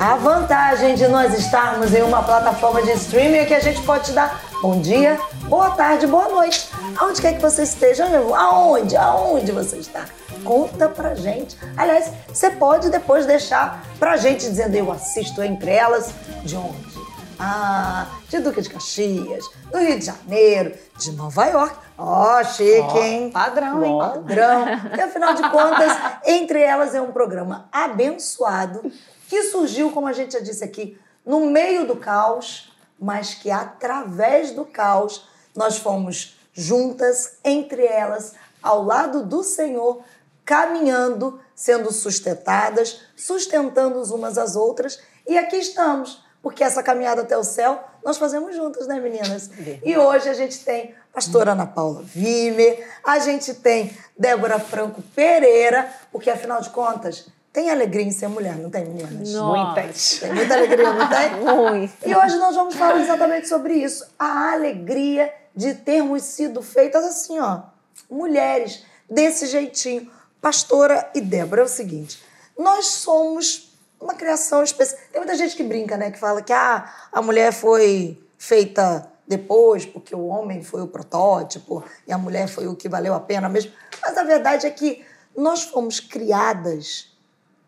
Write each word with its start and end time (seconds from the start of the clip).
A 0.00 0.16
vantagem 0.16 0.94
de 0.94 1.06
nós 1.08 1.38
estarmos 1.38 1.94
em 1.94 2.00
uma 2.00 2.22
plataforma 2.22 2.80
de 2.80 2.90
streaming 2.92 3.36
é 3.36 3.44
que 3.44 3.52
a 3.52 3.60
gente 3.60 3.82
pode 3.82 4.06
te 4.06 4.12
dar 4.12 4.40
bom 4.62 4.80
dia, 4.80 5.20
boa 5.42 5.72
tarde, 5.72 6.06
boa 6.06 6.26
noite. 6.26 6.70
Aonde 6.96 7.20
quer 7.20 7.34
que 7.34 7.42
você 7.42 7.64
esteja? 7.64 8.06
Aonde? 8.34 8.96
Aonde 8.96 9.52
você 9.52 9.76
está? 9.76 10.06
Conta 10.42 10.88
pra 10.88 11.14
gente. 11.14 11.54
Aliás, 11.76 12.10
você 12.26 12.48
pode 12.48 12.88
depois 12.88 13.26
deixar 13.26 13.84
pra 13.98 14.16
gente 14.16 14.48
dizendo 14.48 14.74
eu 14.74 14.90
assisto 14.90 15.42
entre 15.42 15.70
elas 15.70 16.14
de 16.44 16.56
onde? 16.56 16.98
Ah, 17.38 18.06
de 18.26 18.38
Duque 18.38 18.62
de 18.62 18.70
Caxias, 18.70 19.44
do 19.70 19.76
Rio 19.76 19.98
de 19.98 20.06
Janeiro, 20.06 20.72
de 20.96 21.12
Nova 21.12 21.44
York. 21.44 21.76
Ó, 21.98 22.40
oh, 22.40 22.44
chique, 22.44 22.94
oh, 22.94 22.98
hein? 22.98 23.30
Padrão, 23.30 23.84
hein? 23.84 23.98
Padrão. 23.98 24.64
E 24.96 25.00
afinal 25.02 25.34
de 25.34 25.42
contas, 25.50 25.92
entre 26.24 26.58
elas 26.62 26.94
é 26.94 27.02
um 27.02 27.12
programa 27.12 27.68
abençoado 27.70 28.90
que 29.30 29.44
surgiu, 29.44 29.92
como 29.92 30.08
a 30.08 30.12
gente 30.12 30.32
já 30.32 30.40
disse 30.40 30.64
aqui, 30.64 30.98
no 31.24 31.46
meio 31.46 31.86
do 31.86 31.94
caos, 31.94 32.72
mas 32.98 33.32
que 33.32 33.48
através 33.48 34.50
do 34.50 34.64
caos 34.64 35.24
nós 35.54 35.78
fomos 35.78 36.36
juntas, 36.52 37.38
entre 37.44 37.86
elas, 37.86 38.34
ao 38.60 38.82
lado 38.82 39.24
do 39.24 39.44
Senhor, 39.44 40.02
caminhando, 40.44 41.40
sendo 41.54 41.92
sustentadas, 41.92 43.02
sustentando 43.14 44.02
umas 44.12 44.36
às 44.36 44.56
outras. 44.56 45.00
E 45.24 45.38
aqui 45.38 45.56
estamos 45.58 46.24
porque 46.42 46.64
essa 46.64 46.82
caminhada 46.82 47.22
até 47.22 47.36
o 47.36 47.44
céu 47.44 47.84
nós 48.04 48.16
fazemos 48.16 48.56
juntas, 48.56 48.86
né, 48.88 48.98
meninas? 48.98 49.50
E 49.84 49.96
hoje 49.96 50.28
a 50.28 50.34
gente 50.34 50.64
tem 50.64 50.94
pastora 51.12 51.52
Ana 51.52 51.66
Paula 51.66 52.02
Vimer, 52.02 52.84
a 53.04 53.18
gente 53.18 53.54
tem 53.54 53.96
Débora 54.18 54.58
Franco 54.58 55.02
Pereira, 55.14 55.88
porque 56.10 56.30
afinal 56.30 56.60
de 56.60 56.70
contas, 56.70 57.28
tem 57.52 57.70
alegria 57.70 58.04
em 58.04 58.12
ser 58.12 58.28
mulher, 58.28 58.56
não 58.56 58.70
tem, 58.70 58.84
meninas? 58.84 59.32
Muitas. 59.34 60.20
Tem 60.20 60.32
muita 60.32 60.54
alegria, 60.54 60.92
não 60.92 61.08
tem? 61.08 61.30
Muito. 61.42 61.94
E 62.06 62.14
hoje 62.14 62.36
nós 62.36 62.54
vamos 62.54 62.74
falar 62.76 63.00
exatamente 63.00 63.48
sobre 63.48 63.74
isso. 63.74 64.06
A 64.18 64.52
alegria 64.52 65.32
de 65.54 65.74
termos 65.74 66.22
sido 66.22 66.62
feitas 66.62 67.04
assim, 67.04 67.40
ó, 67.40 67.62
mulheres, 68.08 68.84
desse 69.08 69.46
jeitinho. 69.46 70.10
Pastora 70.40 71.10
e 71.14 71.20
Débora, 71.20 71.60
é 71.60 71.64
o 71.64 71.68
seguinte, 71.68 72.22
nós 72.58 72.86
somos 72.86 73.76
uma 74.00 74.14
criação 74.14 74.62
especial. 74.62 74.98
Tem 75.12 75.20
muita 75.20 75.36
gente 75.36 75.54
que 75.54 75.62
brinca, 75.62 75.96
né? 75.98 76.10
Que 76.10 76.18
fala 76.18 76.40
que 76.40 76.52
ah, 76.52 76.90
a 77.12 77.20
mulher 77.20 77.52
foi 77.52 78.18
feita 78.38 79.06
depois, 79.26 79.84
porque 79.84 80.14
o 80.14 80.26
homem 80.26 80.62
foi 80.62 80.80
o 80.80 80.86
protótipo 80.86 81.84
e 82.06 82.12
a 82.12 82.16
mulher 82.16 82.48
foi 82.48 82.66
o 82.68 82.74
que 82.74 82.88
valeu 82.88 83.12
a 83.12 83.20
pena 83.20 83.48
mesmo. 83.48 83.72
Mas 84.00 84.16
a 84.16 84.24
verdade 84.24 84.66
é 84.66 84.70
que 84.70 85.04
nós 85.36 85.64
fomos 85.64 86.00
criadas 86.00 87.09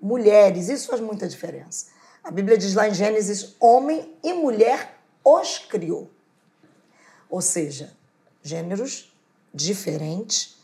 mulheres, 0.03 0.69
isso 0.69 0.89
faz 0.89 1.01
muita 1.01 1.29
diferença. 1.29 1.87
A 2.25 2.31
Bíblia 2.31 2.59
diz 2.59 2.75
lá 2.75 2.89
em 2.89 2.95
Gênesis: 2.95 3.55
homem 3.61 4.17
e 4.23 4.33
mulher 4.33 4.99
os 5.25 5.59
criou. 5.59 6.11
Ou 7.31 7.41
seja, 7.41 7.93
gêneros 8.43 9.17
diferentes, 9.55 10.59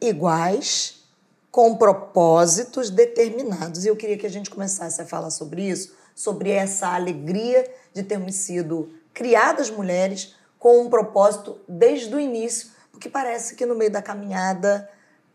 iguais, 0.00 1.04
com 1.50 1.76
propósitos 1.76 2.90
determinados. 2.90 3.84
E 3.84 3.88
eu 3.88 3.96
queria 3.96 4.18
que 4.18 4.26
a 4.26 4.30
gente 4.30 4.50
começasse 4.50 5.00
a 5.00 5.06
falar 5.06 5.30
sobre 5.30 5.68
isso, 5.68 5.94
sobre 6.14 6.50
essa 6.50 6.88
alegria 6.88 7.72
de 7.92 8.02
termos 8.02 8.34
sido 8.34 8.92
criadas 9.12 9.70
mulheres 9.70 10.34
com 10.58 10.82
um 10.82 10.90
propósito 10.90 11.60
desde 11.68 12.14
o 12.14 12.20
início, 12.20 12.70
porque 12.90 13.08
parece 13.08 13.54
que 13.54 13.66
no 13.66 13.74
meio 13.74 13.90
da 13.90 14.02
caminhada 14.02 14.88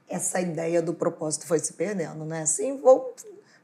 essa 0.10 0.42
ideia 0.42 0.82
do 0.82 0.94
propósito 0.94 1.48
foi 1.48 1.60
se 1.60 1.74
perdendo, 1.74 2.26
né? 2.26 2.42
Assim, 2.42 2.78
vou, 2.78 3.14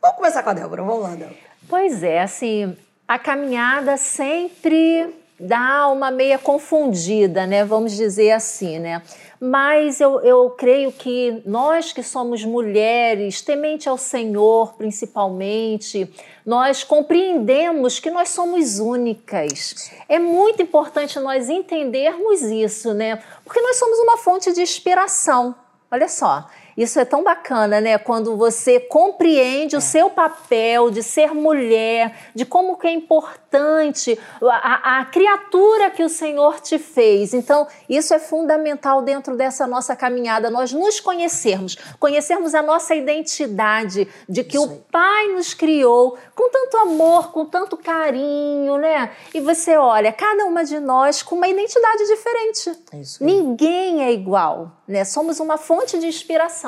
vamos 0.02 0.18
começar 0.18 0.44
com 0.44 0.50
a 0.50 0.54
Débora. 0.54 0.84
Vamos 0.84 1.04
lá, 1.04 1.16
Débora. 1.16 1.36
Pois 1.68 2.04
é, 2.04 2.22
assim, 2.22 2.78
a 3.08 3.18
caminhada 3.18 3.98
sempre 3.98 5.14
dá 5.40 5.88
uma 5.90 6.12
meia 6.12 6.38
confundida, 6.38 7.46
né? 7.46 7.66
Vamos 7.66 7.94
dizer 7.94 8.32
assim, 8.32 8.80
né? 8.80 9.02
Mas 9.40 10.00
eu, 10.00 10.22
eu 10.22 10.50
creio 10.52 10.92
que 10.92 11.42
nós 11.46 11.92
que 11.92 12.02
somos 12.02 12.46
mulheres, 12.46 13.42
temente 13.42 13.90
ao 13.90 13.98
Senhor 13.98 14.76
principalmente, 14.76 16.10
nós 16.46 16.84
compreendemos 16.84 18.00
que 18.00 18.10
nós 18.10 18.30
somos 18.30 18.80
únicas. 18.80 19.92
É 20.08 20.18
muito 20.18 20.62
importante 20.62 21.20
nós 21.20 21.50
entendermos 21.50 22.42
isso, 22.44 22.94
né? 22.94 23.22
Porque 23.44 23.60
nós 23.60 23.76
somos 23.78 24.00
uma 24.00 24.18
fonte 24.18 24.54
de 24.54 24.62
inspiração. 24.62 25.54
Olha 25.92 26.08
só, 26.08 26.48
isso 26.78 27.00
é 27.00 27.06
tão 27.06 27.24
bacana, 27.24 27.80
né? 27.80 27.98
Quando 27.98 28.36
você 28.36 28.80
compreende 28.80 29.76
é. 29.76 29.78
o 29.78 29.82
seu 29.82 30.10
papel 30.10 30.90
de 30.92 31.02
ser 31.02 31.34
mulher, 31.34 32.14
de 32.36 32.46
como 32.46 32.78
que 32.78 32.88
é 32.88 32.92
importante 32.92 34.20
a, 34.44 35.00
a, 35.00 35.06
criatura 35.06 35.90
que 35.90 36.04
o 36.04 36.10
Senhor 36.10 36.60
te 36.60 36.78
fez. 36.78 37.34
Então, 37.34 37.66
isso 37.88 38.14
é 38.14 38.20
fundamental 38.20 39.02
dentro 39.02 39.38
dessa 39.38 39.66
nossa 39.66 39.96
caminhada, 39.96 40.50
nós 40.50 40.74
nos 40.74 41.00
conhecermos, 41.00 41.78
conhecermos 41.98 42.54
a 42.54 42.62
nossa 42.62 42.94
identidade, 42.94 44.08
de 44.28 44.44
que 44.44 44.58
o 44.58 44.68
Pai 44.92 45.28
nos 45.30 45.54
criou 45.54 46.18
com 46.36 46.50
tanto 46.50 46.78
amor, 46.78 47.32
com 47.32 47.46
tanto 47.46 47.78
carinho, 47.78 48.78
né? 48.78 49.12
E 49.34 49.40
você 49.40 49.78
olha, 49.78 50.12
cada 50.12 50.46
uma 50.46 50.66
de 50.66 50.80
nós 50.80 51.24
com 51.24 51.36
uma 51.36 51.48
identidade 51.48 52.06
diferente. 52.06 52.70
É 52.92 53.24
Ninguém 53.24 54.04
é 54.04 54.12
igual, 54.12 54.72
né? 54.86 55.06
Somos 55.06 55.40
uma 55.40 55.58
fonte 55.58 55.98
de 55.98 56.08
inspiração 56.08 56.65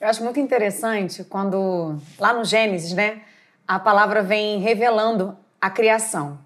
eu 0.00 0.08
acho 0.08 0.22
muito 0.22 0.38
interessante 0.38 1.24
quando, 1.24 1.96
lá 2.18 2.32
no 2.32 2.44
Gênesis, 2.44 2.92
né, 2.92 3.22
a 3.66 3.78
palavra 3.78 4.22
vem 4.22 4.60
revelando 4.60 5.36
a 5.60 5.70
criação. 5.70 6.38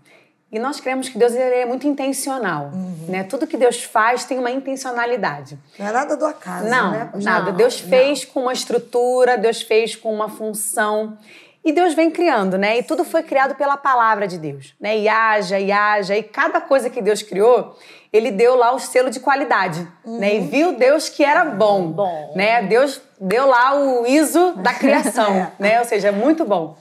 E 0.52 0.58
nós 0.58 0.80
cremos 0.80 1.08
que 1.08 1.16
Deus 1.16 1.32
é 1.34 1.64
muito 1.64 1.86
intencional, 1.86 2.72
uhum. 2.74 3.06
né? 3.08 3.22
Tudo 3.22 3.46
que 3.46 3.56
Deus 3.56 3.84
faz 3.84 4.24
tem 4.24 4.36
uma 4.36 4.50
intencionalidade. 4.50 5.56
Não 5.78 5.86
é 5.86 5.92
nada 5.92 6.16
do 6.16 6.26
acaso, 6.26 6.68
não, 6.68 6.90
né? 6.90 7.10
Nada. 7.22 7.50
Não, 7.52 7.56
Deus 7.56 7.78
fez 7.78 8.24
não. 8.24 8.32
com 8.32 8.40
uma 8.42 8.52
estrutura, 8.52 9.38
Deus 9.38 9.62
fez 9.62 9.94
com 9.94 10.12
uma 10.12 10.28
função. 10.28 11.16
E 11.64 11.72
Deus 11.72 11.94
vem 11.94 12.10
criando, 12.10 12.58
né? 12.58 12.78
E 12.78 12.82
tudo 12.82 13.04
foi 13.04 13.22
criado 13.22 13.54
pela 13.54 13.76
palavra 13.76 14.26
de 14.26 14.38
Deus, 14.38 14.74
né? 14.80 14.98
E 14.98 15.08
haja, 15.08 15.60
e 15.60 15.70
haja. 15.70 16.16
E 16.16 16.22
cada 16.22 16.60
coisa 16.60 16.90
que 16.90 17.00
Deus 17.00 17.22
criou, 17.22 17.78
ele 18.12 18.30
deu 18.30 18.56
lá 18.56 18.72
o 18.74 18.78
selo 18.78 19.10
de 19.10 19.20
qualidade, 19.20 19.86
uhum. 20.04 20.18
né? 20.18 20.36
E 20.36 20.40
viu 20.40 20.72
Deus 20.72 21.08
que 21.08 21.24
era 21.24 21.44
bom, 21.44 21.90
bom, 21.90 22.32
né? 22.34 22.62
Deus 22.62 23.00
deu 23.20 23.46
lá 23.46 23.74
o 23.74 24.06
ISO 24.06 24.54
da 24.56 24.74
criação, 24.74 25.32
é. 25.32 25.52
né? 25.58 25.78
Ou 25.78 25.84
seja, 25.84 26.08
é 26.08 26.12
muito 26.12 26.44
bom. 26.44 26.76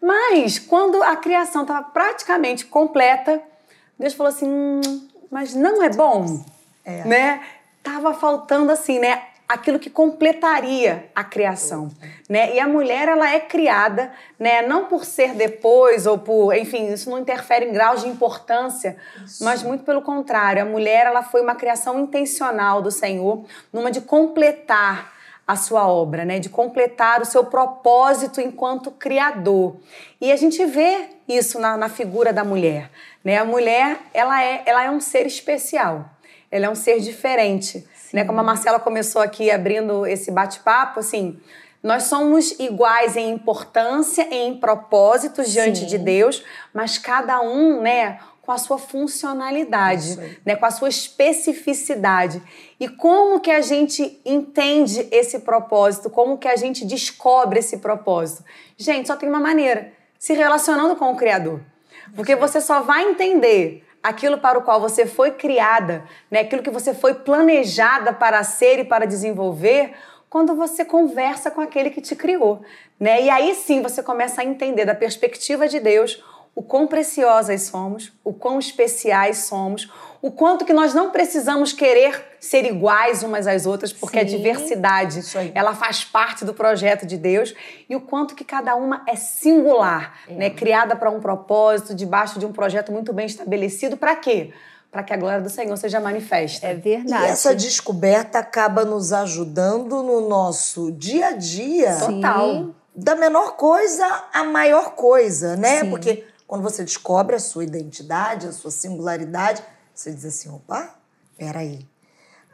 Mas 0.00 0.58
quando 0.58 1.02
a 1.02 1.16
criação 1.16 1.62
estava 1.62 1.82
praticamente 1.82 2.64
completa, 2.64 3.42
Deus 3.98 4.14
falou 4.14 4.32
assim: 4.32 4.48
hum, 4.48 5.08
mas 5.30 5.54
não 5.54 5.82
é 5.82 5.90
bom, 5.90 6.42
é. 6.84 7.04
né? 7.04 7.40
Tava 7.82 8.14
faltando 8.14 8.72
assim, 8.72 8.98
né? 8.98 9.22
Aquilo 9.52 9.80
que 9.80 9.90
completaria 9.90 11.10
a 11.12 11.24
criação, 11.24 11.90
né? 12.28 12.54
E 12.54 12.60
a 12.60 12.68
mulher 12.68 13.08
ela 13.08 13.28
é 13.28 13.40
criada, 13.40 14.12
né? 14.38 14.62
Não 14.62 14.84
por 14.84 15.04
ser 15.04 15.34
depois 15.34 16.06
ou 16.06 16.18
por, 16.18 16.54
enfim, 16.56 16.92
isso 16.92 17.10
não 17.10 17.18
interfere 17.18 17.66
em 17.66 17.72
graus 17.72 18.02
de 18.02 18.08
importância, 18.08 18.96
isso. 19.24 19.42
mas 19.44 19.64
muito 19.64 19.82
pelo 19.82 20.02
contrário, 20.02 20.62
a 20.62 20.64
mulher 20.64 21.06
ela 21.06 21.24
foi 21.24 21.42
uma 21.42 21.56
criação 21.56 21.98
intencional 21.98 22.80
do 22.80 22.92
Senhor, 22.92 23.44
numa 23.72 23.90
de 23.90 24.00
completar 24.00 25.12
a 25.44 25.56
sua 25.56 25.88
obra, 25.88 26.24
né? 26.24 26.38
De 26.38 26.48
completar 26.48 27.20
o 27.20 27.24
seu 27.24 27.44
propósito 27.44 28.40
enquanto 28.40 28.92
criador. 28.92 29.76
E 30.20 30.30
a 30.30 30.36
gente 30.36 30.64
vê 30.64 31.08
isso 31.26 31.58
na, 31.58 31.76
na 31.76 31.88
figura 31.88 32.32
da 32.32 32.44
mulher, 32.44 32.88
né? 33.24 33.36
A 33.36 33.44
mulher 33.44 33.98
ela 34.14 34.40
é, 34.40 34.62
ela 34.64 34.84
é 34.84 34.90
um 34.90 35.00
ser 35.00 35.26
especial. 35.26 36.08
Ela 36.52 36.66
é 36.66 36.70
um 36.70 36.74
ser 36.76 37.00
diferente. 37.00 37.84
Né? 38.12 38.24
Como 38.24 38.40
a 38.40 38.42
Marcela 38.42 38.78
começou 38.80 39.22
aqui 39.22 39.50
abrindo 39.50 40.06
esse 40.06 40.30
bate-papo, 40.30 41.00
assim, 41.00 41.38
nós 41.82 42.04
somos 42.04 42.52
iguais 42.58 43.16
em 43.16 43.30
importância, 43.30 44.26
em 44.30 44.56
propósitos 44.58 45.50
diante 45.50 45.80
Sim. 45.80 45.86
de 45.86 45.98
Deus, 45.98 46.44
mas 46.74 46.98
cada 46.98 47.40
um, 47.40 47.80
né, 47.80 48.18
com 48.42 48.52
a 48.52 48.58
sua 48.58 48.78
funcionalidade, 48.78 50.18
né, 50.44 50.56
com 50.56 50.66
a 50.66 50.70
sua 50.70 50.88
especificidade. 50.88 52.42
E 52.78 52.88
como 52.88 53.40
que 53.40 53.50
a 53.50 53.60
gente 53.60 54.20
entende 54.24 55.06
esse 55.10 55.38
propósito? 55.38 56.10
Como 56.10 56.36
que 56.36 56.48
a 56.48 56.56
gente 56.56 56.84
descobre 56.84 57.60
esse 57.60 57.78
propósito? 57.78 58.44
Gente, 58.76 59.06
só 59.06 59.16
tem 59.16 59.28
uma 59.28 59.40
maneira: 59.40 59.92
se 60.18 60.34
relacionando 60.34 60.96
com 60.96 61.12
o 61.12 61.16
Criador. 61.16 61.60
Porque 62.14 62.34
você 62.34 62.60
só 62.60 62.80
vai 62.80 63.04
entender 63.04 63.86
aquilo 64.02 64.38
para 64.38 64.58
o 64.58 64.62
qual 64.62 64.80
você 64.80 65.06
foi 65.06 65.32
criada, 65.32 66.04
né? 66.30 66.40
aquilo 66.40 66.62
que 66.62 66.70
você 66.70 66.94
foi 66.94 67.14
planejada 67.14 68.12
para 68.12 68.42
ser 68.42 68.78
e 68.78 68.84
para 68.84 69.06
desenvolver, 69.06 69.92
quando 70.28 70.54
você 70.54 70.84
conversa 70.84 71.50
com 71.50 71.60
aquele 71.60 71.90
que 71.90 72.00
te 72.00 72.14
criou. 72.14 72.62
Né? 72.98 73.24
E 73.24 73.30
aí 73.30 73.54
sim 73.54 73.82
você 73.82 74.02
começa 74.02 74.40
a 74.40 74.44
entender 74.44 74.84
da 74.84 74.94
perspectiva 74.94 75.68
de 75.68 75.80
Deus 75.80 76.22
o 76.54 76.62
quão 76.62 76.86
preciosas 76.86 77.62
somos, 77.62 78.12
o 78.24 78.32
quão 78.32 78.58
especiais 78.58 79.38
somos, 79.38 79.90
o 80.22 80.30
quanto 80.30 80.64
que 80.64 80.72
nós 80.72 80.92
não 80.92 81.10
precisamos 81.10 81.72
querer 81.72 82.36
ser 82.38 82.64
iguais 82.64 83.22
umas 83.22 83.46
às 83.46 83.64
outras, 83.64 83.92
porque 83.92 84.18
Sim, 84.18 84.24
a 84.24 84.28
diversidade, 84.28 85.20
ela 85.54 85.74
faz 85.74 86.04
parte 86.04 86.44
do 86.44 86.52
projeto 86.52 87.06
de 87.06 87.16
Deus, 87.16 87.54
e 87.88 87.96
o 87.96 88.00
quanto 88.00 88.34
que 88.34 88.44
cada 88.44 88.74
uma 88.76 89.02
é 89.08 89.16
singular, 89.16 90.20
é. 90.28 90.34
né, 90.34 90.50
criada 90.50 90.94
para 90.94 91.10
um 91.10 91.20
propósito, 91.20 91.94
debaixo 91.94 92.38
de 92.38 92.44
um 92.44 92.52
projeto 92.52 92.92
muito 92.92 93.12
bem 93.12 93.26
estabelecido, 93.26 93.96
para 93.96 94.14
quê? 94.16 94.52
Para 94.90 95.02
que 95.02 95.12
a 95.12 95.16
glória 95.16 95.40
do 95.40 95.48
Senhor 95.48 95.76
seja 95.76 96.00
manifesta. 96.00 96.66
É 96.66 96.74
verdade. 96.74 97.24
E 97.24 97.26
essa 97.28 97.54
descoberta 97.54 98.40
acaba 98.40 98.84
nos 98.84 99.12
ajudando 99.12 100.02
no 100.02 100.28
nosso 100.28 100.90
dia 100.92 101.28
a 101.28 101.32
dia. 101.32 101.96
Total. 101.96 102.70
Da 102.94 103.14
menor 103.14 103.56
coisa 103.56 104.04
à 104.34 104.42
maior 104.42 104.96
coisa, 104.96 105.56
né? 105.56 105.80
Sim. 105.80 105.90
Porque 105.90 106.24
quando 106.44 106.62
você 106.62 106.82
descobre 106.82 107.36
a 107.36 107.38
sua 107.38 107.62
identidade, 107.62 108.48
a 108.48 108.52
sua 108.52 108.72
singularidade, 108.72 109.62
você 110.00 110.12
diz 110.12 110.24
assim: 110.24 110.48
opa, 110.48 110.94
peraí. 111.36 111.86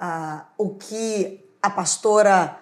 Ah, 0.00 0.46
o 0.58 0.70
que 0.75 1.44
a 1.62 1.70
pastora. 1.70 2.58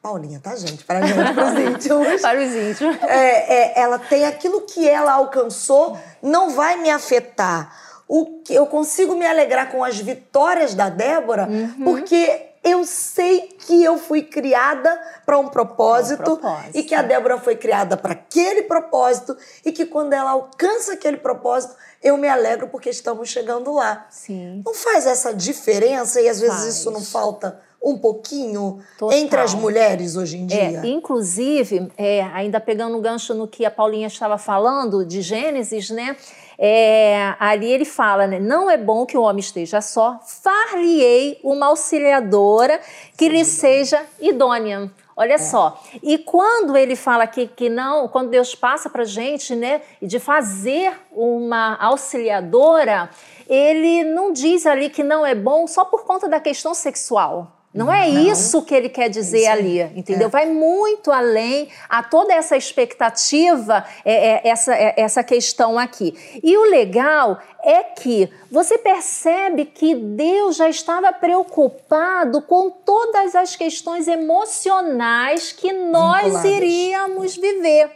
Paulinha, 0.00 0.38
tá, 0.38 0.54
gente? 0.54 0.84
Para 0.84 1.00
os 1.00 1.58
íntimos. 1.58 2.20
para 2.20 2.38
os 2.38 2.54
íntimos. 2.54 3.02
É, 3.04 3.54
é, 3.54 3.80
ela 3.80 3.98
tem 3.98 4.26
aquilo 4.26 4.60
que 4.62 4.86
ela 4.86 5.12
alcançou, 5.12 5.98
não 6.22 6.50
vai 6.50 6.76
me 6.76 6.90
afetar. 6.90 7.74
O 8.06 8.42
que 8.42 8.54
eu 8.54 8.66
consigo 8.66 9.14
me 9.14 9.26
alegrar 9.26 9.70
com 9.70 9.82
as 9.82 9.98
vitórias 9.98 10.74
da 10.74 10.90
Débora, 10.90 11.48
uhum. 11.48 11.84
porque 11.84 12.50
eu 12.62 12.84
sei 12.84 13.53
que 13.66 13.82
eu 13.82 13.98
fui 13.98 14.22
criada 14.22 15.00
para 15.24 15.38
um, 15.38 15.48
propósito, 15.48 16.32
um 16.32 16.36
propósito 16.36 16.76
e 16.76 16.82
que 16.82 16.94
a 16.94 17.02
Débora 17.02 17.38
foi 17.38 17.56
criada 17.56 17.96
para 17.96 18.12
aquele 18.12 18.62
propósito 18.62 19.36
e 19.64 19.72
que 19.72 19.86
quando 19.86 20.12
ela 20.12 20.30
alcança 20.30 20.92
aquele 20.92 21.16
propósito, 21.16 21.74
eu 22.02 22.16
me 22.16 22.28
alegro 22.28 22.68
porque 22.68 22.90
estamos 22.90 23.28
chegando 23.28 23.72
lá. 23.72 24.06
Sim. 24.10 24.62
Não 24.64 24.74
faz 24.74 25.06
essa 25.06 25.32
diferença 25.32 26.20
e 26.20 26.28
às 26.28 26.40
vezes 26.40 26.56
faz. 26.56 26.76
isso 26.76 26.90
não 26.90 27.02
falta 27.02 27.60
um 27.84 27.98
pouquinho 27.98 28.80
Total. 28.98 29.16
entre 29.16 29.40
as 29.40 29.52
mulheres 29.52 30.16
hoje 30.16 30.38
em 30.38 30.46
dia? 30.46 30.80
É, 30.82 30.86
inclusive, 30.86 31.92
é, 31.98 32.22
ainda 32.22 32.58
pegando 32.58 32.96
um 32.96 33.00
gancho 33.00 33.34
no 33.34 33.46
que 33.46 33.64
a 33.64 33.70
Paulinha 33.70 34.06
estava 34.06 34.38
falando 34.38 35.04
de 35.04 35.20
Gênesis, 35.20 35.90
né? 35.90 36.16
É, 36.58 37.34
ali 37.38 37.70
ele 37.70 37.84
fala, 37.84 38.26
né? 38.26 38.38
Não 38.38 38.70
é 38.70 38.76
bom 38.76 39.04
que 39.04 39.16
o 39.16 39.22
homem 39.22 39.40
esteja 39.40 39.80
só, 39.80 40.18
far-lhe-ei 40.24 41.38
uma 41.42 41.66
auxiliadora 41.66 42.80
que 43.16 43.28
lhe 43.28 43.44
seja 43.54 44.04
idônea. 44.20 44.90
Olha 45.16 45.34
é. 45.34 45.38
só. 45.38 45.80
E 46.02 46.18
quando 46.18 46.76
ele 46.76 46.96
fala 46.96 47.24
aqui 47.24 47.46
que 47.46 47.68
não, 47.68 48.08
quando 48.08 48.30
Deus 48.30 48.54
passa 48.54 48.90
para 48.90 49.04
gente, 49.04 49.54
né, 49.54 49.82
de 50.02 50.18
fazer 50.18 50.92
uma 51.12 51.76
auxiliadora, 51.76 53.08
ele 53.48 54.02
não 54.04 54.32
diz 54.32 54.66
ali 54.66 54.90
que 54.90 55.02
não 55.02 55.24
é 55.24 55.34
bom 55.34 55.66
só 55.66 55.84
por 55.84 56.04
conta 56.04 56.28
da 56.28 56.40
questão 56.40 56.74
sexual. 56.74 57.53
Não 57.74 57.92
é 57.92 58.08
não. 58.08 58.22
isso 58.22 58.62
que 58.62 58.72
ele 58.72 58.88
quer 58.88 59.10
dizer 59.10 59.48
ali, 59.48 59.80
entendeu? 59.96 60.28
É. 60.28 60.30
Vai 60.30 60.46
muito 60.46 61.10
além 61.10 61.68
a 61.88 62.04
toda 62.04 62.32
essa 62.32 62.56
expectativa, 62.56 63.84
é, 64.04 64.14
é, 64.14 64.48
essa, 64.48 64.72
é, 64.72 64.94
essa 64.96 65.24
questão 65.24 65.76
aqui. 65.76 66.14
E 66.40 66.56
o 66.56 66.70
legal 66.70 67.36
é 67.64 67.82
que 67.82 68.30
você 68.48 68.78
percebe 68.78 69.64
que 69.64 69.92
Deus 69.92 70.54
já 70.54 70.68
estava 70.68 71.12
preocupado 71.12 72.42
com 72.42 72.70
todas 72.70 73.34
as 73.34 73.56
questões 73.56 74.06
emocionais 74.06 75.50
que 75.50 75.72
nós 75.72 76.44
iríamos 76.44 77.36
viver. 77.36 77.90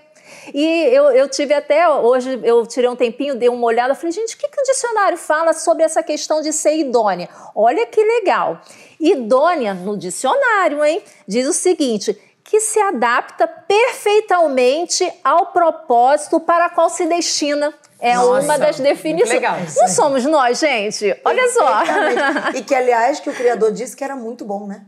E 0.54 0.64
eu, 0.92 1.10
eu 1.10 1.28
tive 1.28 1.54
até, 1.54 1.88
hoje 1.88 2.40
eu 2.42 2.66
tirei 2.66 2.88
um 2.88 2.96
tempinho, 2.96 3.34
dei 3.34 3.48
uma 3.48 3.66
olhada, 3.66 3.94
falei, 3.94 4.12
gente, 4.12 4.34
o 4.34 4.38
que, 4.38 4.48
que 4.48 4.60
o 4.60 4.64
dicionário 4.64 5.18
fala 5.18 5.52
sobre 5.52 5.82
essa 5.82 6.02
questão 6.02 6.40
de 6.40 6.52
ser 6.52 6.76
idônea? 6.76 7.28
Olha 7.54 7.86
que 7.86 8.02
legal. 8.02 8.60
Idônea, 9.00 9.74
no 9.74 9.96
dicionário, 9.96 10.84
hein, 10.84 11.02
diz 11.26 11.46
o 11.46 11.52
seguinte: 11.52 12.18
que 12.48 12.60
se 12.60 12.80
adapta 12.80 13.46
perfeitamente 13.46 15.12
ao 15.22 15.48
propósito 15.48 16.40
para 16.40 16.70
qual 16.70 16.88
se 16.88 17.04
destina. 17.04 17.74
É 18.00 18.14
Nossa, 18.14 18.42
uma 18.42 18.58
das 18.58 18.80
definições. 18.80 19.34
Legal. 19.34 19.56
Não 19.76 19.88
somos 19.88 20.24
nós, 20.24 20.58
gente. 20.58 21.14
Olha 21.26 21.46
só. 21.50 21.82
E 22.56 22.62
que, 22.62 22.74
aliás, 22.74 23.20
que 23.20 23.28
o 23.28 23.34
Criador 23.34 23.70
disse 23.70 23.94
que 23.94 24.02
era 24.02 24.16
muito 24.16 24.46
bom, 24.46 24.66
né? 24.66 24.86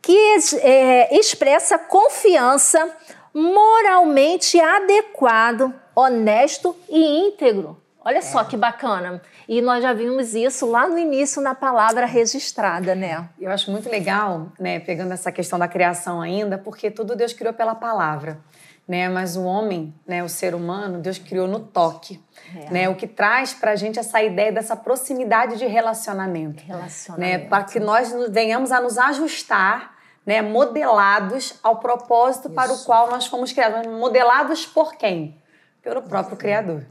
Que 0.00 0.36
é, 0.60 1.18
expressa 1.18 1.78
confiança 1.78 2.88
moralmente 3.34 4.60
adequado, 4.60 5.74
honesto 5.94 6.76
e 6.88 7.26
íntegro. 7.26 7.82
Olha 8.04 8.18
é. 8.18 8.22
só 8.22 8.44
que 8.44 8.56
bacana. 8.56 9.20
E 9.48 9.62
nós 9.62 9.82
já 9.82 9.92
vimos 9.92 10.34
isso 10.34 10.70
lá 10.70 10.86
no 10.86 10.98
início 10.98 11.40
na 11.40 11.54
palavra 11.54 12.04
registrada, 12.04 12.94
né? 12.94 13.28
Eu 13.40 13.50
acho 13.50 13.70
muito 13.70 13.88
legal, 13.88 14.52
né, 14.60 14.78
pegando 14.78 15.12
essa 15.12 15.32
questão 15.32 15.58
da 15.58 15.66
criação 15.66 16.20
ainda, 16.20 16.58
porque 16.58 16.90
tudo 16.90 17.16
Deus 17.16 17.32
criou 17.32 17.54
pela 17.54 17.74
palavra, 17.74 18.38
né? 18.86 19.08
Mas 19.08 19.36
o 19.36 19.44
homem, 19.44 19.94
né, 20.06 20.22
o 20.22 20.28
ser 20.28 20.54
humano, 20.54 21.00
Deus 21.00 21.18
criou 21.18 21.48
no 21.48 21.60
toque, 21.60 22.22
é. 22.54 22.70
né? 22.70 22.88
O 22.90 22.94
que 22.94 23.06
traz 23.06 23.54
para 23.54 23.70
a 23.70 23.76
gente 23.76 23.98
essa 23.98 24.22
ideia 24.22 24.52
dessa 24.52 24.76
proximidade 24.76 25.56
de 25.56 25.66
relacionamento, 25.66 26.62
relacionamento. 26.62 27.42
né? 27.42 27.48
Para 27.48 27.64
que 27.64 27.80
nós 27.80 28.14
venhamos 28.30 28.70
a 28.70 28.80
nos 28.80 28.98
ajustar 28.98 29.93
né, 30.26 30.40
modelados 30.40 31.54
ao 31.62 31.76
propósito 31.76 32.48
Isso. 32.48 32.54
para 32.54 32.72
o 32.72 32.78
qual 32.84 33.10
nós 33.10 33.26
fomos 33.26 33.52
criados. 33.52 33.86
Modelados 33.86 34.66
por 34.66 34.94
quem? 34.94 35.40
Pelo 35.82 36.02
próprio 36.02 36.36
Criador. 36.36 36.84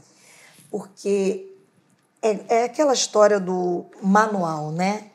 Porque 0.70 1.52
é, 2.22 2.38
é 2.48 2.64
aquela 2.64 2.92
história 2.92 3.40
do 3.40 3.86
manual, 4.02 4.70
né? 4.70 5.10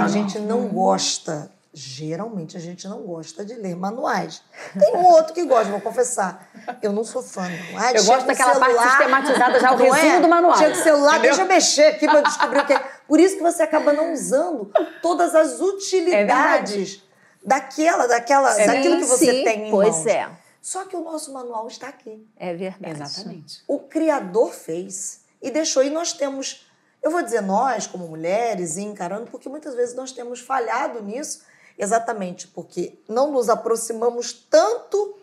A 0.00 0.08
gente 0.08 0.38
não 0.40 0.66
gosta, 0.66 1.48
geralmente 1.72 2.56
a 2.56 2.60
gente 2.60 2.88
não 2.88 3.02
gosta 3.02 3.44
de 3.44 3.54
ler 3.54 3.76
manuais. 3.76 4.42
Tem 4.76 4.96
um 4.96 5.04
outro 5.04 5.32
que 5.32 5.44
gosta, 5.44 5.70
vou 5.70 5.80
confessar. 5.80 6.48
Eu 6.82 6.92
não 6.92 7.04
sou 7.04 7.22
fã, 7.22 7.42
não. 7.42 7.78
Ah, 7.78 7.92
eu 7.92 8.04
gosto 8.04 8.26
daquela 8.26 8.54
celular, 8.54 8.74
parte 8.74 8.88
sistematizada 8.88 9.60
já, 9.60 9.72
o 9.72 9.76
resumo 9.76 9.96
é? 9.96 10.20
do 10.20 10.28
manual. 10.28 10.58
Chega 10.58 10.72
o 10.72 10.82
celular, 10.82 11.18
Entendeu? 11.18 11.30
deixa 11.30 11.42
eu 11.42 11.46
mexer 11.46 11.86
aqui 11.86 12.06
para 12.06 12.20
descobrir 12.22 12.60
o 12.60 12.66
que 12.66 12.72
é. 12.72 12.78
Por 13.06 13.20
isso 13.20 13.36
que 13.36 13.42
você 13.42 13.62
acaba 13.62 13.92
não 13.92 14.12
usando 14.12 14.72
todas 15.00 15.34
as 15.36 15.60
utilidades. 15.60 17.00
É 17.02 17.05
daquela, 17.46 18.08
daquela, 18.08 18.52
sim, 18.52 18.66
daquilo 18.66 18.98
que 18.98 19.04
você 19.04 19.30
sim, 19.30 19.44
tem 19.44 19.68
em 19.68 19.70
pois 19.70 19.94
mãos. 19.94 20.06
é. 20.06 20.36
Só 20.60 20.84
que 20.84 20.96
o 20.96 21.00
nosso 21.00 21.32
manual 21.32 21.68
está 21.68 21.86
aqui. 21.86 22.26
É 22.36 22.52
verdade. 22.52 23.00
Exatamente. 23.00 23.62
O 23.68 23.78
Criador 23.78 24.52
fez 24.52 25.20
e 25.40 25.48
deixou. 25.48 25.84
E 25.84 25.88
nós 25.88 26.12
temos, 26.12 26.66
eu 27.00 27.08
vou 27.08 27.22
dizer 27.22 27.40
nós, 27.40 27.86
como 27.86 28.08
mulheres, 28.08 28.76
encarando, 28.76 29.30
porque 29.30 29.48
muitas 29.48 29.76
vezes 29.76 29.94
nós 29.94 30.10
temos 30.10 30.40
falhado 30.40 31.00
nisso, 31.00 31.44
exatamente 31.78 32.48
porque 32.48 32.98
não 33.08 33.30
nos 33.30 33.48
aproximamos 33.48 34.32
tanto 34.32 35.16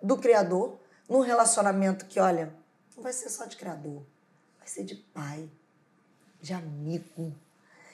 do 0.00 0.16
Criador 0.16 0.78
num 1.06 1.20
relacionamento 1.20 2.06
que, 2.06 2.18
olha, 2.18 2.54
não 2.96 3.02
vai 3.02 3.12
ser 3.12 3.28
só 3.28 3.44
de 3.44 3.56
Criador, 3.56 4.02
vai 4.58 4.66
ser 4.66 4.82
de 4.82 4.94
pai, 4.94 5.46
de 6.40 6.54
amigo, 6.54 7.34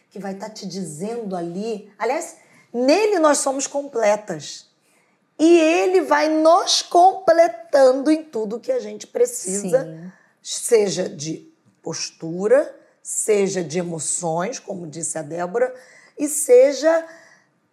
que 0.09 0.21
vai 0.21 0.35
estar 0.35 0.49
tá 0.49 0.55
te 0.55 0.67
dizendo 0.67 1.35
ali. 1.35 1.93
Aliás, 1.99 2.37
Nele 2.73 3.19
nós 3.19 3.39
somos 3.39 3.67
completas. 3.67 4.71
E 5.39 5.59
ele 5.59 6.03
vai 6.03 6.29
nos 6.29 6.83
completando 6.83 8.11
em 8.11 8.23
tudo 8.23 8.61
que 8.61 8.71
a 8.71 8.79
gente 8.79 9.07
precisa, 9.07 9.85
Sim. 9.85 10.13
seja 10.43 11.09
de 11.09 11.53
postura, 11.83 12.75
seja 13.03 13.63
de 13.63 13.79
emoções, 13.79 14.59
como 14.59 14.87
disse 14.87 15.19
a 15.19 15.23
Débora, 15.23 15.75
e 16.17 16.29
seja 16.29 17.05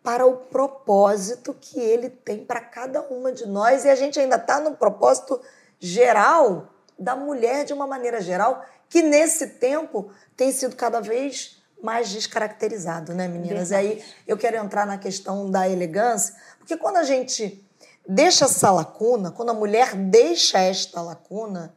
para 0.01 0.25
o 0.25 0.37
propósito 0.37 1.55
que 1.59 1.79
ele 1.79 2.09
tem 2.09 2.43
para 2.43 2.61
cada 2.61 3.01
uma 3.03 3.31
de 3.31 3.45
nós. 3.45 3.85
E 3.85 3.89
a 3.89 3.95
gente 3.95 4.19
ainda 4.19 4.37
está 4.37 4.59
no 4.59 4.75
propósito 4.75 5.39
geral 5.79 6.73
da 6.97 7.15
mulher, 7.15 7.65
de 7.65 7.73
uma 7.73 7.85
maneira 7.85 8.19
geral, 8.19 8.65
que 8.89 9.01
nesse 9.01 9.47
tempo 9.47 10.11
tem 10.35 10.51
sido 10.51 10.75
cada 10.75 10.99
vez 10.99 11.58
mais 11.81 12.09
descaracterizado, 12.09 13.13
né, 13.13 13.27
meninas? 13.27 13.69
Verdade. 13.69 13.87
E 13.87 14.01
aí 14.01 14.05
eu 14.27 14.37
quero 14.37 14.57
entrar 14.57 14.85
na 14.85 14.97
questão 14.97 15.49
da 15.49 15.67
elegância, 15.69 16.35
porque 16.57 16.75
quando 16.77 16.97
a 16.97 17.03
gente 17.03 17.65
deixa 18.07 18.45
essa 18.45 18.71
lacuna, 18.71 19.31
quando 19.31 19.49
a 19.49 19.53
mulher 19.53 19.95
deixa 19.95 20.59
esta 20.59 21.01
lacuna, 21.01 21.73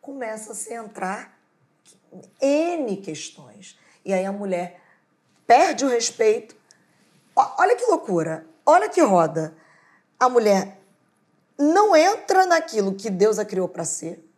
começa 0.00 0.52
a 0.52 0.54
se 0.54 0.72
entrar 0.72 1.36
N 2.40 2.96
questões. 2.98 3.78
E 4.04 4.12
aí 4.12 4.24
a 4.24 4.32
mulher 4.32 4.80
perde 5.46 5.84
o 5.84 5.88
respeito. 5.88 6.54
Olha 7.34 7.76
que 7.76 7.84
loucura, 7.86 8.46
olha 8.64 8.88
que 8.88 9.00
roda. 9.00 9.54
A 10.18 10.28
mulher 10.28 10.78
não 11.58 11.94
entra 11.96 12.46
naquilo 12.46 12.94
que 12.94 13.10
Deus 13.10 13.38
a 13.38 13.44
criou 13.44 13.68
para 13.68 13.84
ser. 13.84 14.28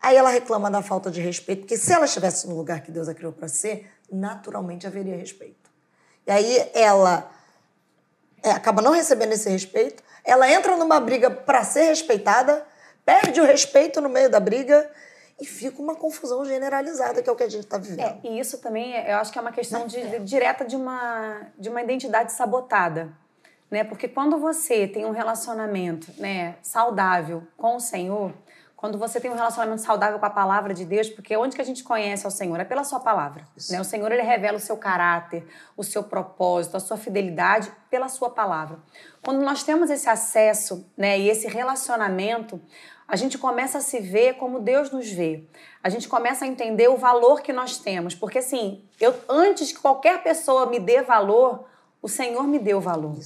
Aí 0.00 0.16
ela 0.16 0.30
reclama 0.30 0.70
da 0.70 0.80
falta 0.80 1.10
de 1.10 1.20
respeito, 1.20 1.60
porque 1.60 1.76
se 1.76 1.92
ela 1.92 2.04
estivesse 2.04 2.46
no 2.46 2.56
lugar 2.56 2.82
que 2.82 2.90
Deus 2.92 3.08
a 3.08 3.14
criou 3.14 3.32
para 3.32 3.48
ser, 3.48 3.90
naturalmente 4.10 4.86
haveria 4.86 5.16
respeito. 5.16 5.70
E 6.26 6.30
aí 6.30 6.70
ela 6.74 7.30
é, 8.42 8.50
acaba 8.50 8.82
não 8.82 8.92
recebendo 8.92 9.32
esse 9.32 9.48
respeito, 9.48 10.02
ela 10.24 10.50
entra 10.50 10.76
numa 10.76 11.00
briga 11.00 11.30
para 11.30 11.64
ser 11.64 11.84
respeitada, 11.84 12.66
perde 13.04 13.40
o 13.40 13.44
respeito 13.44 14.00
no 14.00 14.08
meio 14.08 14.30
da 14.30 14.38
briga 14.38 14.90
e 15.40 15.46
fica 15.46 15.80
uma 15.80 15.94
confusão 15.94 16.44
generalizada, 16.44 17.22
que 17.22 17.28
é 17.28 17.32
o 17.32 17.36
que 17.36 17.44
a 17.44 17.48
gente 17.48 17.64
está 17.64 17.78
vivendo. 17.78 18.00
É, 18.00 18.18
e 18.24 18.38
isso 18.38 18.58
também, 18.58 18.94
eu 19.06 19.16
acho 19.16 19.32
que 19.32 19.38
é 19.38 19.40
uma 19.40 19.52
questão 19.52 19.86
de, 19.86 20.02
de, 20.02 20.18
direta 20.20 20.64
de 20.64 20.76
uma, 20.76 21.46
de 21.56 21.68
uma 21.68 21.80
identidade 21.80 22.32
sabotada. 22.32 23.12
Né? 23.70 23.84
Porque 23.84 24.08
quando 24.08 24.38
você 24.38 24.86
tem 24.86 25.04
um 25.04 25.10
relacionamento 25.10 26.12
né, 26.18 26.56
saudável 26.62 27.46
com 27.56 27.76
o 27.76 27.80
Senhor, 27.80 28.32
quando 28.78 28.96
você 28.96 29.18
tem 29.18 29.28
um 29.28 29.34
relacionamento 29.34 29.82
saudável 29.82 30.20
com 30.20 30.24
a 30.24 30.30
palavra 30.30 30.72
de 30.72 30.84
Deus, 30.84 31.10
porque 31.10 31.36
onde 31.36 31.56
que 31.56 31.60
a 31.60 31.64
gente 31.64 31.82
conhece 31.82 32.24
ao 32.24 32.30
Senhor? 32.30 32.60
É 32.60 32.64
pela 32.64 32.84
sua 32.84 33.00
palavra. 33.00 33.44
Né? 33.68 33.80
O 33.80 33.84
Senhor 33.84 34.12
ele 34.12 34.22
revela 34.22 34.56
o 34.56 34.60
seu 34.60 34.76
caráter, 34.76 35.44
o 35.76 35.82
seu 35.82 36.04
propósito, 36.04 36.76
a 36.76 36.80
sua 36.80 36.96
fidelidade 36.96 37.72
pela 37.90 38.08
sua 38.08 38.30
palavra. 38.30 38.78
Quando 39.20 39.42
nós 39.42 39.64
temos 39.64 39.90
esse 39.90 40.08
acesso 40.08 40.88
né, 40.96 41.18
e 41.18 41.28
esse 41.28 41.48
relacionamento, 41.48 42.62
a 43.08 43.16
gente 43.16 43.36
começa 43.36 43.78
a 43.78 43.80
se 43.80 43.98
ver 43.98 44.34
como 44.34 44.60
Deus 44.60 44.92
nos 44.92 45.10
vê. 45.10 45.42
A 45.82 45.88
gente 45.88 46.06
começa 46.06 46.44
a 46.44 46.48
entender 46.48 46.86
o 46.86 46.96
valor 46.96 47.42
que 47.42 47.52
nós 47.52 47.78
temos. 47.78 48.14
Porque 48.14 48.38
assim, 48.38 48.84
eu 49.00 49.12
antes 49.28 49.72
que 49.72 49.80
qualquer 49.80 50.22
pessoa 50.22 50.66
me 50.66 50.78
dê 50.78 51.02
valor, 51.02 51.64
o 52.00 52.08
Senhor 52.08 52.46
me 52.46 52.58
deu 52.58 52.80
valor. 52.80 53.16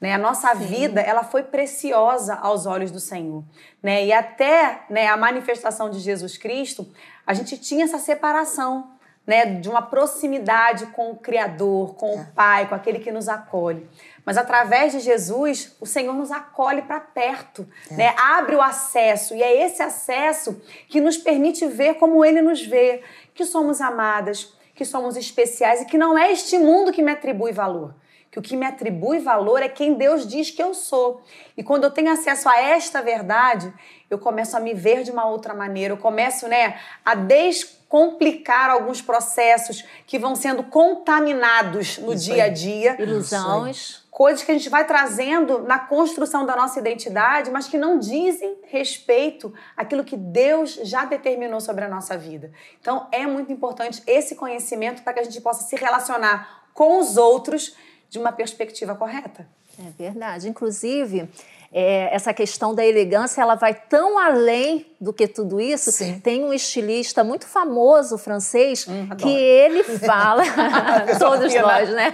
Né? 0.00 0.12
A 0.12 0.18
nossa 0.18 0.54
Sim. 0.54 0.64
vida, 0.64 1.00
ela 1.00 1.24
foi 1.24 1.42
preciosa 1.42 2.34
aos 2.34 2.66
olhos 2.66 2.90
do 2.90 3.00
Senhor. 3.00 3.42
Né? 3.82 4.06
E 4.06 4.12
até 4.12 4.82
né, 4.90 5.06
a 5.06 5.16
manifestação 5.16 5.88
de 5.88 5.98
Jesus 5.98 6.36
Cristo, 6.36 6.86
a 7.26 7.32
gente 7.32 7.56
tinha 7.56 7.84
essa 7.84 7.98
separação. 7.98 8.92
Né, 9.26 9.44
de 9.44 9.68
uma 9.68 9.82
proximidade 9.82 10.86
com 10.86 11.10
o 11.10 11.16
Criador, 11.16 11.96
com 11.96 12.08
é. 12.08 12.14
o 12.14 12.26
Pai, 12.28 12.66
com 12.66 12.74
aquele 12.74 12.98
que 12.98 13.12
nos 13.12 13.28
acolhe. 13.28 13.86
Mas 14.24 14.38
através 14.38 14.92
de 14.92 15.00
Jesus, 15.00 15.76
o 15.78 15.84
Senhor 15.84 16.14
nos 16.14 16.32
acolhe 16.32 16.80
para 16.80 16.98
perto, 16.98 17.68
é. 17.90 17.94
né? 17.94 18.14
abre 18.16 18.56
o 18.56 18.62
acesso, 18.62 19.34
e 19.34 19.42
é 19.42 19.66
esse 19.66 19.82
acesso 19.82 20.58
que 20.88 20.98
nos 20.98 21.18
permite 21.18 21.66
ver 21.66 21.96
como 21.96 22.24
Ele 22.24 22.40
nos 22.40 22.64
vê, 22.64 23.02
que 23.34 23.44
somos 23.44 23.82
amadas, 23.82 24.50
que 24.74 24.86
somos 24.86 25.14
especiais 25.14 25.82
e 25.82 25.84
que 25.84 25.98
não 25.98 26.16
é 26.16 26.32
este 26.32 26.56
mundo 26.56 26.90
que 26.90 27.02
me 27.02 27.12
atribui 27.12 27.52
valor 27.52 27.94
que 28.38 28.40
o 28.40 28.42
que 28.42 28.56
me 28.56 28.66
atribui 28.66 29.18
valor 29.18 29.62
é 29.62 29.68
quem 29.68 29.94
Deus 29.94 30.26
diz 30.26 30.50
que 30.50 30.62
eu 30.62 30.72
sou. 30.72 31.22
E 31.56 31.62
quando 31.62 31.84
eu 31.84 31.90
tenho 31.90 32.10
acesso 32.12 32.48
a 32.48 32.58
esta 32.60 33.02
verdade, 33.02 33.72
eu 34.08 34.18
começo 34.18 34.56
a 34.56 34.60
me 34.60 34.74
ver 34.74 35.02
de 35.02 35.10
uma 35.10 35.26
outra 35.26 35.52
maneira, 35.54 35.94
eu 35.94 35.98
começo, 35.98 36.46
né, 36.46 36.78
a 37.04 37.14
descomplicar 37.14 38.70
alguns 38.70 39.02
processos 39.02 39.84
que 40.06 40.18
vão 40.18 40.36
sendo 40.36 40.62
contaminados 40.62 41.98
no 41.98 42.14
Isso 42.14 42.26
dia 42.26 42.44
a 42.44 42.48
dia. 42.48 42.96
Ilusões. 43.00 44.06
Coisas 44.10 44.42
que 44.42 44.50
a 44.50 44.54
gente 44.54 44.68
vai 44.68 44.84
trazendo 44.84 45.60
na 45.60 45.78
construção 45.78 46.44
da 46.44 46.56
nossa 46.56 46.78
identidade, 46.80 47.50
mas 47.50 47.68
que 47.68 47.78
não 47.78 47.98
dizem 47.98 48.56
respeito 48.64 49.52
àquilo 49.76 50.02
que 50.02 50.16
Deus 50.16 50.74
já 50.82 51.04
determinou 51.04 51.60
sobre 51.60 51.84
a 51.84 51.88
nossa 51.88 52.16
vida. 52.16 52.50
Então, 52.80 53.06
é 53.12 53.26
muito 53.26 53.52
importante 53.52 54.02
esse 54.06 54.34
conhecimento 54.34 55.02
para 55.02 55.12
que 55.12 55.20
a 55.20 55.24
gente 55.24 55.40
possa 55.40 55.62
se 55.64 55.76
relacionar 55.76 56.66
com 56.74 56.98
os 56.98 57.16
outros 57.16 57.76
de 58.08 58.18
uma 58.18 58.32
perspectiva 58.32 58.94
correta. 58.94 59.46
É 59.78 59.90
verdade. 59.96 60.48
Inclusive, 60.48 61.28
é, 61.72 62.14
essa 62.14 62.32
questão 62.32 62.74
da 62.74 62.84
elegância 62.84 63.40
ela 63.42 63.54
vai 63.54 63.74
tão 63.74 64.18
além 64.18 64.86
do 65.00 65.12
que 65.12 65.28
tudo 65.28 65.60
isso. 65.60 65.92
Sim. 65.92 66.18
Tem 66.20 66.42
um 66.42 66.52
estilista 66.52 67.22
muito 67.22 67.46
famoso 67.46 68.16
francês 68.18 68.86
hum, 68.88 69.08
que 69.16 69.28
ele 69.28 69.84
fala, 69.84 70.42
todos 71.18 71.54
nós, 71.54 71.88
né? 71.90 72.12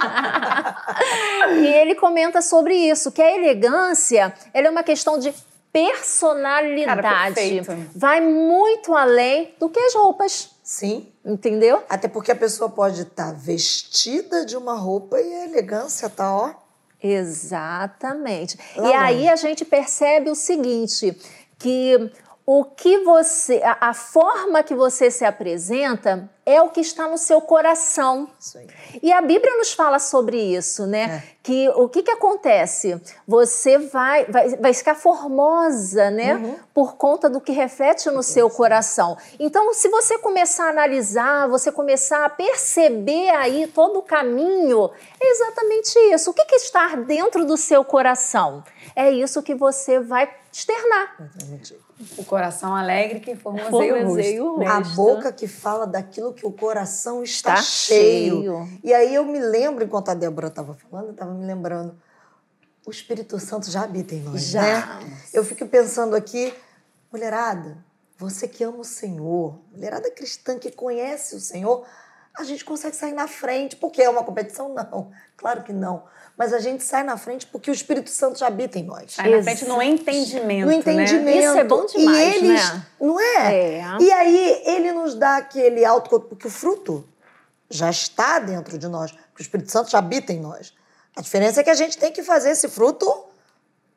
e 1.60 1.66
ele 1.66 1.94
comenta 1.94 2.42
sobre 2.42 2.74
isso, 2.74 3.12
que 3.12 3.22
a 3.22 3.34
elegância 3.34 4.34
ela 4.52 4.66
é 4.66 4.70
uma 4.70 4.82
questão 4.82 5.18
de 5.18 5.32
personalidade. 5.72 7.62
Cara, 7.64 7.78
vai 7.94 8.20
muito 8.20 8.94
além 8.94 9.54
do 9.58 9.68
que 9.68 9.80
as 9.80 9.94
roupas. 9.94 10.53
Sim. 10.64 11.12
Entendeu? 11.22 11.82
Até 11.90 12.08
porque 12.08 12.32
a 12.32 12.36
pessoa 12.36 12.70
pode 12.70 13.02
estar 13.02 13.26
tá 13.26 13.32
vestida 13.32 14.46
de 14.46 14.56
uma 14.56 14.74
roupa 14.74 15.20
e 15.20 15.34
a 15.34 15.44
elegância 15.44 16.08
tá, 16.08 16.34
ó. 16.34 16.54
Exatamente. 17.02 18.58
Lá 18.74 18.88
e 18.88 18.94
aí 18.94 19.28
a 19.28 19.36
gente 19.36 19.62
percebe 19.62 20.30
o 20.30 20.34
seguinte, 20.34 21.14
que 21.58 22.10
o 22.46 22.62
que 22.62 22.98
você, 22.98 23.62
a, 23.62 23.88
a, 23.88 23.94
forma 23.94 24.62
que 24.62 24.74
você 24.74 25.10
se 25.10 25.24
apresenta 25.24 26.28
é 26.44 26.60
o 26.60 26.68
que 26.68 26.80
está 26.80 27.08
no 27.08 27.16
seu 27.16 27.40
coração. 27.40 28.28
E 29.02 29.10
a 29.10 29.22
Bíblia 29.22 29.56
nos 29.56 29.72
fala 29.72 29.98
sobre 29.98 30.36
isso, 30.36 30.86
né? 30.86 31.22
É. 31.30 31.34
Que 31.42 31.70
o 31.70 31.88
que, 31.88 32.02
que 32.02 32.10
acontece? 32.10 33.00
Você 33.26 33.78
vai, 33.78 34.26
vai, 34.26 34.56
vai 34.56 34.74
ficar 34.74 34.94
formosa, 34.94 36.10
né? 36.10 36.34
Uhum. 36.34 36.56
Por 36.74 36.96
conta 36.96 37.30
do 37.30 37.40
que 37.40 37.50
reflete 37.50 38.10
no 38.10 38.22
seu 38.22 38.50
coração. 38.50 39.16
Então, 39.40 39.72
se 39.72 39.88
você 39.88 40.18
começar 40.18 40.66
a 40.66 40.70
analisar, 40.70 41.48
você 41.48 41.72
começar 41.72 42.26
a 42.26 42.28
perceber 42.28 43.30
aí 43.30 43.66
todo 43.68 44.00
o 44.00 44.02
caminho, 44.02 44.90
é 45.18 45.30
exatamente 45.30 45.98
isso. 46.12 46.30
O 46.30 46.34
que, 46.34 46.44
que 46.44 46.56
está 46.56 46.94
dentro 46.94 47.46
do 47.46 47.56
seu 47.56 47.82
coração? 47.82 48.62
É 48.94 49.10
isso 49.10 49.42
que 49.42 49.54
você 49.54 49.98
vai 49.98 50.30
externar. 50.54 51.16
Exatamente. 51.18 51.76
O 52.16 52.24
coração 52.24 52.74
alegre 52.74 53.18
que 53.18 53.34
formoseia 53.34 54.04
o 54.04 54.08
rosto. 54.08 54.58
Né? 54.58 54.66
A 54.68 54.80
boca 54.80 55.32
que 55.32 55.48
fala 55.48 55.84
daquilo 55.84 56.32
que 56.32 56.46
o 56.46 56.52
coração 56.52 57.24
está, 57.24 57.54
está 57.54 57.62
cheio. 57.62 58.40
cheio. 58.40 58.80
E 58.82 58.94
aí 58.94 59.14
eu 59.14 59.24
me 59.24 59.40
lembro, 59.40 59.82
enquanto 59.84 60.10
a 60.10 60.14
Débora 60.14 60.46
estava 60.46 60.74
falando, 60.74 61.06
eu 61.06 61.12
estava 61.12 61.34
me 61.34 61.44
lembrando, 61.44 62.00
o 62.86 62.90
Espírito 62.90 63.38
Santo 63.40 63.68
já 63.68 63.82
habita 63.82 64.14
em 64.14 64.22
nós, 64.22 64.42
já. 64.44 64.62
né? 64.62 65.18
Eu 65.32 65.44
fico 65.44 65.66
pensando 65.66 66.14
aqui, 66.14 66.54
mulherada, 67.10 67.76
você 68.16 68.46
que 68.46 68.62
ama 68.62 68.78
o 68.78 68.84
Senhor, 68.84 69.58
mulherada 69.72 70.08
cristã 70.10 70.56
que 70.56 70.70
conhece 70.70 71.34
o 71.34 71.40
Senhor, 71.40 71.84
a 72.32 72.44
gente 72.44 72.64
consegue 72.64 72.94
sair 72.94 73.12
na 73.12 73.26
frente. 73.26 73.74
Porque 73.74 74.02
é 74.02 74.08
uma 74.08 74.22
competição? 74.22 74.72
Não, 74.72 75.10
claro 75.36 75.64
que 75.64 75.72
não 75.72 76.04
mas 76.36 76.52
a 76.52 76.58
gente 76.58 76.82
sai 76.82 77.04
na 77.04 77.16
frente 77.16 77.46
porque 77.46 77.70
o 77.70 77.72
Espírito 77.72 78.10
Santo 78.10 78.38
já 78.38 78.48
habita 78.48 78.78
em 78.78 78.82
nós. 78.82 79.12
Sai 79.12 79.30
na 79.30 79.42
frente 79.42 79.64
no 79.66 79.80
entendimento. 79.80 80.66
No 80.66 80.72
entendimento. 80.72 81.24
Né? 81.24 81.44
Isso 81.44 81.58
é 81.58 81.64
bom 81.64 81.86
demais, 81.86 82.18
e 82.18 82.36
eles, 82.36 82.70
né? 82.70 82.86
Não 83.00 83.20
é? 83.20 83.54
é? 83.54 83.84
E 84.00 84.12
aí 84.12 84.62
ele 84.66 84.92
nos 84.92 85.14
dá 85.14 85.36
aquele 85.36 85.84
auto 85.84 86.20
porque 86.20 86.46
o 86.46 86.50
fruto 86.50 87.06
já 87.70 87.88
está 87.88 88.38
dentro 88.40 88.76
de 88.76 88.88
nós, 88.88 89.12
porque 89.12 89.40
o 89.40 89.42
Espírito 89.42 89.70
Santo 89.70 89.90
já 89.90 89.98
habita 89.98 90.32
em 90.32 90.40
nós. 90.40 90.74
A 91.16 91.20
diferença 91.20 91.60
é 91.60 91.64
que 91.64 91.70
a 91.70 91.74
gente 91.74 91.96
tem 91.96 92.12
que 92.12 92.22
fazer 92.22 92.50
esse 92.50 92.68
fruto 92.68 93.06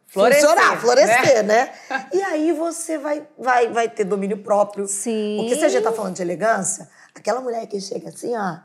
florescer, 0.07 0.47
funcionar, 0.47 0.79
florescer, 0.79 1.43
né? 1.43 1.73
né? 1.89 2.07
E 2.13 2.21
aí 2.21 2.51
você 2.51 2.97
vai, 2.97 3.27
vai, 3.37 3.69
vai 3.69 3.89
ter 3.89 4.03
domínio 4.03 4.37
próprio. 4.37 4.87
Sim. 4.87 5.37
Porque 5.39 5.55
se 5.55 5.65
a 5.65 5.69
gente 5.69 5.83
tá 5.83 5.91
falando 5.91 6.15
de 6.15 6.21
elegância, 6.21 6.87
aquela 7.15 7.41
mulher 7.41 7.65
que 7.65 7.81
chega 7.81 8.09
assim, 8.09 8.35
ó, 8.35 8.57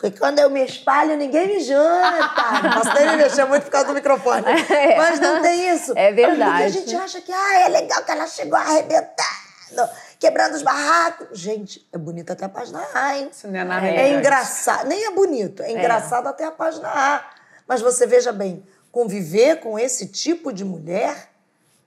porque 0.00 0.18
quando 0.18 0.38
eu 0.38 0.48
me 0.48 0.64
espalho, 0.64 1.14
ninguém 1.14 1.46
me 1.46 1.60
janta. 1.60 2.62
Não 2.64 2.70
posso 2.72 2.94
nem 2.94 3.10
me 3.10 3.16
mexer 3.18 3.44
muito 3.44 3.64
por 3.64 3.70
causa 3.70 3.88
do 3.88 3.94
microfone. 3.94 4.44
É. 4.70 4.96
Mas 4.96 5.20
não 5.20 5.42
tem 5.42 5.74
isso. 5.74 5.92
É 5.96 6.12
verdade. 6.12 6.50
Porque 6.50 6.62
a 6.62 6.68
gente 6.68 6.96
acha 6.96 7.20
que 7.20 7.32
ah, 7.32 7.60
é 7.60 7.68
legal 7.68 8.02
que 8.02 8.10
ela 8.10 8.26
chegou 8.26 8.56
arrebentando, 8.56 9.90
quebrando 10.18 10.54
os 10.54 10.62
barracos. 10.62 11.26
Gente, 11.38 11.86
é 11.92 11.98
bonito 11.98 12.32
até 12.32 12.44
a 12.44 12.48
página 12.48 12.80
A, 12.94 13.18
hein? 13.18 13.28
Isso 13.30 13.48
não 13.48 13.60
é 13.60 13.64
nada 13.64 13.86
É, 13.86 13.96
é 13.96 14.14
engraçado. 14.14 14.86
Nem 14.86 15.04
é 15.04 15.10
bonito, 15.10 15.62
é, 15.62 15.66
é 15.66 15.72
engraçado 15.72 16.28
até 16.28 16.44
a 16.44 16.50
página 16.50 16.88
A. 16.88 17.24
Mas 17.66 17.82
você 17.82 18.06
veja 18.06 18.32
bem, 18.32 18.64
conviver 18.90 19.56
com 19.56 19.78
esse 19.78 20.06
tipo 20.06 20.52
de 20.52 20.64
mulher 20.64 21.29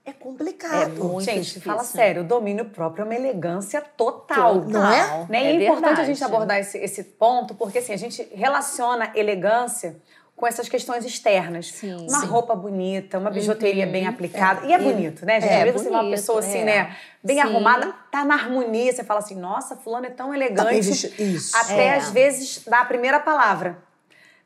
é 0.06 0.12
complicado. 0.12 0.82
É 0.82 0.86
muito 0.86 1.24
gente, 1.24 1.42
difícil. 1.44 1.62
fala 1.62 1.82
sério, 1.82 2.22
o 2.22 2.24
domínio 2.24 2.66
próprio 2.66 3.02
é 3.02 3.04
uma 3.04 3.14
elegância 3.14 3.80
total. 3.80 4.60
total. 4.60 4.68
Não 4.68 4.92
é? 4.92 5.26
Né? 5.28 5.42
É, 5.42 5.46
é 5.46 5.52
importante 5.64 5.86
verdade. 5.86 6.00
a 6.00 6.04
gente 6.04 6.24
abordar 6.24 6.58
esse, 6.58 6.76
esse 6.78 7.04
ponto, 7.04 7.54
porque 7.54 7.78
assim, 7.78 7.92
a 7.92 7.96
gente 7.96 8.28
relaciona 8.34 9.10
elegância 9.14 9.96
com 10.36 10.46
essas 10.46 10.68
questões 10.68 11.04
externas. 11.04 11.68
Sim, 11.68 11.94
uma 12.08 12.20
sim. 12.20 12.26
roupa 12.26 12.54
bonita, 12.54 13.18
uma 13.18 13.30
bijuteria 13.30 13.86
uhum. 13.86 13.92
bem 13.92 14.06
aplicada. 14.06 14.66
É, 14.66 14.70
e 14.70 14.72
é 14.74 14.78
bonito, 14.78 15.24
né, 15.24 15.40
gente? 15.40 15.50
É, 15.50 15.58
Às 15.58 15.64
vezes 15.64 15.82
você 15.82 15.88
vê 15.88 15.94
uma 15.94 16.10
pessoa 16.10 16.40
assim, 16.40 16.58
é. 16.58 16.64
né, 16.64 16.96
bem 17.22 17.36
sim. 17.36 17.42
arrumada, 17.42 17.94
tá 18.10 18.24
na 18.24 18.34
harmonia, 18.34 18.92
você 18.92 19.04
fala 19.04 19.20
assim, 19.20 19.36
nossa, 19.36 19.76
fulano 19.76 20.06
é 20.06 20.10
tão 20.10 20.34
elegante. 20.34 21.08
Tá 21.08 21.22
Isso. 21.22 21.56
Até 21.56 21.86
é. 21.86 21.94
às 21.94 22.10
vezes 22.10 22.64
dá 22.66 22.80
a 22.80 22.84
primeira 22.84 23.20
palavra. 23.20 23.78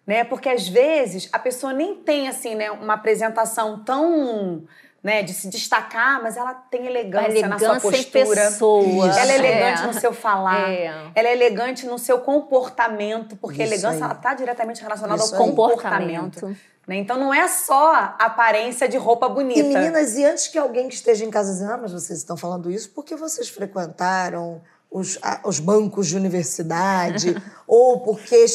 Né? 0.07 0.25
Porque 0.25 0.49
às 0.49 0.69
vezes 0.69 1.29
a 1.33 1.39
pessoa 1.39 1.73
nem 1.73 1.95
tem 1.97 2.29
assim, 2.29 2.55
né, 2.55 2.71
uma 2.71 2.95
apresentação 2.95 3.83
tão 3.83 4.63
né, 5.03 5.23
de 5.23 5.33
se 5.33 5.49
destacar, 5.49 6.21
mas 6.23 6.37
ela 6.37 6.55
tem 6.55 6.87
elegância, 6.87 7.29
elegância 7.31 7.69
na 7.69 7.81
sua 7.81 7.91
postura. 7.91 8.45
Pessoa. 8.47 9.09
Ela 9.09 9.33
é 9.33 9.37
elegante 9.37 9.83
é. 9.83 9.87
no 9.87 9.95
seu 9.95 10.13
falar. 10.13 10.71
É. 10.71 11.11
Ela 11.15 11.29
é 11.29 11.33
elegante 11.33 11.87
no 11.87 11.99
seu 11.99 12.19
comportamento, 12.21 13.37
porque 13.37 13.63
Isso 13.63 13.73
a 13.73 13.75
elegância 13.75 14.13
está 14.13 14.35
diretamente 14.35 14.83
relacionada 14.83 15.23
Isso 15.23 15.35
ao 15.35 15.41
comportamento. 15.41 16.41
comportamento. 16.41 16.69
Né? 16.87 16.97
Então 16.97 17.19
não 17.19 17.33
é 17.33 17.47
só 17.47 17.95
a 17.95 18.17
aparência 18.19 18.89
de 18.89 18.97
roupa 18.97 19.29
bonita. 19.29 19.61
E 19.61 19.63
meninas, 19.63 20.17
e 20.17 20.25
antes 20.25 20.49
que 20.49 20.59
alguém 20.59 20.89
que 20.89 20.95
esteja 20.95 21.25
em 21.25 21.31
casa 21.31 21.53
dizendo, 21.53 21.73
ah, 21.73 21.77
mas 21.77 21.93
vocês 21.93 22.19
estão 22.19 22.37
falando 22.37 22.71
isso 22.71 22.91
porque 22.91 23.15
vocês 23.15 23.49
frequentaram 23.49 24.61
os, 24.91 25.19
os 25.45 25.61
bancos 25.61 26.09
de 26.09 26.17
universidade, 26.17 27.37
ou 27.69 28.01
porque 28.01 28.47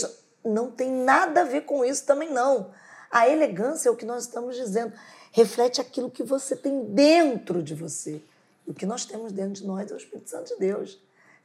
não 0.43 0.69
tem 0.69 0.91
nada 0.91 1.41
a 1.41 1.45
ver 1.45 1.61
com 1.61 1.85
isso 1.85 2.05
também 2.05 2.31
não. 2.31 2.71
A 3.09 3.29
elegância 3.29 3.87
é 3.87 3.91
o 3.91 3.95
que 3.95 4.05
nós 4.05 4.23
estamos 4.23 4.55
dizendo 4.55 4.91
reflete 5.33 5.81
aquilo 5.81 6.09
que 6.09 6.23
você 6.23 6.55
tem 6.55 6.85
dentro 6.85 7.61
de 7.61 7.75
você. 7.75 8.21
E 8.65 8.71
o 8.71 8.73
que 8.73 8.85
nós 8.85 9.03
temos 9.03 9.33
dentro 9.33 9.53
de 9.53 9.65
nós 9.67 9.91
é 9.91 9.93
o 9.93 9.97
Espírito 9.97 10.29
Santo 10.29 10.53
de 10.53 10.59
Deus. 10.59 11.01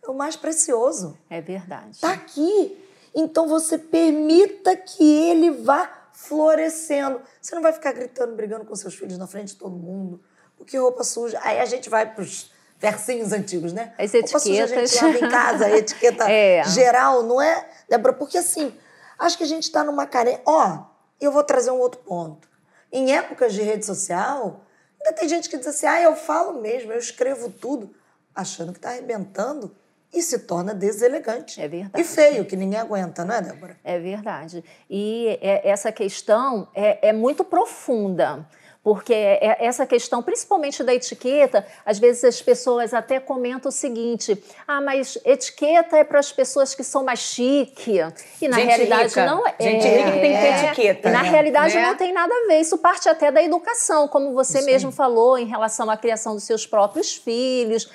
é 0.07 0.09
o 0.09 0.15
mais 0.15 0.37
precioso. 0.37 1.19
É 1.29 1.41
verdade. 1.41 1.91
Está 1.93 2.13
aqui. 2.13 2.79
Então 3.13 3.49
você 3.49 3.77
permita 3.77 4.77
que 4.77 5.03
ele 5.03 5.51
vá 5.51 5.91
florescendo. 6.13 7.21
Você 7.41 7.55
não 7.55 7.63
vai 7.63 7.73
ficar 7.73 7.93
gritando, 7.93 8.37
brigando 8.37 8.65
com 8.65 8.77
seus 8.77 8.95
filhos 8.95 9.19
na 9.19 9.27
frente 9.27 9.49
de 9.49 9.57
todo 9.57 9.75
mundo. 9.75 10.21
Porque 10.57 10.77
roupa 10.77 11.03
suja. 11.03 11.41
Aí 11.43 11.59
a 11.59 11.65
gente 11.65 11.89
vai 11.89 12.13
para 12.13 12.23
os 12.23 12.53
versinhos 12.79 13.33
antigos, 13.33 13.73
né? 13.73 13.93
As 13.99 14.13
roupa 14.13 14.39
suja 14.39 14.63
a 14.63 14.65
etiquetas. 14.67 14.91
gente 14.93 15.05
lava 15.05 15.19
em 15.27 15.31
casa, 15.31 15.65
a 15.67 15.77
etiqueta 15.77 16.25
É. 16.31 16.63
geral, 16.65 17.23
não 17.25 17.41
é, 17.43 17.69
Débora? 17.89 18.13
Porque 18.13 18.39
assim, 18.39 18.73
acho 19.19 19.37
que 19.39 19.45
a 19.45 19.47
gente 19.47 19.65
está 19.65 19.83
numa 19.83 20.07
carência. 20.07 20.43
Ó, 20.47 20.85
eu 21.21 21.33
vou 21.33 21.43
trazer 21.43 21.71
um 21.71 21.79
outro 21.79 22.01
ponto. 22.03 22.48
Em 22.93 23.13
épocas 23.15 23.53
de 23.53 23.63
rede 23.63 23.85
social, 23.85 24.65
ainda 25.01 25.13
tem 25.19 25.29
gente 25.29 25.49
que 25.49 25.57
diz 25.57 25.67
assim: 25.67 25.87
ah, 25.87 26.01
eu 26.01 26.17
falo 26.17 26.61
mesmo, 26.61 26.93
eu 26.93 26.99
escrevo 26.99 27.51
tudo, 27.51 27.95
achando 28.35 28.73
que 28.73 28.79
está 28.79 28.91
arrebentando 28.91 29.75
e 30.13 30.23
se 30.23 30.39
torna 30.41 30.75
deselegante. 30.75 31.61
É 31.61 31.69
verdade. 31.69 32.01
E 32.01 32.05
feio, 32.05 32.45
que 32.47 32.57
ninguém 32.57 32.79
aguenta, 32.81 33.25
não 33.25 33.35
é, 33.35 33.43
Débora? 33.43 33.77
É 33.85 33.99
verdade. 33.99 34.65
E 34.89 35.39
é- 35.43 35.69
essa 35.69 35.93
questão 35.93 36.69
é, 36.75 37.09
é 37.09 37.13
muito 37.13 37.45
profunda. 37.45 38.49
Porque 38.89 39.13
é- 39.13 39.59
essa 39.67 39.85
questão, 39.87 40.23
principalmente 40.23 40.83
da 40.83 40.95
etiqueta, 40.95 41.67
às 41.85 41.99
vezes 41.99 42.25
as 42.25 42.41
pessoas 42.41 42.95
até 42.95 43.21
comentam 43.21 43.69
o 43.69 43.73
seguinte: 43.73 44.43
ah, 44.67 44.81
mas 44.81 45.19
etiqueta 45.27 45.99
é 45.99 46.05
para 46.05 46.19
as 46.19 46.33
pessoas 46.33 46.75
que 46.75 46.83
são 46.83 47.05
mais 47.05 47.19
chique. 47.19 47.97
E 48.41 48.49
na 48.49 48.57
Gente 48.57 48.67
realidade 48.67 49.09
rica. 49.11 49.27
não 49.27 49.47
é. 49.47 49.55
Gente 49.61 49.87
rica 49.87 50.13
que 50.13 50.21
tem 50.21 50.33
que 50.33 50.39
ter 50.41 50.65
etiqueta. 50.65 51.09
E 51.11 51.13
na 51.13 51.27
É. 51.27 51.29
realidade 51.29 51.75
Né? 51.75 51.83
não 51.87 51.97
tem 51.97 52.15
nada 52.15 52.33
a 52.35 52.47
ver. 52.47 52.61
Isso 52.61 52.79
parte 52.79 53.11
até 53.11 53.31
da 53.31 53.43
educação, 53.43 54.09
como 54.09 54.33
você 54.33 54.57
Isso 54.61 54.67
mesmo 54.67 54.91
falou, 54.91 55.37
em 55.37 55.45
relação 55.45 55.91
à 55.91 55.97
criação 55.99 56.35
dos 56.35 56.45
seus 56.45 56.67
próprios 56.67 57.15
filhos. 57.15 57.91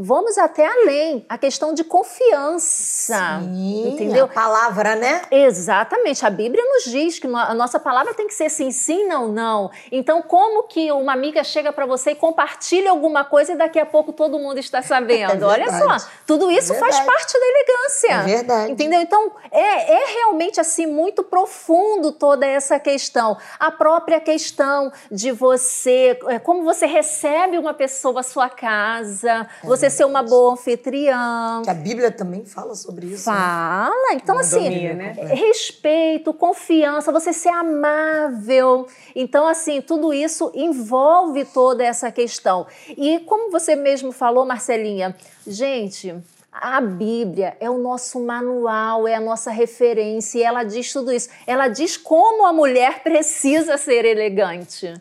Vamos 0.00 0.38
até 0.38 0.64
além, 0.64 1.26
a 1.28 1.36
questão 1.36 1.74
de 1.74 1.82
confiança. 1.82 3.40
Sim, 3.42 3.88
entendeu? 3.88 4.26
A 4.26 4.28
palavra, 4.28 4.94
né? 4.94 5.22
Exatamente. 5.28 6.24
A 6.24 6.30
Bíblia 6.30 6.62
nos 6.62 6.84
diz 6.84 7.18
que 7.18 7.26
a 7.26 7.52
nossa 7.52 7.80
palavra 7.80 8.14
tem 8.14 8.28
que 8.28 8.34
ser 8.34 8.48
sim, 8.48 8.70
sim, 8.70 9.08
não, 9.08 9.26
não. 9.26 9.72
Então, 9.90 10.22
como 10.22 10.68
que 10.68 10.92
uma 10.92 11.12
amiga 11.12 11.42
chega 11.42 11.72
para 11.72 11.84
você 11.84 12.12
e 12.12 12.14
compartilha 12.14 12.90
alguma 12.90 13.24
coisa 13.24 13.54
e 13.54 13.56
daqui 13.56 13.80
a 13.80 13.84
pouco 13.84 14.12
todo 14.12 14.38
mundo 14.38 14.58
está 14.58 14.82
sabendo? 14.82 15.44
É 15.44 15.48
Olha 15.48 15.98
só, 15.98 16.08
tudo 16.24 16.48
isso 16.48 16.74
É 16.74 16.78
faz 16.78 17.00
parte 17.00 17.32
da 17.32 17.46
elegância. 17.46 18.12
É 18.12 18.36
verdade. 18.36 18.72
Entendeu? 18.72 19.00
Então, 19.00 19.32
é, 19.50 19.94
é 19.94 20.06
realmente 20.14 20.60
assim 20.60 20.86
muito 20.86 21.24
profundo 21.24 22.12
toda 22.12 22.46
essa 22.46 22.78
questão. 22.78 23.36
A 23.58 23.72
própria 23.72 24.20
questão 24.20 24.92
de 25.10 25.32
você, 25.32 26.16
é, 26.28 26.38
como 26.38 26.62
você 26.62 26.86
recebe 26.86 27.58
uma 27.58 27.74
pessoa 27.74 28.20
à 28.20 28.22
sua 28.22 28.48
casa, 28.48 29.48
É 29.87 29.87
você 29.90 29.98
ser 29.98 30.04
uma 30.04 30.22
boa 30.22 30.52
anfitriã. 30.52 31.62
Que 31.64 31.70
a 31.70 31.74
Bíblia 31.74 32.10
também 32.10 32.44
fala 32.44 32.74
sobre 32.74 33.06
isso. 33.06 33.28
né? 33.30 33.36
Fala. 33.36 34.12
Então, 34.12 34.38
assim, 34.38 34.60
Mordomia, 34.60 34.94
né? 34.94 35.12
respeito, 35.34 36.32
confiança, 36.32 37.12
você 37.12 37.32
ser 37.32 37.50
amável. 37.50 38.86
Então, 39.14 39.46
assim, 39.46 39.80
tudo 39.80 40.12
isso 40.12 40.50
envolve 40.54 41.44
toda 41.44 41.84
essa 41.84 42.10
questão. 42.10 42.66
E 42.96 43.20
como 43.20 43.50
você 43.50 43.74
mesmo 43.74 44.12
falou, 44.12 44.44
Marcelinha, 44.44 45.16
gente. 45.46 46.14
A 46.60 46.80
Bíblia 46.80 47.56
é 47.60 47.70
o 47.70 47.78
nosso 47.78 48.18
manual, 48.18 49.06
é 49.06 49.14
a 49.14 49.20
nossa 49.20 49.48
referência, 49.48 50.38
e 50.38 50.42
ela 50.42 50.64
diz 50.64 50.92
tudo 50.92 51.12
isso. 51.12 51.28
Ela 51.46 51.68
diz 51.68 51.96
como 51.96 52.44
a 52.44 52.52
mulher 52.52 53.00
precisa 53.04 53.76
ser 53.76 54.04
elegante. 54.04 54.92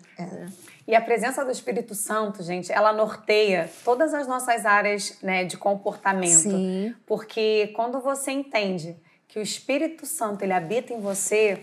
E 0.87 0.95
a 0.95 1.01
presença 1.01 1.43
do 1.43 1.51
Espírito 1.51 1.93
Santo, 1.93 2.41
gente, 2.41 2.71
ela 2.71 2.93
norteia 2.93 3.69
todas 3.83 4.13
as 4.13 4.25
nossas 4.25 4.65
áreas 4.65 5.17
né, 5.21 5.43
de 5.43 5.57
comportamento. 5.57 6.49
Sim. 6.49 6.95
Porque 7.05 7.73
quando 7.75 7.99
você 7.99 8.31
entende 8.31 8.95
que 9.27 9.37
o 9.37 9.41
Espírito 9.41 10.05
Santo 10.05 10.43
ele 10.43 10.53
habita 10.53 10.93
em 10.93 11.01
você, 11.01 11.61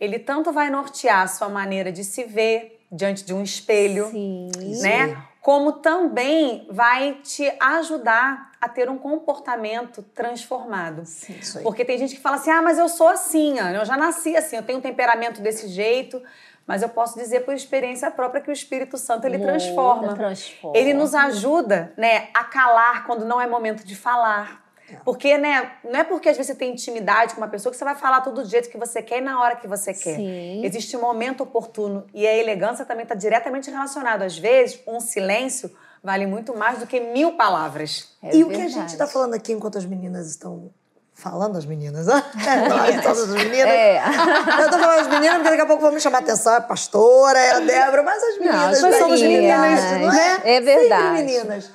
ele 0.00 0.18
tanto 0.18 0.52
vai 0.52 0.70
nortear 0.70 1.20
a 1.20 1.26
sua 1.26 1.50
maneira 1.50 1.92
de 1.92 2.02
se 2.02 2.24
ver 2.24 2.80
diante 2.90 3.24
de 3.24 3.34
um 3.34 3.42
espelho, 3.42 4.06
Sim. 4.06 4.50
né? 4.80 5.22
Como 5.42 5.72
também 5.72 6.66
vai 6.70 7.14
te 7.22 7.52
ajudar 7.60 8.52
a 8.60 8.68
ter 8.68 8.88
um 8.88 8.96
comportamento 8.96 10.02
transformado. 10.14 11.02
Isso 11.02 11.58
aí. 11.58 11.64
Porque 11.64 11.84
tem 11.84 11.98
gente 11.98 12.14
que 12.14 12.20
fala 12.20 12.36
assim: 12.36 12.50
ah, 12.50 12.62
mas 12.62 12.78
eu 12.78 12.88
sou 12.88 13.08
assim, 13.08 13.58
eu 13.58 13.84
já 13.84 13.96
nasci 13.96 14.36
assim, 14.36 14.56
eu 14.56 14.62
tenho 14.62 14.78
um 14.78 14.82
temperamento 14.82 15.42
desse 15.42 15.68
jeito. 15.68 16.22
Mas 16.66 16.82
eu 16.82 16.88
posso 16.88 17.18
dizer 17.18 17.40
por 17.40 17.54
experiência 17.54 18.10
própria 18.10 18.40
que 18.40 18.50
o 18.50 18.52
Espírito 18.52 18.96
Santo 18.96 19.26
ele 19.26 19.38
Muda, 19.38 19.52
transforma. 19.52 20.14
transforma. 20.14 20.76
Ele 20.78 20.94
nos 20.94 21.14
ajuda, 21.14 21.92
né, 21.96 22.28
a 22.32 22.44
calar 22.44 23.04
quando 23.06 23.24
não 23.24 23.40
é 23.40 23.46
momento 23.46 23.84
de 23.84 23.96
falar. 23.96 24.62
Porque, 25.04 25.38
né, 25.38 25.72
não 25.84 26.00
é 26.00 26.04
porque 26.04 26.28
às 26.28 26.36
vezes 26.36 26.52
você 26.52 26.58
tem 26.58 26.72
intimidade 26.72 27.34
com 27.34 27.40
uma 27.40 27.48
pessoa 27.48 27.70
que 27.70 27.78
você 27.78 27.84
vai 27.84 27.94
falar 27.94 28.20
tudo 28.20 28.42
do 28.42 28.48
jeito 28.48 28.68
que 28.68 28.76
você 28.76 29.02
quer 29.02 29.18
e 29.18 29.20
na 29.22 29.40
hora 29.40 29.56
que 29.56 29.66
você 29.66 29.94
quer. 29.94 30.16
Sim. 30.16 30.64
Existe 30.64 30.96
um 30.96 31.00
momento 31.00 31.42
oportuno 31.42 32.06
e 32.12 32.26
a 32.26 32.36
elegância 32.36 32.84
também 32.84 33.04
está 33.04 33.14
diretamente 33.14 33.70
relacionada. 33.70 34.24
Às 34.24 34.36
vezes, 34.36 34.80
um 34.86 35.00
silêncio 35.00 35.70
vale 36.02 36.26
muito 36.26 36.54
mais 36.56 36.78
do 36.78 36.86
que 36.86 37.00
mil 37.00 37.36
palavras. 37.36 38.14
É 38.22 38.36
e 38.36 38.44
o 38.44 38.48
que 38.48 38.54
a 38.54 38.58
verdade. 38.58 38.74
gente 38.74 38.88
está 38.90 39.06
falando 39.06 39.34
aqui 39.34 39.52
enquanto 39.52 39.78
as 39.78 39.86
meninas 39.86 40.28
estão 40.28 40.70
falando, 41.14 41.56
as 41.56 41.64
meninas? 41.64 42.06
Nós, 42.06 43.02
todas 43.02 43.30
as 43.30 43.34
meninas. 43.44 43.68
É. 43.68 43.98
Eu 43.98 44.70
tô 44.70 44.78
falando 44.78 45.00
as 45.00 45.08
meninas 45.08 45.34
porque 45.36 45.50
daqui 45.50 45.62
a 45.62 45.66
pouco 45.66 45.82
vão 45.82 45.92
me 45.92 46.00
chamar 46.00 46.18
a 46.18 46.20
atenção, 46.20 46.54
é 46.54 46.56
a 46.56 46.60
pastora, 46.60 47.38
é 47.38 47.52
a 47.52 47.60
Débora, 47.60 48.02
mas 48.02 48.22
as 48.22 48.38
meninas. 48.38 48.80
nós 48.80 48.92
né? 48.92 48.98
somos 48.98 49.20
meninas, 49.20 49.82
não 50.00 50.12
é? 50.12 50.56
é 50.56 50.60
verdade. 50.60 51.18
Sempre 51.18 51.24
meninas. 51.24 51.70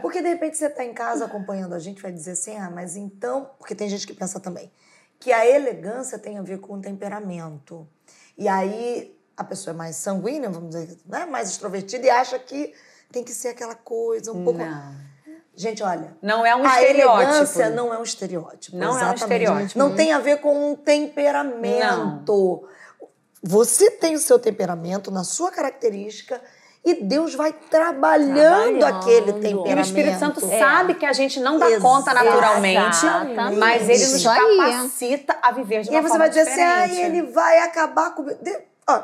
Porque 0.00 0.22
de 0.22 0.28
repente 0.28 0.56
você 0.56 0.70
tá 0.70 0.84
em 0.84 0.94
casa 0.94 1.24
acompanhando 1.24 1.74
a 1.74 1.78
gente, 1.78 2.00
vai 2.00 2.12
dizer 2.12 2.32
assim, 2.32 2.56
ah, 2.56 2.70
mas 2.70 2.96
então. 2.96 3.50
Porque 3.58 3.74
tem 3.74 3.88
gente 3.88 4.06
que 4.06 4.14
pensa 4.14 4.40
também 4.40 4.70
que 5.20 5.32
a 5.32 5.46
elegância 5.46 6.18
tem 6.18 6.38
a 6.38 6.42
ver 6.42 6.58
com 6.60 6.74
o 6.74 6.80
temperamento. 6.80 7.86
E 8.38 8.48
aí 8.48 9.14
a 9.36 9.44
pessoa 9.44 9.74
é 9.74 9.76
mais 9.76 9.96
sanguínea, 9.96 10.48
vamos 10.48 10.70
dizer, 10.70 10.98
né? 11.06 11.26
mais 11.26 11.50
extrovertida 11.50 12.06
e 12.06 12.10
acha 12.10 12.38
que 12.38 12.74
tem 13.12 13.22
que 13.22 13.32
ser 13.32 13.48
aquela 13.48 13.74
coisa 13.74 14.32
um 14.32 14.42
pouco. 14.44 14.58
Não. 14.58 15.10
Gente, 15.54 15.82
olha. 15.82 16.16
Não 16.22 16.44
é 16.46 16.54
um 16.56 16.64
a 16.64 16.80
estereótipo. 16.80 17.22
elegância 17.22 17.70
não 17.70 17.92
é 17.92 17.98
um 17.98 18.02
estereótipo. 18.02 18.76
Não 18.76 18.86
é 18.86 18.90
um 18.90 18.94
exatamente. 18.96 19.20
estereótipo. 19.22 19.78
Não 19.78 19.94
tem 19.94 20.12
a 20.12 20.18
ver 20.18 20.38
com 20.40 20.70
um 20.70 20.74
temperamento. 20.76 22.64
Você 23.42 23.90
tem 23.90 24.14
o 24.14 24.18
seu 24.18 24.38
temperamento 24.38 25.10
na 25.10 25.24
sua 25.24 25.50
característica 25.50 26.40
e 26.84 26.94
Deus 27.02 27.34
vai 27.34 27.52
trabalhando, 27.52 28.78
Trabalhando. 28.78 28.84
aquele 29.02 29.32
temperamento. 29.34 29.68
E 29.70 29.74
o 29.74 29.80
Espírito 29.80 30.18
Santo 30.18 30.46
É. 30.50 30.58
sabe 30.58 30.94
que 30.94 31.04
a 31.04 31.12
gente 31.12 31.40
não 31.40 31.58
dá 31.58 31.70
Exa- 31.70 31.80
conta 31.80 32.14
naturalmente, 32.14 32.96
Exatamente. 33.04 33.56
mas 33.58 33.88
ele 33.88 34.06
nos 34.06 34.22
capacita 34.24 35.38
a 35.42 35.52
viver 35.52 35.82
de 35.82 35.88
E 35.90 35.94
aí 35.94 35.96
uma 35.96 36.02
você 36.02 36.08
forma 36.08 36.18
vai 36.24 36.28
dizer 36.30 36.40
assim, 36.50 36.62
ah, 36.62 36.86
diferente. 36.86 37.00
ele 37.18 37.22
vai 37.32 37.58
acabar 37.60 38.14
com... 38.14 38.24
De- 38.24 38.60
Ó, 38.88 39.02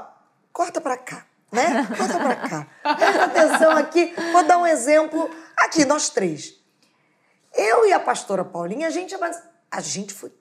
corta 0.52 0.80
pra 0.80 0.96
cá, 0.96 1.26
né? 1.52 1.86
Corta 1.96 2.18
pra 2.18 2.36
cá. 2.36 2.66
Presta 2.96 3.24
atenção 3.24 3.70
aqui. 3.72 4.14
Vou 4.32 4.42
dar 4.44 4.58
um 4.58 4.66
exemplo. 4.66 5.30
Aqui, 5.56 5.84
nós 5.84 6.10
três. 6.10 6.54
Eu 7.54 7.86
e 7.86 7.92
a 7.92 8.00
pastora 8.00 8.44
Paulinha, 8.44 8.86
a 8.86 8.90
gente, 8.90 9.14
é 9.14 9.18
a 9.70 9.80
gente 9.80 10.12
foi... 10.12 10.32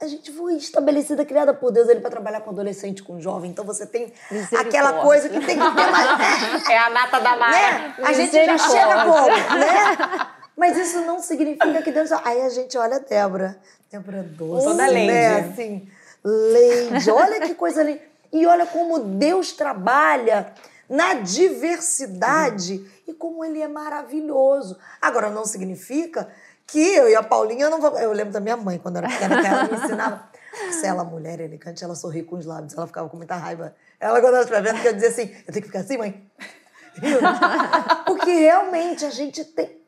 A 0.00 0.06
gente 0.06 0.30
foi 0.30 0.54
estabelecida, 0.54 1.24
criada 1.24 1.52
por 1.52 1.72
Deus 1.72 1.88
ali 1.88 1.98
para 1.98 2.10
trabalhar 2.10 2.40
com 2.42 2.50
adolescente, 2.50 3.02
com 3.02 3.20
jovem. 3.20 3.50
Então 3.50 3.64
você 3.64 3.84
tem 3.84 4.12
aquela 4.56 5.02
coisa 5.02 5.28
que 5.28 5.40
tem 5.44 5.58
que 5.58 5.74
ter 5.74 5.90
mais. 5.90 6.62
É 6.70 6.78
a 6.78 6.90
nata 6.90 7.18
da 7.18 7.36
Mara. 7.36 7.78
né? 7.78 7.94
A 8.04 8.12
gente 8.12 8.32
já 8.32 8.58
chega 8.58 9.04
como, 9.04 9.26
né? 9.26 10.28
Mas 10.56 10.76
isso 10.76 11.00
não 11.00 11.20
significa 11.20 11.82
que 11.82 11.90
Deus. 11.90 12.12
Aí 12.12 12.42
a 12.42 12.48
gente 12.48 12.78
olha 12.78 12.96
a 12.96 12.98
Débora. 13.00 13.58
Débora 13.90 14.22
doce. 14.22 14.66
Toda 14.66 14.86
lady. 14.86 15.06
Né? 15.06 15.40
Assim, 15.40 15.88
lady. 16.24 17.10
Olha 17.10 17.40
que 17.40 17.54
coisa 17.54 17.82
linda. 17.82 18.00
E 18.32 18.46
olha 18.46 18.66
como 18.66 18.98
Deus 18.98 19.52
trabalha 19.52 20.52
na 20.88 21.14
diversidade 21.14 22.84
e 23.06 23.12
como 23.12 23.44
ele 23.44 23.60
é 23.60 23.68
maravilhoso. 23.68 24.78
Agora, 25.00 25.30
não 25.30 25.44
significa 25.44 26.28
que 26.66 26.78
eu 26.78 27.08
e 27.08 27.14
a 27.14 27.22
Paulinha 27.22 27.68
não 27.68 27.80
vamos. 27.80 28.00
Eu 28.00 28.12
lembro 28.12 28.32
da 28.32 28.40
minha 28.40 28.56
mãe, 28.56 28.78
quando 28.78 28.96
eu 28.96 29.02
era 29.02 29.08
pequena, 29.08 29.40
que 29.40 29.46
ela 29.46 29.64
me 29.64 29.84
ensinava. 29.84 30.28
Se 30.72 30.86
ela, 30.86 31.04
mulher 31.04 31.40
elegante, 31.40 31.84
ela 31.84 31.94
sorri 31.94 32.22
com 32.22 32.36
os 32.36 32.46
lábios, 32.46 32.74
ela 32.74 32.86
ficava 32.86 33.08
com 33.08 33.16
muita 33.16 33.36
raiva. 33.36 33.74
Ela, 34.00 34.20
quando 34.20 34.34
ela 34.34 34.40
estiver 34.40 34.62
vendo, 34.62 34.80
que 34.80 34.88
eu 34.88 34.92
dizia 34.92 35.08
assim: 35.08 35.34
eu 35.46 35.52
tenho 35.52 35.62
que 35.62 35.68
ficar 35.68 35.80
assim, 35.80 35.96
mãe? 35.96 36.30
Porque 38.06 38.30
realmente 38.32 39.04
a 39.04 39.10
gente 39.10 39.44
tem. 39.44 39.80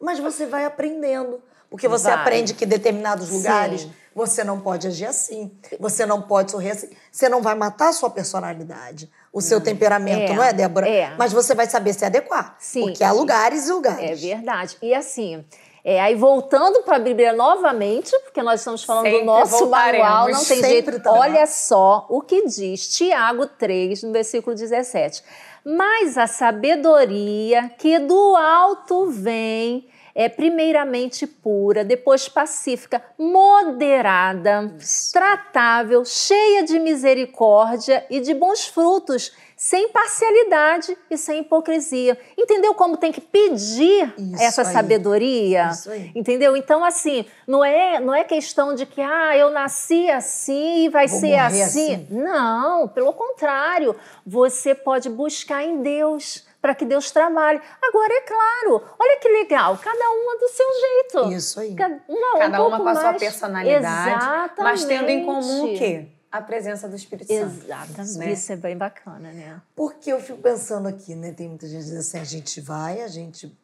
Mas 0.00 0.18
você 0.18 0.46
vai 0.46 0.64
aprendendo. 0.64 1.42
Porque 1.74 1.88
você 1.88 2.04
Vai. 2.04 2.14
aprende 2.20 2.54
que 2.54 2.64
em 2.64 2.68
determinados 2.68 3.26
Sim. 3.26 3.36
lugares 3.38 3.88
você 4.14 4.44
não 4.44 4.60
pode 4.60 4.86
agir 4.86 5.06
assim. 5.06 5.50
Você 5.80 6.06
não 6.06 6.22
pode 6.22 6.52
sorrir 6.52 6.70
assim. 6.70 6.88
Você 7.10 7.28
não 7.28 7.42
vai 7.42 7.56
matar 7.56 7.88
a 7.88 7.92
sua 7.92 8.08
personalidade, 8.08 9.10
o 9.32 9.40
seu 9.40 9.60
temperamento, 9.60 10.30
É, 10.30 10.36
não 10.36 10.42
é, 10.44 10.52
Débora? 10.52 10.88
é. 10.88 11.12
Mas 11.18 11.32
você 11.32 11.52
vai 11.52 11.66
saber 11.66 11.92
se 11.92 12.04
adequar. 12.04 12.54
Sim. 12.60 12.82
Porque 12.82 13.02
há 13.02 13.10
lugares 13.10 13.66
e 13.66 13.72
lugares. 13.72 14.08
É 14.08 14.14
verdade. 14.14 14.76
E 14.80 14.94
assim, 14.94 15.44
é, 15.84 16.00
aí 16.00 16.14
voltando 16.14 16.82
para 16.84 16.94
a 16.94 17.00
Bíblia 17.00 17.32
novamente, 17.32 18.16
porque 18.20 18.40
nós 18.40 18.60
estamos 18.60 18.84
falando 18.84 19.06
Sempre 19.06 19.18
do 19.18 19.26
nosso 19.26 19.58
voltaremos, 19.58 20.06
manual, 20.08 20.28
não 20.28 20.44
tem 20.44 20.60
sempre 20.62 20.92
jeito. 20.92 21.08
lá. 21.08 21.18
Olha 21.18 21.46
só 21.48 22.06
o 22.08 22.20
que 22.22 22.46
diz 22.46 22.86
Tiago 22.96 23.48
3, 23.48 24.04
no 24.04 24.12
versículo 24.12 24.54
17. 24.54 25.24
Mas 25.64 26.16
a 26.16 26.28
sabedoria 26.28 27.68
que 27.78 27.98
do 27.98 28.36
alto 28.36 29.10
vem 29.10 29.88
é 30.14 30.28
primeiramente 30.28 31.26
pura, 31.26 31.84
depois 31.84 32.28
pacífica, 32.28 33.02
moderada, 33.18 34.72
Isso. 34.78 35.12
tratável, 35.12 36.04
cheia 36.04 36.62
de 36.62 36.78
misericórdia 36.78 38.06
e 38.08 38.20
de 38.20 38.32
bons 38.32 38.66
frutos, 38.66 39.32
sem 39.56 39.88
parcialidade 39.88 40.96
e 41.10 41.16
sem 41.16 41.40
hipocrisia. 41.40 42.18
Entendeu 42.38 42.74
como 42.74 42.96
tem 42.96 43.10
que 43.10 43.20
pedir 43.20 44.12
Isso 44.18 44.42
essa 44.42 44.62
aí. 44.62 44.72
sabedoria? 44.72 45.70
Isso 45.70 45.90
aí. 45.90 46.12
Entendeu? 46.14 46.56
Então, 46.56 46.84
assim, 46.84 47.24
não 47.46 47.64
é, 47.64 47.98
não 47.98 48.14
é 48.14 48.24
questão 48.24 48.74
de 48.74 48.84
que, 48.86 49.00
ah, 49.00 49.36
eu 49.36 49.50
nasci 49.50 50.10
assim 50.10 50.84
e 50.84 50.88
vai 50.88 51.06
Vou 51.06 51.18
ser 51.18 51.36
assim. 51.36 51.62
assim. 51.62 52.06
Não, 52.10 52.88
pelo 52.88 53.12
contrário. 53.12 53.96
Você 54.26 54.74
pode 54.74 55.08
buscar 55.08 55.62
em 55.62 55.82
Deus 55.82 56.44
para 56.64 56.74
que 56.74 56.86
Deus 56.86 57.10
trabalhe. 57.10 57.60
Agora, 57.82 58.10
é 58.14 58.20
claro, 58.22 58.82
olha 58.98 59.18
que 59.20 59.28
legal, 59.28 59.76
cada 59.76 60.10
uma 60.12 60.38
do 60.38 60.48
seu 60.48 60.66
jeito. 60.80 61.32
Isso 61.34 61.60
aí. 61.60 61.74
Cada 61.74 62.00
uma, 62.08 62.38
Cada 62.38 62.64
um 62.64 62.68
uma 62.68 62.78
com 62.80 62.88
a 62.88 62.94
sua 62.94 63.04
mais. 63.04 63.18
personalidade, 63.22 64.52
mas 64.56 64.82
tendo 64.86 65.10
em 65.10 65.26
comum 65.26 65.36
o 65.64 65.68
Exatamente. 65.68 65.78
quê? 65.78 66.08
A 66.32 66.40
presença 66.40 66.88
do 66.88 66.96
Espírito 66.96 67.30
Santo. 67.30 67.64
Exatamente. 67.66 68.16
né? 68.16 68.32
Isso 68.32 68.50
é 68.50 68.56
bem 68.56 68.78
bacana, 68.78 69.30
né? 69.30 69.60
Porque 69.76 70.10
eu 70.10 70.18
fico 70.20 70.38
pensando 70.38 70.88
aqui, 70.88 71.14
né? 71.14 71.32
Tem 71.32 71.50
muita 71.50 71.66
gente 71.68 71.84
que 71.84 71.90
diz 71.90 71.98
assim, 71.98 72.18
a 72.18 72.24
gente 72.24 72.58
vai, 72.62 73.02
a 73.02 73.08
gente 73.08 73.54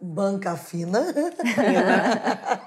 banca 0.00 0.56
fina. 0.56 1.00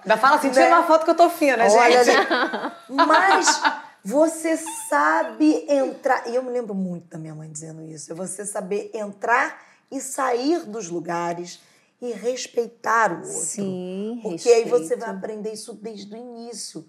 Ainda 0.02 0.18
fala 0.18 0.36
assim, 0.36 0.50
tira 0.50 0.70
Né? 0.70 0.76
uma 0.76 0.84
foto 0.84 1.06
que 1.06 1.12
eu 1.12 1.16
tô 1.16 1.30
fina, 1.30 1.64
Olha, 1.66 2.04
gente. 2.04 2.18
né? 2.30 2.72
mas 3.08 3.62
você 4.04 4.58
sabe 4.90 5.66
entrar. 5.70 6.28
E 6.28 6.36
eu 6.36 6.44
me 6.44 6.52
lembro 6.52 6.76
muito 6.76 7.08
da 7.08 7.18
minha 7.18 7.34
mãe 7.34 7.50
dizendo 7.50 7.82
isso. 7.84 8.12
É 8.12 8.16
você 8.16 8.46
saber 8.46 8.92
entrar 8.94 9.66
e 9.92 10.00
sair 10.02 10.66
dos 10.66 10.90
lugares 10.90 11.60
e 12.02 12.12
respeitar 12.12 13.12
o 13.12 13.18
outro. 13.18 13.32
Sim, 13.32 14.20
Porque 14.22 14.50
aí 14.50 14.64
você 14.66 14.80
respeito. 14.80 15.00
vai 15.00 15.10
aprender 15.10 15.52
isso 15.54 15.74
desde 15.74 16.14
o 16.14 16.18
início. 16.18 16.88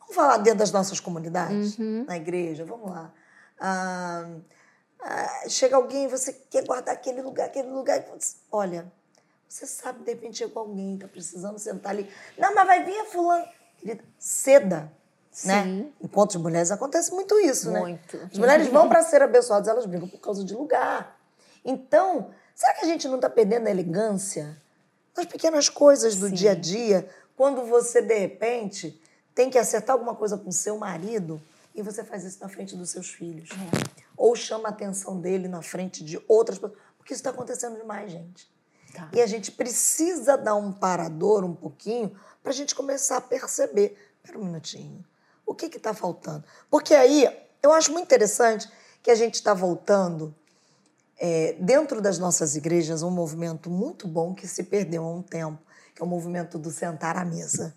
Vamos 0.00 0.14
falar 0.14 0.38
dentro 0.38 0.58
das 0.60 0.72
nossas 0.72 0.98
comunidades? 0.98 1.78
Uhum. 1.78 2.04
Na 2.06 2.16
igreja, 2.16 2.64
vamos 2.64 2.90
lá. 2.90 3.12
Ah, 3.60 4.28
ah, 5.00 5.44
chega 5.48 5.76
alguém, 5.76 6.08
você 6.08 6.32
quer 6.32 6.64
guardar 6.64 6.94
aquele 6.94 7.22
lugar, 7.22 7.46
aquele 7.46 7.68
lugar. 7.68 7.98
e 7.98 8.18
você- 8.18 8.36
Olha, 8.50 8.90
você 9.48 9.66
sabe, 9.66 10.02
de 10.02 10.10
repente 10.12 10.38
chegou 10.38 10.62
alguém, 10.62 10.98
tá 10.98 11.06
precisando 11.06 11.58
sentar 11.58 11.90
ali. 11.92 12.08
Não, 12.38 12.54
mas 12.54 12.66
vai 12.66 12.84
vir 12.84 12.98
a 13.00 13.04
fulano. 13.04 13.44
Querida, 13.78 14.02
ceda. 14.18 14.92
Né? 15.44 15.62
Sim. 15.62 15.92
Enquanto 16.02 16.36
as 16.36 16.42
mulheres 16.42 16.70
acontece 16.72 17.12
muito 17.14 17.38
isso, 17.38 17.70
né? 17.70 17.78
Muito. 17.80 18.16
As 18.32 18.36
mulheres 18.36 18.66
vão 18.66 18.88
para 18.88 19.02
ser 19.04 19.22
abençoadas, 19.22 19.68
elas 19.68 19.86
brigam 19.86 20.08
por 20.08 20.18
causa 20.18 20.44
de 20.44 20.54
lugar. 20.54 21.19
Então, 21.64 22.30
será 22.54 22.74
que 22.74 22.84
a 22.84 22.88
gente 22.88 23.06
não 23.08 23.16
está 23.16 23.28
perdendo 23.28 23.66
a 23.66 23.70
elegância 23.70 24.60
nas 25.16 25.26
pequenas 25.26 25.68
coisas 25.68 26.16
do 26.16 26.28
Sim. 26.28 26.34
dia 26.34 26.52
a 26.52 26.54
dia? 26.54 27.08
Quando 27.36 27.64
você, 27.64 28.02
de 28.02 28.18
repente, 28.18 29.00
tem 29.34 29.50
que 29.50 29.58
acertar 29.58 29.94
alguma 29.94 30.14
coisa 30.14 30.36
com 30.36 30.50
seu 30.50 30.76
marido 30.78 31.40
e 31.74 31.82
você 31.82 32.04
faz 32.04 32.24
isso 32.24 32.38
na 32.40 32.48
frente 32.48 32.76
dos 32.76 32.90
seus 32.90 33.08
filhos. 33.08 33.48
É. 33.50 34.00
Ou 34.16 34.34
chama 34.36 34.68
a 34.68 34.72
atenção 34.72 35.20
dele 35.20 35.48
na 35.48 35.62
frente 35.62 36.04
de 36.04 36.22
outras 36.28 36.58
pessoas. 36.58 36.78
Porque 36.98 37.14
isso 37.14 37.20
está 37.20 37.30
acontecendo 37.30 37.76
demais, 37.76 38.10
gente. 38.10 38.50
Tá. 38.94 39.08
E 39.12 39.22
a 39.22 39.26
gente 39.26 39.52
precisa 39.52 40.36
dar 40.36 40.56
um 40.56 40.72
parador 40.72 41.44
um 41.44 41.54
pouquinho 41.54 42.14
para 42.42 42.52
a 42.52 42.54
gente 42.54 42.74
começar 42.74 43.18
a 43.18 43.20
perceber. 43.20 43.96
Espera 44.16 44.38
um 44.38 44.44
minutinho. 44.44 45.04
O 45.46 45.54
que 45.54 45.66
está 45.66 45.94
faltando? 45.94 46.44
Porque 46.70 46.94
aí 46.94 47.28
eu 47.62 47.72
acho 47.72 47.92
muito 47.92 48.04
interessante 48.04 48.70
que 49.02 49.10
a 49.10 49.14
gente 49.14 49.34
está 49.34 49.54
voltando 49.54 50.34
é, 51.20 51.54
dentro 51.60 52.00
das 52.00 52.18
nossas 52.18 52.56
igrejas 52.56 53.02
um 53.02 53.10
movimento 53.10 53.68
muito 53.68 54.08
bom 54.08 54.34
que 54.34 54.48
se 54.48 54.62
perdeu 54.64 55.04
há 55.04 55.10
um 55.12 55.20
tempo, 55.22 55.58
que 55.94 56.00
é 56.02 56.04
o 56.04 56.08
movimento 56.08 56.58
do 56.58 56.70
sentar 56.70 57.16
à 57.18 57.24
mesa, 57.24 57.74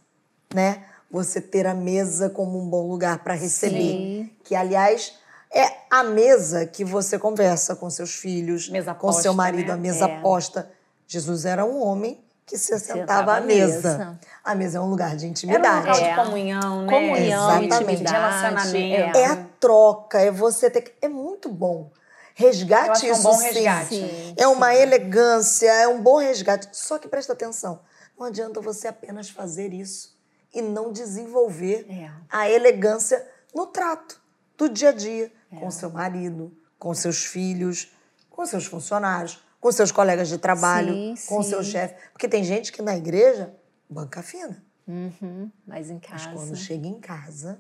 né? 0.54 0.86
Você 1.12 1.42
ter 1.42 1.68
a 1.68 1.74
mesa 1.76 2.30
como 2.30 2.58
um 2.60 2.68
bom 2.70 2.88
lugar 2.88 3.20
para 3.24 3.34
receber, 3.34 3.78
Sim. 3.78 4.30
que 4.44 4.56
aliás 4.56 5.14
é 5.54 5.66
a 5.92 6.04
mesa 6.04 6.66
que 6.66 6.84
você 6.84 7.20
conversa 7.20 7.76
com 7.76 7.90
seus 7.90 8.16
filhos, 8.16 8.70
Mesa 8.70 8.94
com 8.96 9.08
posta, 9.08 9.22
seu 9.22 9.34
marido, 9.34 9.68
né? 9.68 9.74
a 9.74 9.78
mesa 9.78 10.06
É. 10.06 10.22
posta. 10.22 10.72
Jesus 11.06 11.46
era 11.46 11.64
um 11.66 11.84
homem 11.84 12.20
que 12.46 12.58
se 12.58 12.78
Sentava 12.80 13.36
à 13.38 13.42
mesa. 13.42 13.98
mesa. 13.98 14.20
A 14.44 14.56
mesa 14.56 14.78
é 14.80 14.82
um 14.82 14.90
lugar 14.90 15.16
de 15.16 15.26
Era 15.26 15.28
um 15.28 15.30
intimidade. 15.32 15.88
local 15.88 16.02
É. 16.04 16.10
de 16.10 16.16
comunhão, 16.16 16.82
né? 16.86 16.92
Comunhão, 16.94 17.50
Exatamente. 17.64 17.70
De 17.86 17.94
intimidade. 17.94 18.16
relacionamento. 18.18 19.18
É 19.18 19.26
a 19.26 19.36
troca, 19.60 20.20
é 20.20 20.32
você 20.32 20.70
ter 20.70 20.82
que... 20.82 20.94
É 21.02 21.08
muito 21.08 21.48
bom. 21.50 21.92
Resgate 22.36 23.02
que 23.02 23.08
é 23.08 23.12
um 23.12 23.14
isso 23.14 23.24
bom 23.24 23.34
sim. 23.38 23.44
resgate. 23.46 23.96
Sim, 23.96 24.34
É 24.38 24.48
uma 24.48 24.74
elegância, 24.76 25.72
é 25.72 25.88
um 25.88 26.02
bom 26.02 26.18
resgate. 26.18 26.68
Só 26.72 26.98
que 26.98 27.08
presta 27.08 27.34
atenção, 27.34 27.82
não 28.18 28.26
adianta 28.28 28.60
você 28.60 28.88
apenas 28.88 29.30
fazer 29.30 29.74
isso 29.74 30.18
e 30.54 30.62
não 30.62 30.92
desenvolver 30.92 31.86
É. 31.90 32.10
a 32.30 32.50
elegância 32.50 33.26
no 33.54 33.68
trato 33.68 34.22
do 34.58 34.68
dia 34.70 34.90
a 34.90 34.94
dia 34.94 35.32
É. 35.52 35.58
com 35.60 35.70
seu 35.70 35.90
marido, 35.90 36.56
com 36.80 36.94
seus 36.94 37.24
filhos, 37.26 37.92
com 38.30 38.46
seus 38.46 38.66
funcionários, 38.66 39.44
com 39.62 39.72
seus 39.72 39.92
colegas 39.92 40.28
de 40.28 40.38
trabalho, 40.38 40.94
Sim, 40.94 41.16
com 41.28 41.42
sim. 41.44 41.50
seu 41.50 41.64
chefe. 41.64 41.96
Porque 42.12 42.28
tem 42.28 42.44
gente 42.44 42.72
que 42.72 42.82
na 42.82 42.98
igreja 42.98 43.54
banca 43.90 44.22
fina. 44.24 44.64
Uhum, 44.88 45.50
mas 45.66 45.90
em 45.90 46.02
Mas 46.10 46.26
casa. 46.26 46.36
quando 46.36 46.56
chega 46.58 46.88
em 46.88 47.00
casa 47.00 47.60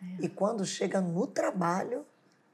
É. 0.00 0.24
e 0.24 0.28
quando 0.28 0.64
chega 0.64 1.00
no 1.00 1.26
trabalho, 1.26 2.06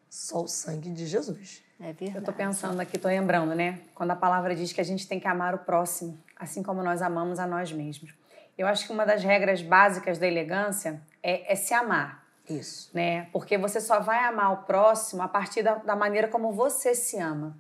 só 0.08 0.42
o 0.42 0.48
sangue 0.48 0.90
de 0.90 1.06
Jesus. 1.06 1.62
É 1.80 1.92
verdade. 1.92 2.16
Eu 2.16 2.22
tô 2.22 2.32
pensando 2.32 2.80
aqui, 2.80 2.98
tô 2.98 3.08
lembrando, 3.08 3.54
né? 3.54 3.80
Quando 3.94 4.10
a 4.10 4.16
palavra 4.16 4.54
diz 4.54 4.72
que 4.72 4.80
a 4.80 4.84
gente 4.84 5.06
tem 5.06 5.20
que 5.20 5.28
amar 5.28 5.54
o 5.54 5.58
próximo, 5.58 6.18
assim 6.36 6.62
como 6.62 6.82
nós 6.82 7.02
amamos 7.02 7.38
a 7.38 7.46
nós 7.46 7.72
mesmos. 7.72 8.12
Eu 8.56 8.66
acho 8.66 8.86
que 8.86 8.92
uma 8.92 9.06
das 9.06 9.22
regras 9.22 9.62
básicas 9.62 10.18
da 10.18 10.26
elegância 10.26 11.00
é, 11.22 11.52
é 11.52 11.54
se 11.54 11.72
amar, 11.72 12.24
Isso. 12.50 12.90
né? 12.92 13.28
Porque 13.32 13.56
você 13.56 13.80
só 13.80 14.00
vai 14.00 14.24
amar 14.24 14.52
o 14.52 14.56
próximo 14.64 15.22
a 15.22 15.28
partir 15.28 15.62
da, 15.62 15.76
da 15.76 15.94
maneira 15.94 16.26
como 16.26 16.52
você 16.52 16.94
se 16.94 17.16
ama. 17.18 17.56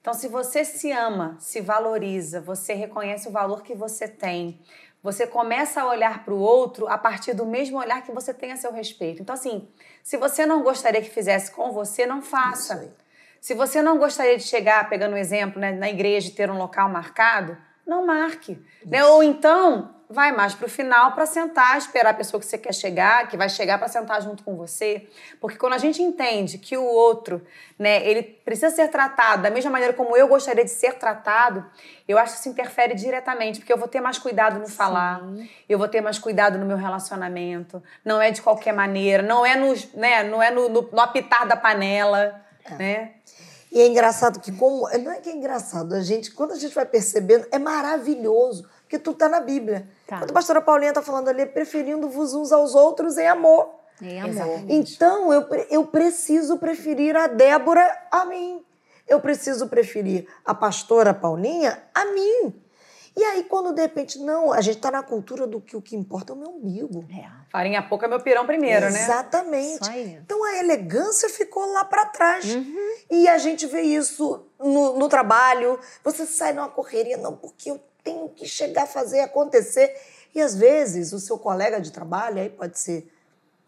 Então, 0.00 0.14
se 0.14 0.28
você 0.28 0.64
se 0.64 0.90
ama, 0.90 1.36
se 1.38 1.60
valoriza, 1.60 2.40
você 2.40 2.72
reconhece 2.72 3.28
o 3.28 3.30
valor 3.30 3.62
que 3.62 3.74
você 3.74 4.08
tem, 4.08 4.58
você 5.02 5.26
começa 5.26 5.80
a 5.80 5.88
olhar 5.88 6.24
para 6.24 6.34
o 6.34 6.38
outro 6.38 6.86
a 6.86 6.98
partir 6.98 7.32
do 7.34 7.46
mesmo 7.46 7.78
olhar 7.78 8.02
que 8.02 8.12
você 8.12 8.34
tem 8.34 8.52
a 8.52 8.56
seu 8.56 8.72
respeito. 8.72 9.22
Então, 9.22 9.34
assim, 9.34 9.68
se 10.02 10.16
você 10.16 10.44
não 10.44 10.62
gostaria 10.62 11.00
que 11.00 11.08
fizesse 11.08 11.50
com 11.50 11.72
você, 11.72 12.04
não 12.06 12.20
faça. 12.20 12.94
Se 13.40 13.54
você 13.54 13.80
não 13.80 13.96
gostaria 13.98 14.36
de 14.36 14.42
chegar, 14.42 14.88
pegando 14.90 15.14
um 15.14 15.18
exemplo, 15.18 15.58
né, 15.58 15.72
na 15.72 15.88
igreja 15.88 16.28
e 16.28 16.34
ter 16.34 16.50
um 16.50 16.58
local 16.58 16.88
marcado, 16.90 17.56
não 17.86 18.04
marque. 18.04 18.62
Né? 18.84 19.04
Ou 19.04 19.22
então, 19.22 19.94
vai 20.10 20.32
mais 20.32 20.54
para 20.54 20.66
o 20.66 20.68
final 20.68 21.12
para 21.12 21.24
sentar, 21.24 21.78
esperar 21.78 22.10
a 22.10 22.14
pessoa 22.14 22.40
que 22.40 22.46
você 22.46 22.58
quer 22.58 22.74
chegar, 22.74 23.28
que 23.28 23.36
vai 23.36 23.48
chegar 23.48 23.78
para 23.78 23.86
sentar 23.86 24.20
junto 24.20 24.42
com 24.42 24.56
você. 24.56 25.08
Porque 25.40 25.56
quando 25.56 25.74
a 25.74 25.78
gente 25.78 26.02
entende 26.02 26.58
que 26.58 26.76
o 26.76 26.84
outro, 26.84 27.40
né, 27.78 28.04
ele 28.04 28.22
precisa 28.22 28.70
ser 28.70 28.88
tratado 28.88 29.44
da 29.44 29.50
mesma 29.50 29.70
maneira 29.70 29.94
como 29.94 30.16
eu 30.16 30.26
gostaria 30.26 30.64
de 30.64 30.70
ser 30.70 30.94
tratado, 30.94 31.64
eu 32.08 32.18
acho 32.18 32.34
que 32.34 32.40
isso 32.40 32.48
interfere 32.48 32.94
diretamente, 32.94 33.60
porque 33.60 33.72
eu 33.72 33.78
vou 33.78 33.86
ter 33.86 34.00
mais 34.00 34.18
cuidado 34.18 34.58
no 34.58 34.66
falar, 34.66 35.22
eu 35.68 35.78
vou 35.78 35.86
ter 35.86 36.00
mais 36.00 36.18
cuidado 36.18 36.58
no 36.58 36.66
meu 36.66 36.76
relacionamento. 36.76 37.80
Não 38.04 38.20
é 38.20 38.32
de 38.32 38.42
qualquer 38.42 38.72
maneira, 38.72 39.22
não 39.22 39.46
é, 39.46 39.54
nos, 39.54 39.92
né, 39.94 40.24
não 40.24 40.42
é 40.42 40.50
no, 40.50 40.68
no, 40.68 40.82
no 40.90 41.00
apitar 41.00 41.46
da 41.46 41.56
panela, 41.56 42.34
né? 42.78 43.12
E 43.72 43.80
é 43.80 43.86
engraçado 43.86 44.40
que, 44.40 44.50
como. 44.50 44.88
Não 44.98 45.12
é 45.12 45.20
que 45.20 45.30
é 45.30 45.32
engraçado, 45.32 45.94
a 45.94 46.02
gente, 46.02 46.32
quando 46.32 46.52
a 46.52 46.56
gente 46.56 46.74
vai 46.74 46.84
percebendo, 46.84 47.46
é 47.52 47.58
maravilhoso, 47.58 48.68
porque 48.90 48.98
tudo 48.98 49.14
está 49.14 49.28
na 49.28 49.38
Bíblia. 49.38 49.88
Tá. 50.04 50.18
Quando 50.18 50.30
a 50.30 50.34
pastora 50.34 50.60
Paulinha 50.60 50.90
está 50.90 51.00
falando 51.00 51.28
ali, 51.28 51.46
preferindo-vos 51.46 52.34
uns 52.34 52.50
aos 52.50 52.74
outros 52.74 53.16
em 53.16 53.28
amor. 53.28 53.70
Em 54.02 54.20
amor. 54.20 54.30
Exatamente. 54.30 54.74
Então, 54.74 55.32
eu, 55.32 55.46
eu 55.70 55.86
preciso 55.86 56.58
preferir 56.58 57.16
a 57.16 57.28
Débora 57.28 57.86
a 58.10 58.24
mim. 58.24 58.60
Eu 59.06 59.20
preciso 59.20 59.68
preferir 59.68 60.26
a 60.44 60.52
pastora 60.52 61.14
Paulinha 61.14 61.80
a 61.94 62.06
mim. 62.06 62.52
E 63.16 63.22
aí, 63.22 63.44
quando 63.44 63.72
de 63.72 63.80
repente, 63.80 64.18
não, 64.18 64.52
a 64.52 64.60
gente 64.60 64.78
está 64.78 64.90
na 64.90 65.04
cultura 65.04 65.46
do 65.46 65.60
que 65.60 65.76
o 65.76 65.82
que 65.82 65.94
importa 65.94 66.32
é 66.32 66.34
o 66.34 66.38
meu 66.38 66.50
umbigo. 66.50 67.04
É. 67.12 67.28
Farinha 67.50 67.82
pouca 67.82 68.06
é 68.06 68.08
meu 68.08 68.20
pirão 68.20 68.44
primeiro, 68.44 68.90
né? 68.90 69.02
Exatamente. 69.02 69.82
Isso 69.82 69.90
aí. 69.90 70.18
Então 70.24 70.42
a 70.44 70.58
elegância 70.58 71.28
ficou 71.28 71.64
lá 71.72 71.84
para 71.84 72.06
trás. 72.06 72.44
E 73.08 73.28
a 73.28 73.38
gente 73.38 73.66
vê 73.66 73.82
isso 73.82 74.46
no, 74.58 74.98
no 74.98 75.08
trabalho. 75.08 75.78
Você 76.02 76.26
sai 76.26 76.52
numa 76.52 76.68
correria, 76.68 77.16
não, 77.16 77.36
porque 77.36 77.70
eu 77.70 77.80
tenho 78.02 78.28
que 78.28 78.46
chegar 78.46 78.84
a 78.84 78.86
fazer 78.86 79.20
acontecer. 79.20 79.94
E 80.34 80.40
às 80.40 80.54
vezes 80.54 81.12
o 81.12 81.18
seu 81.18 81.38
colega 81.38 81.80
de 81.80 81.90
trabalho, 81.90 82.40
aí 82.40 82.48
pode 82.48 82.78
ser 82.78 83.10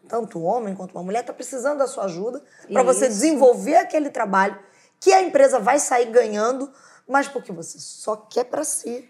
tanto 0.07 0.39
um 0.39 0.45
homem 0.45 0.75
quanto 0.75 0.91
uma 0.93 1.03
mulher, 1.03 1.21
está 1.21 1.33
precisando 1.33 1.77
da 1.79 1.87
sua 1.87 2.05
ajuda 2.05 2.41
para 2.71 2.83
você 2.83 3.07
desenvolver 3.07 3.77
aquele 3.77 4.09
trabalho 4.09 4.57
que 4.99 5.11
a 5.13 5.21
empresa 5.21 5.59
vai 5.59 5.79
sair 5.79 6.05
ganhando, 6.07 6.71
mas 7.07 7.27
porque 7.27 7.51
você 7.51 7.77
só 7.79 8.15
quer 8.15 8.45
para 8.45 8.63
si. 8.63 9.09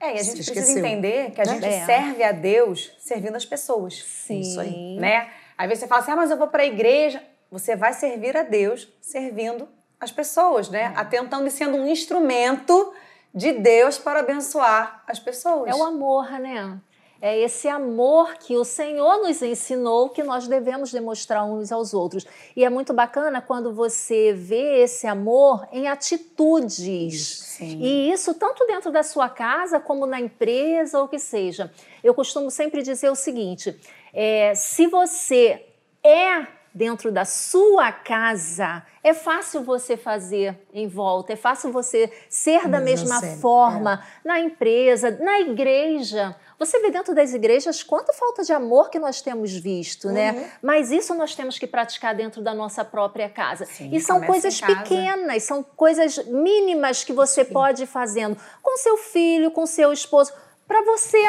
É, 0.00 0.16
e 0.16 0.20
a 0.20 0.22
gente 0.22 0.36
precisa 0.36 0.60
esqueceu, 0.60 0.78
entender 0.84 1.30
que 1.30 1.40
a 1.40 1.44
né? 1.44 1.52
gente 1.54 1.66
É. 1.66 1.86
serve 1.86 2.22
a 2.22 2.32
Deus 2.32 2.94
servindo 2.98 3.36
as 3.36 3.44
pessoas, 3.44 4.02
Sim. 4.02 4.40
Isso 4.40 4.60
aí. 4.60 4.96
né? 4.98 5.30
Às 5.56 5.68
vezes 5.68 5.80
você 5.82 5.88
fala 5.88 6.02
assim, 6.02 6.10
ah, 6.12 6.16
mas 6.16 6.30
eu 6.30 6.36
vou 6.36 6.48
para 6.48 6.62
a 6.62 6.66
igreja. 6.66 7.22
Você 7.50 7.76
vai 7.76 7.92
servir 7.92 8.36
a 8.36 8.42
Deus 8.42 8.88
servindo 9.00 9.68
as 10.00 10.10
pessoas, 10.10 10.68
né? 10.68 10.92
Atentando 10.96 11.46
e 11.46 11.50
sendo 11.50 11.76
um 11.78 11.86
instrumento 11.86 12.92
de 13.34 13.52
Deus 13.52 13.98
para 13.98 14.20
abençoar 14.20 15.02
as 15.06 15.18
pessoas. 15.18 15.68
É 15.68 15.74
o 15.74 15.82
amor, 15.82 16.30
né? 16.38 16.78
É 17.20 17.38
esse 17.38 17.68
amor 17.68 18.34
que 18.34 18.54
o 18.54 18.64
Senhor 18.64 19.22
nos 19.22 19.40
ensinou 19.40 20.10
que 20.10 20.22
nós 20.22 20.46
devemos 20.46 20.92
demonstrar 20.92 21.42
uns 21.44 21.72
aos 21.72 21.94
outros. 21.94 22.26
E 22.54 22.62
é 22.62 22.68
muito 22.68 22.92
bacana 22.92 23.40
quando 23.40 23.72
você 23.72 24.34
vê 24.34 24.82
esse 24.82 25.06
amor 25.06 25.66
em 25.72 25.88
atitudes. 25.88 27.38
Sim. 27.56 27.80
E 27.80 28.12
isso 28.12 28.34
tanto 28.34 28.66
dentro 28.66 28.92
da 28.92 29.02
sua 29.02 29.30
casa 29.30 29.80
como 29.80 30.04
na 30.04 30.20
empresa 30.20 30.98
ou 30.98 31.06
o 31.06 31.08
que 31.08 31.18
seja. 31.18 31.72
Eu 32.02 32.12
costumo 32.12 32.50
sempre 32.50 32.82
dizer 32.82 33.08
o 33.08 33.14
seguinte: 33.14 33.74
é, 34.12 34.54
se 34.54 34.86
você 34.86 35.64
é 36.02 36.46
dentro 36.74 37.12
da 37.12 37.24
sua 37.24 37.92
casa, 37.92 38.82
é 39.02 39.14
fácil 39.14 39.62
você 39.62 39.96
fazer 39.96 40.58
em 40.72 40.88
volta, 40.88 41.32
é 41.32 41.36
fácil 41.36 41.70
você 41.70 42.10
ser 42.28 42.66
da 42.68 42.80
mesma 42.80 43.20
sempre, 43.20 43.40
forma 43.40 44.04
na 44.24 44.40
empresa, 44.40 45.12
na 45.20 45.38
igreja. 45.40 46.34
Você 46.58 46.80
vê 46.80 46.90
dentro 46.90 47.14
das 47.14 47.32
igrejas 47.32 47.82
quanta 47.82 48.12
falta 48.12 48.42
de 48.42 48.52
amor 48.52 48.90
que 48.90 48.98
nós 48.98 49.20
temos 49.20 49.52
visto, 49.54 50.08
Uhum. 50.08 50.14
né? 50.14 50.50
Mas 50.60 50.90
isso 50.90 51.14
nós 51.14 51.34
temos 51.34 51.58
que 51.58 51.66
praticar 51.66 52.14
dentro 52.14 52.42
da 52.42 52.52
nossa 52.52 52.84
própria 52.84 53.28
casa. 53.28 53.66
Sim, 53.66 53.90
e 53.92 54.00
são 54.00 54.20
coisas 54.22 54.60
pequenas, 54.60 55.44
são 55.44 55.62
coisas 55.62 56.18
mínimas 56.26 57.04
que 57.04 57.12
você 57.12 57.44
pode 57.44 57.84
ir 57.84 57.86
fazendo 57.86 58.36
com 58.62 58.76
seu 58.78 58.96
filho, 58.96 59.50
com 59.52 59.64
seu 59.66 59.92
esposo, 59.92 60.32
para 60.66 60.82
você. 60.82 61.22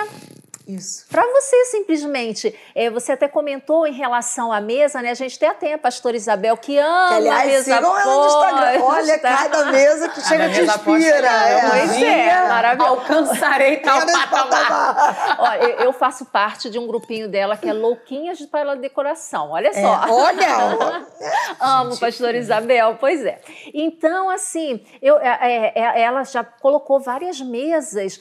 Isso. 0.67 1.05
Para 1.09 1.21
você, 1.31 1.65
simplesmente. 1.65 2.57
É, 2.73 2.89
você 2.89 3.11
até 3.11 3.27
comentou 3.27 3.85
em 3.85 3.93
relação 3.93 4.51
à 4.51 4.59
mesa, 4.59 5.01
né? 5.01 5.11
A 5.11 5.13
gente 5.13 5.35
até 5.43 5.53
tem 5.53 5.73
a 5.73 5.77
pastora 5.77 6.15
Isabel 6.17 6.57
que 6.57 6.77
ama 6.77 7.07
Que, 7.07 7.13
a 7.13 7.17
aliás, 7.17 7.45
mesa 7.47 7.75
sigam 7.75 7.97
ela 7.99 8.15
no 8.15 8.25
Instagram. 8.27 8.83
Olha, 8.83 9.19
cada 9.19 9.65
mesa 9.65 10.09
que 10.09 10.21
chega 10.21 10.49
te 10.49 10.61
mesa 10.61 10.73
posta, 10.79 10.91
inspira. 10.99 11.21
né? 11.21 11.51
É. 11.59 11.69
Pois 11.69 12.01
é, 12.01 12.47
maravilhoso. 12.47 12.89
Alcançarei 12.91 13.77
tal 13.81 13.99
patamar. 14.05 15.35
Ó, 15.39 15.53
eu, 15.55 15.69
eu 15.85 15.93
faço 15.93 16.25
parte 16.25 16.69
de 16.69 16.79
um 16.79 16.87
grupinho 16.87 17.29
dela 17.29 17.55
que 17.57 17.69
é 17.69 17.73
Louquinhas 17.73 18.41
para 18.45 18.75
Decoração. 18.75 19.51
Olha 19.51 19.69
É, 19.69 19.73
só. 19.73 20.05
olha, 20.09 21.05
Amo, 21.59 21.97
pastora 21.99 22.37
Isabel, 22.37 22.97
pois 22.99 23.23
é. 23.25 23.39
Então, 23.73 24.29
assim, 24.29 24.83
eu, 25.01 25.17
é, 25.19 25.37
é, 25.41 25.79
é, 25.79 26.01
ela 26.01 26.23
já 26.23 26.43
colocou 26.43 26.99
várias 26.99 27.39
mesas. 27.39 28.19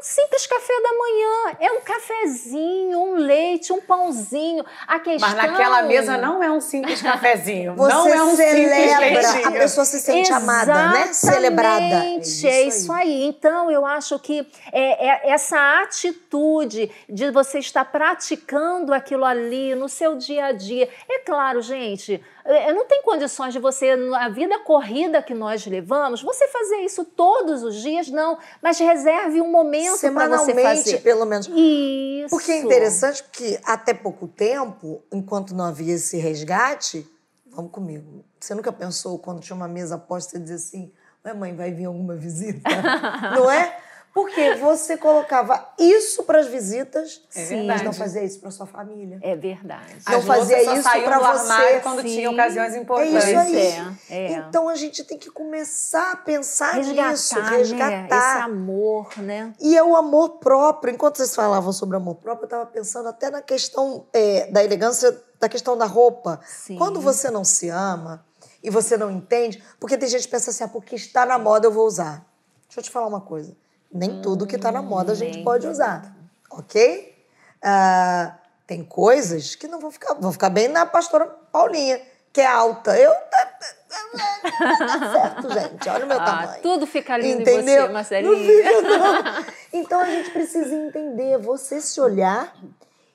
Um 0.00 0.02
simples 0.02 0.46
café 0.46 0.72
da 0.82 0.96
manhã, 0.96 1.56
é 1.60 1.72
um 1.72 1.80
cafezinho, 1.82 2.98
um 2.98 3.14
leite, 3.16 3.70
um 3.70 3.82
pãozinho. 3.82 4.64
A 4.86 4.98
questão... 4.98 5.28
Mas 5.28 5.36
naquela 5.36 5.82
mesa 5.82 6.16
não 6.16 6.42
é 6.42 6.50
um 6.50 6.58
simples 6.58 7.02
cafezinho. 7.02 7.74
você 7.74 7.92
não 7.92 8.08
é 8.08 8.22
um 8.22 8.34
simples 8.34 8.70
celebra, 8.70 9.48
a 9.48 9.52
pessoa 9.52 9.84
se 9.84 10.00
sente 10.00 10.32
amada, 10.32 10.88
né? 10.88 11.12
Celebrada. 11.12 11.84
Exatamente, 11.84 12.48
é 12.48 12.62
isso 12.62 12.90
aí. 12.90 13.26
Então, 13.26 13.70
eu 13.70 13.84
acho 13.84 14.18
que 14.18 14.46
é, 14.72 15.06
é 15.06 15.30
essa 15.32 15.82
atitude 15.82 16.90
de 17.06 17.30
você 17.30 17.58
estar 17.58 17.84
praticando 17.84 18.94
aquilo 18.94 19.26
ali 19.26 19.74
no 19.74 19.86
seu 19.86 20.16
dia 20.16 20.46
a 20.46 20.52
dia. 20.52 20.88
É 21.10 21.18
claro, 21.18 21.60
gente, 21.60 22.24
é, 22.42 22.72
não 22.72 22.86
tem 22.86 23.02
condições 23.02 23.52
de 23.52 23.58
você, 23.58 23.94
na 23.96 24.30
vida 24.30 24.58
corrida 24.60 25.22
que 25.22 25.34
nós 25.34 25.66
levamos, 25.66 26.22
você 26.22 26.48
fazer 26.48 26.78
isso 26.78 27.04
todos 27.04 27.62
os 27.62 27.74
dias, 27.82 28.08
não. 28.08 28.38
Mas 28.62 28.78
reserve 28.78 29.42
um 29.42 29.50
momento 29.50 29.89
para 29.90 30.28
você 30.38 30.52
Semanalmente, 30.52 30.62
fazer. 30.62 30.98
pelo 31.02 31.24
menos. 31.24 31.46
Isso. 31.48 32.28
Porque 32.30 32.52
é 32.52 32.58
interessante 32.58 33.22
porque 33.22 33.60
até 33.64 33.94
pouco 33.94 34.28
tempo, 34.28 35.02
enquanto 35.12 35.54
não 35.54 35.64
havia 35.64 35.94
esse 35.94 36.16
resgate, 36.18 37.06
vamos 37.46 37.70
comigo. 37.70 38.24
Você 38.38 38.54
nunca 38.54 38.72
pensou 38.72 39.18
quando 39.18 39.40
tinha 39.40 39.56
uma 39.56 39.68
mesa 39.68 39.98
posta 39.98 40.36
e 40.36 40.40
dizer 40.40 40.54
assim, 40.54 40.92
ué 41.24 41.34
mãe, 41.34 41.54
vai 41.54 41.72
vir 41.72 41.84
alguma 41.84 42.16
visita? 42.16 42.68
não 43.36 43.50
é? 43.50 43.78
Porque 44.12 44.56
você 44.56 44.96
colocava 44.96 45.72
isso 45.78 46.24
para 46.24 46.40
as 46.40 46.48
visitas, 46.48 47.22
É 47.34 47.40
mas 47.40 47.48
verdade. 47.48 47.84
não 47.84 47.92
fazia 47.92 48.24
isso 48.24 48.40
para 48.40 48.50
sua 48.50 48.66
família. 48.66 49.20
É 49.22 49.36
verdade. 49.36 49.96
Não 50.08 50.18
As 50.18 50.24
fazia 50.24 50.62
isso 50.62 50.74
do 50.74 50.82
você. 50.82 51.80
quando 51.80 52.02
Sim. 52.02 52.08
tinha 52.08 52.30
ocasiões 52.30 52.74
É 52.74 52.78
importantes. 52.78 53.24
isso 53.24 53.38
aí. 53.38 53.56
É, 53.56 54.32
é. 54.32 54.32
Então 54.48 54.68
a 54.68 54.74
gente 54.74 55.04
tem 55.04 55.16
que 55.16 55.30
começar 55.30 56.12
a 56.12 56.16
pensar 56.16 56.72
resgatar, 56.72 57.10
nisso, 57.10 57.40
né? 57.40 57.56
resgatar. 57.56 58.06
Esse 58.36 58.42
amor, 58.44 59.18
né? 59.18 59.52
E 59.60 59.76
é 59.76 59.82
o 59.82 59.94
amor 59.94 60.38
próprio. 60.38 60.92
Enquanto 60.92 61.16
vocês 61.18 61.34
falavam 61.34 61.72
sobre 61.72 61.96
amor 61.96 62.16
próprio, 62.16 62.42
eu 62.42 62.46
estava 62.46 62.66
pensando 62.66 63.08
até 63.08 63.30
na 63.30 63.40
questão 63.40 64.06
é, 64.12 64.50
da 64.50 64.64
elegância, 64.64 65.16
da 65.38 65.48
questão 65.48 65.78
da 65.78 65.86
roupa. 65.86 66.40
Sim. 66.44 66.76
Quando 66.76 67.00
você 67.00 67.30
não 67.30 67.44
se 67.44 67.68
ama 67.68 68.24
e 68.60 68.70
você 68.70 68.96
não 68.96 69.08
entende, 69.10 69.62
porque 69.78 69.96
tem 69.96 70.08
gente 70.08 70.24
que 70.24 70.30
pensa 70.30 70.50
assim, 70.50 70.64
ah, 70.64 70.68
porque 70.68 70.96
está 70.96 71.24
na 71.24 71.38
moda 71.38 71.68
eu 71.68 71.72
vou 71.72 71.86
usar. 71.86 72.26
Deixa 72.66 72.80
eu 72.80 72.82
te 72.84 72.90
falar 72.90 73.06
uma 73.06 73.20
coisa. 73.20 73.56
Nem 73.92 74.20
tudo 74.22 74.46
que 74.46 74.56
está 74.56 74.70
na 74.70 74.82
moda 74.82 75.12
a 75.12 75.14
gente 75.14 75.36
nem 75.36 75.44
pode 75.44 75.66
usar, 75.66 76.14
ok? 76.50 77.14
Ah, 77.62 78.36
tem 78.66 78.84
coisas 78.84 79.54
que 79.56 79.66
não 79.66 79.80
vão 79.80 79.90
ficar, 79.90 80.14
vão 80.14 80.30
ficar 80.32 80.48
bem 80.50 80.68
na 80.68 80.86
pastora 80.86 81.26
Paulinha, 81.26 82.00
que 82.32 82.40
é 82.40 82.46
alta. 82.46 82.96
Eu 82.96 83.10
não 83.10 84.78
dá 84.86 85.12
certo, 85.12 85.52
gente. 85.52 85.88
Olha 85.88 86.04
o 86.04 86.08
meu 86.08 86.20
Ah, 86.20 86.24
tamanho. 86.24 86.62
tudo 86.62 86.86
fica 86.86 87.16
lindo 87.16 87.42
Entendeu? 87.42 87.86
em 87.90 87.92
você, 87.92 88.22
Não 88.22 88.36
fica, 88.36 88.80
não. 88.82 89.44
Então 89.72 90.00
a 90.00 90.04
gente 90.06 90.30
precisa 90.30 90.74
entender, 90.74 91.38
você 91.38 91.80
se 91.80 92.00
olhar 92.00 92.54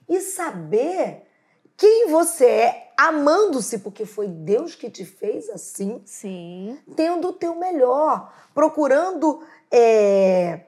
e 0.10 0.20
saber 0.20 1.24
quem 1.78 2.08
você 2.10 2.46
é, 2.46 2.92
amando-se, 2.98 3.80
porque 3.80 4.06
foi 4.06 4.28
Deus 4.28 4.76
que 4.76 4.90
te 4.90 5.04
fez 5.06 5.50
assim, 5.50 6.02
Sim. 6.06 6.78
tendo 6.96 7.30
o 7.30 7.34
teu 7.34 7.56
melhor, 7.56 8.32
procurando 8.54 9.42
é, 9.72 10.62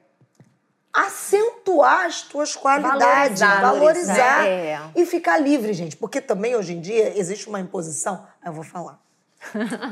acentuar 0.92 2.06
as 2.06 2.22
tuas 2.22 2.56
qualidades, 2.56 3.40
Valorizar, 3.40 3.60
valorizar, 3.60 4.46
É. 4.46 4.80
e 4.94 5.06
ficar 5.06 5.38
livre, 5.38 5.72
gente. 5.72 5.96
Porque 5.96 6.20
também 6.20 6.56
hoje 6.56 6.74
em 6.74 6.80
dia 6.80 7.16
existe 7.18 7.48
uma 7.48 7.60
imposição. 7.60 8.26
Ah, 8.42 8.48
Eu 8.48 8.52
vou 8.52 8.64
falar. 8.64 8.98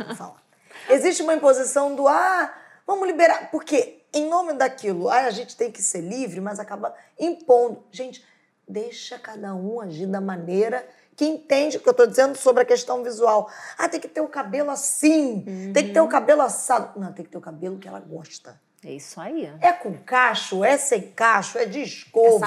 Vou 0.06 0.16
falar. 0.16 0.42
Existe 0.88 1.22
uma 1.22 1.34
imposição 1.34 1.94
do 1.94 2.06
ah, 2.08 2.52
vamos 2.86 3.06
liberar. 3.06 3.50
Porque 3.50 4.02
em 4.12 4.28
nome 4.28 4.52
daquilo, 4.54 5.08
ah, 5.08 5.20
a 5.26 5.30
gente 5.30 5.56
tem 5.56 5.70
que 5.70 5.82
ser 5.82 6.00
livre, 6.00 6.40
mas 6.40 6.58
acaba 6.58 6.94
impondo. 7.18 7.84
Gente, 7.90 8.24
deixa 8.66 9.18
cada 9.18 9.54
um 9.54 9.80
agir 9.80 10.06
da 10.06 10.20
maneira 10.20 10.86
que 11.14 11.24
entende 11.24 11.76
o 11.78 11.80
que 11.80 11.88
eu 11.88 11.92
estou 11.92 12.06
dizendo 12.06 12.36
sobre 12.36 12.62
a 12.62 12.66
questão 12.66 13.02
visual. 13.02 13.48
Ah, 13.78 13.88
tem 13.88 13.98
que 14.00 14.08
ter 14.08 14.20
o 14.20 14.28
cabelo 14.28 14.70
assim, 14.70 15.70
tem 15.72 15.86
que 15.86 15.92
ter 15.92 16.00
o 16.00 16.08
cabelo 16.08 16.42
assado. 16.42 16.98
Não, 17.00 17.10
tem 17.12 17.24
que 17.24 17.30
ter 17.30 17.38
o 17.38 17.40
cabelo 17.40 17.78
que 17.78 17.88
ela 17.88 18.00
gosta. 18.00 18.60
É 18.87 18.92
isso 18.92 19.20
aí. 19.20 19.53
É 19.61 19.72
com 19.72 19.92
cacho, 19.99 20.62
é 20.64 20.77
sem 20.79 21.11
cacho, 21.11 21.59
é 21.59 21.64
de 21.64 21.81
Essa 21.83 21.88
escova, 21.88 22.44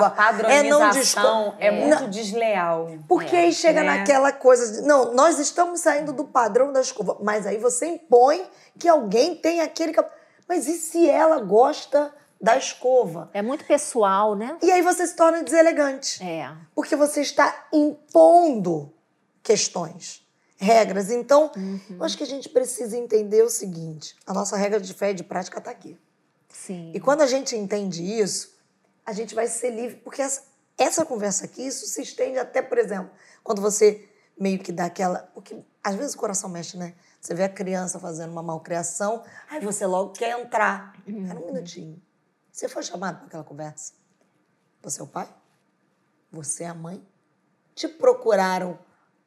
é 0.47 0.63
não 0.63 0.80
de 0.80 0.86
padronização 0.95 1.41
escova. 1.47 1.58
é, 1.60 1.69
muito 1.71 2.02
Não, 2.04 2.10
desleal. 2.10 2.91
porque 3.10 3.36
aí 3.36 3.52
chega 3.52 3.84
né? 3.84 3.97
naquela 3.97 4.32
coisa 4.32 4.71
de, 4.82 4.88
não, 4.88 5.13
nós 5.13 5.38
estamos 5.38 5.82
saindo 5.82 6.13
do 6.13 6.23
padrão 6.23 6.71
da 6.71 6.80
escova, 6.80 7.17
mas 7.21 7.45
aí 7.45 7.58
você 7.58 7.88
impõe 7.88 8.41
que 8.78 8.88
alguém 8.88 9.36
tem 9.36 9.60
aquele. 9.60 9.93
Mas 10.47 10.67
e 10.67 10.78
se 10.78 11.10
ela 11.10 11.41
gosta 11.41 12.13
da 12.41 12.56
escova? 12.58 13.30
É 13.34 13.41
muito 13.41 13.65
pessoal, 13.65 14.34
né? 14.34 14.58
E 14.63 14.71
aí 14.71 14.82
você 14.82 15.06
se 15.06 15.15
torna 15.17 15.43
deselegante, 15.43 16.23
É. 16.23 16.49
porque 16.73 16.95
você 16.95 17.19
está 17.19 17.67
impondo 17.73 18.93
questões, 19.43 20.25
regras. 20.58 21.10
Então, 21.12 21.52
Uhum. 21.56 21.80
eu 21.97 22.04
acho 22.06 22.17
que 22.17 22.23
a 22.23 22.28
gente 22.28 22.47
precisa 22.49 22.95
entender 22.97 23.43
o 23.43 23.49
seguinte: 23.49 24.15
a 24.25 24.34
nossa 24.34 24.56
regra 24.56 24.80
de 24.80 24.93
fé 24.93 25.12
e 25.12 25.13
de 25.13 25.23
prática 25.23 25.58
está 25.60 25.71
aqui. 25.71 25.97
Sim. 26.49 26.91
E 26.93 26.99
quando 26.99 27.21
a 27.21 27.27
gente 27.27 27.55
entende 27.55 28.03
isso, 28.03 28.57
a 29.05 29.13
gente 29.13 29.33
vai 29.33 29.47
ser 29.47 29.71
livre. 29.71 29.97
Porque 29.97 30.21
essa, 30.21 30.43
essa 30.77 31.05
conversa 31.05 31.45
aqui, 31.45 31.65
isso 31.65 31.85
se 31.85 32.01
estende 32.01 32.38
até, 32.38 32.62
por 32.62 32.77
exemplo, 32.77 33.12
quando 33.43 33.62
você 33.62 34.09
meio 34.39 34.59
que 34.59 34.71
dá 34.71 34.85
aquela. 34.85 35.19
Porque 35.33 35.63
às 35.83 35.95
vezes 35.95 36.15
o 36.15 36.17
coração 36.17 36.49
mexe, 36.49 36.77
né? 36.77 36.95
Você 37.19 37.33
vê 37.33 37.43
a 37.43 37.49
criança 37.49 37.99
fazendo 37.99 38.31
uma 38.31 38.41
malcriação, 38.41 39.23
aí 39.49 39.59
você 39.59 39.85
logo 39.85 40.13
quer 40.13 40.39
entrar. 40.39 40.93
Espera 41.05 41.39
um 41.39 41.45
minutinho. 41.45 42.01
Você 42.51 42.69
foi 42.69 42.83
chamado 42.83 43.17
para 43.17 43.27
aquela 43.27 43.43
conversa? 43.43 43.93
Você 44.81 45.01
é 45.01 45.03
o 45.03 45.07
pai? 45.07 45.27
Você 46.31 46.63
é 46.63 46.67
a 46.67 46.73
mãe? 46.73 47.05
Te 47.75 47.88
procuraram 47.88 48.79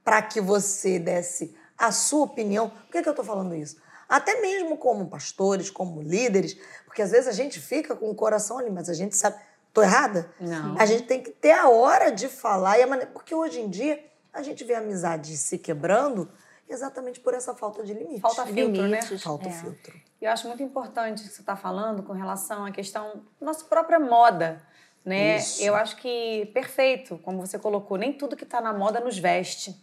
para 0.03 0.23
que 0.23 0.41
você 0.41 0.99
desse 0.99 1.57
a 1.77 1.93
sua 1.93 2.25
opinião? 2.25 2.71
Por 2.71 2.93
que, 2.93 3.03
que 3.03 3.09
eu 3.09 3.13
estou 3.13 3.25
falando 3.25 3.55
isso? 3.55 3.77
Até 4.13 4.43
mesmo 4.43 4.77
como 4.77 5.07
pastores, 5.07 5.71
como 5.71 6.03
líderes, 6.03 6.55
porque 6.85 7.01
às 7.01 7.11
vezes 7.11 7.27
a 7.27 7.33
gente 7.33 7.59
fica 7.59 7.97
com 7.97 8.11
o 8.11 8.15
coração 8.15 8.59
ali, 8.59 8.69
mas 8.69 8.91
a 8.91 8.93
gente 8.93 9.17
sabe. 9.17 9.41
Estou 9.69 9.83
errada? 9.83 10.31
Não. 10.39 10.79
A 10.79 10.85
gente 10.85 11.05
tem 11.05 11.23
que 11.23 11.31
ter 11.31 11.53
a 11.53 11.71
hora 11.71 12.11
de 12.11 12.29
falar 12.29 12.79
e 12.79 12.83
a 12.83 12.87
maneira. 12.87 13.11
Porque 13.11 13.35
hoje 13.35 13.59
em 13.59 13.71
dia 13.71 14.05
a 14.31 14.43
gente 14.43 14.65
vê 14.65 14.75
a 14.75 14.81
amizade 14.81 15.35
se 15.35 15.57
quebrando 15.57 16.31
exatamente 16.69 17.21
por 17.21 17.33
essa 17.33 17.55
falta 17.55 17.83
de 17.83 17.95
limite. 17.95 18.21
Falta 18.21 18.45
filtro, 18.45 18.83
né? 18.83 19.01
Limites. 19.01 19.23
Falta 19.23 19.49
é. 19.49 19.53
filtro. 19.53 19.99
E 20.21 20.27
eu 20.27 20.31
acho 20.31 20.47
muito 20.47 20.63
importante 20.63 21.23
o 21.23 21.27
que 21.27 21.33
você 21.33 21.41
está 21.41 21.57
falando 21.57 22.03
com 22.03 22.13
relação 22.13 22.67
à 22.67 22.71
questão 22.71 23.23
da 23.41 23.47
nossa 23.47 23.65
própria 23.65 23.99
moda. 23.99 24.61
Né? 25.03 25.39
Isso. 25.39 25.63
Eu 25.63 25.75
acho 25.75 25.97
que 25.97 26.51
perfeito, 26.53 27.19
como 27.25 27.41
você 27.41 27.59
colocou, 27.59 27.97
nem 27.97 28.13
tudo 28.13 28.37
que 28.37 28.45
está 28.45 28.61
na 28.61 28.75
moda 28.75 29.01
nos 29.01 29.19
veste. 29.19 29.75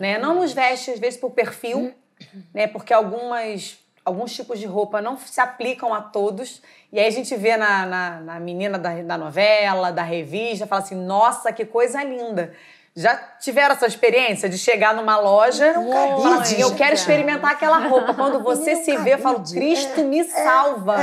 Né? 0.00 0.18
Não 0.18 0.34
nos 0.34 0.52
veste, 0.52 0.90
às 0.90 0.98
vezes, 0.98 1.20
por 1.20 1.30
perfil, 1.30 1.94
né? 2.54 2.66
porque 2.66 2.92
algumas, 2.92 3.78
alguns 4.04 4.34
tipos 4.34 4.58
de 4.58 4.66
roupa 4.66 5.00
não 5.00 5.16
se 5.16 5.40
aplicam 5.40 5.92
a 5.92 6.00
todos. 6.00 6.62
E 6.92 6.98
aí 6.98 7.06
a 7.06 7.10
gente 7.10 7.34
vê 7.36 7.56
na, 7.56 7.86
na, 7.86 8.20
na 8.20 8.40
menina 8.40 8.78
da, 8.78 9.02
da 9.02 9.18
novela, 9.18 9.90
da 9.90 10.02
revista, 10.02 10.66
fala 10.66 10.82
assim: 10.82 10.96
nossa, 10.96 11.52
que 11.52 11.64
coisa 11.64 12.02
linda. 12.02 12.52
Já 12.94 13.16
tiveram 13.40 13.74
essa 13.74 13.86
experiência 13.86 14.50
de 14.50 14.58
chegar 14.58 14.94
numa 14.94 15.18
loja 15.18 15.70
e 15.70 16.22
falar 16.22 16.42
assim, 16.42 16.60
eu 16.60 16.74
quero 16.74 16.94
experimentar 16.94 17.52
aquela 17.52 17.78
roupa. 17.88 18.12
Quando 18.12 18.42
você 18.42 18.76
se 18.76 18.94
vê, 18.98 19.14
eu 19.14 19.18
falo, 19.18 19.42
Cristo 19.42 20.02
me 20.02 20.22
salva. 20.24 20.96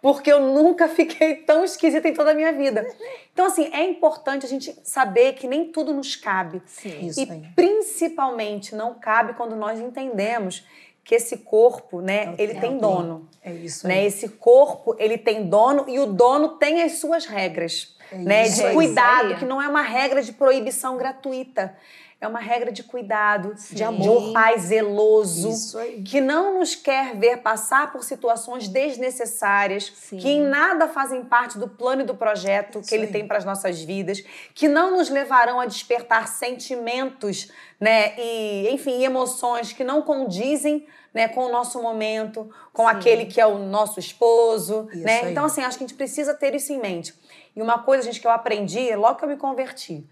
Porque 0.00 0.30
eu 0.30 0.40
nunca 0.40 0.86
fiquei 0.88 1.36
tão 1.36 1.64
esquisita 1.64 2.08
em 2.08 2.14
toda 2.14 2.30
a 2.30 2.34
minha 2.34 2.52
vida. 2.52 2.86
Então, 3.32 3.46
assim, 3.46 3.68
é 3.72 3.82
importante 3.84 4.46
a 4.46 4.48
gente 4.48 4.74
saber 4.84 5.32
que 5.34 5.46
nem 5.48 5.72
tudo 5.72 5.92
nos 5.92 6.14
cabe. 6.14 6.62
Sim. 6.66 7.06
Isso 7.06 7.20
e 7.20 7.30
aí. 7.30 7.42
principalmente 7.54 8.74
não 8.74 8.94
cabe 8.94 9.34
quando 9.34 9.56
nós 9.56 9.80
entendemos 9.80 10.64
que 11.04 11.14
esse 11.14 11.38
corpo, 11.38 12.00
né, 12.02 12.34
ele 12.36 12.52
É, 12.52 12.60
tem 12.60 12.70
tem. 12.72 12.78
dono. 12.78 13.28
É 13.42 13.50
isso 13.50 13.88
Né? 13.88 14.04
Esse 14.04 14.28
corpo, 14.28 14.94
ele 14.98 15.16
tem 15.16 15.48
dono 15.48 15.86
e 15.88 15.98
o 15.98 16.06
dono 16.06 16.50
tem 16.58 16.82
as 16.82 16.98
suas 16.98 17.24
regras, 17.24 17.96
né? 18.12 18.42
isso 18.46 18.62
De 18.62 18.74
cuidado, 18.74 19.24
Isso 19.24 19.32
aí. 19.34 19.38
que 19.38 19.44
não 19.46 19.60
é 19.62 19.66
uma 19.68 19.80
regra 19.80 20.20
de 20.20 20.32
proibição 20.32 20.98
gratuita. 20.98 21.74
É 22.20 22.26
uma 22.26 22.40
regra 22.40 22.72
de 22.72 22.82
cuidado, 22.82 23.54
De 23.70 23.84
amor. 23.84 24.00
de 24.02 24.08
um 24.08 24.32
pai 24.32 24.58
zeloso, 24.58 25.50
Isso 25.50 25.78
aí. 25.78 26.02
que 26.02 26.20
não 26.20 26.58
nos 26.58 26.74
quer 26.74 27.14
ver 27.16 27.36
passar 27.38 27.92
por 27.92 28.02
situações 28.02 28.66
desnecessárias, 28.66 29.92
Sim. 29.94 30.16
que 30.16 30.28
em 30.28 30.40
nada 30.42 30.88
fazem 30.88 31.24
parte 31.24 31.56
do 31.58 31.68
plano 31.68 32.02
e 32.02 32.04
do 32.04 32.16
projeto 32.16 32.80
Isso 32.80 32.88
que 32.88 32.94
ele 32.96 33.06
aí. 33.06 33.12
tem 33.12 33.26
para 33.28 33.38
as 33.38 33.44
nossas 33.44 33.80
vidas, 33.80 34.24
que 34.52 34.66
não 34.66 34.96
nos 34.96 35.08
levarão 35.08 35.60
a 35.60 35.66
despertar 35.66 36.26
sentimentos, 36.26 37.52
né, 37.80 38.14
e 38.18 38.68
enfim, 38.72 39.04
emoções 39.04 39.72
que 39.72 39.84
não 39.84 40.02
condizem, 40.02 40.86
né, 41.14 41.28
com 41.28 41.46
o 41.46 41.52
nosso 41.52 41.80
momento, 41.80 42.50
com 42.72 42.82
Sim. 42.82 42.90
aquele 42.90 43.26
que 43.26 43.40
é 43.40 43.46
o 43.46 43.58
nosso 43.58 44.00
esposo, 44.00 44.88
Isso 44.92 45.04
né? 45.04 45.20
aí. 45.22 45.30
Então 45.30 45.44
assim, 45.44 45.62
acho 45.62 45.78
que 45.78 45.84
a 45.84 45.86
gente 45.86 45.96
precisa 45.96 46.34
ter 46.34 46.52
isso 46.54 46.72
em 46.72 46.80
mente. 46.80 47.14
E 47.54 47.62
uma 47.62 47.78
coisa, 47.78 48.02
gente, 48.02 48.20
que 48.20 48.26
eu 48.26 48.30
aprendi 48.32 48.94
logo 48.96 49.16
que 49.18 49.24
eu 49.24 49.28
me 49.28 49.36
converti, 49.36 50.04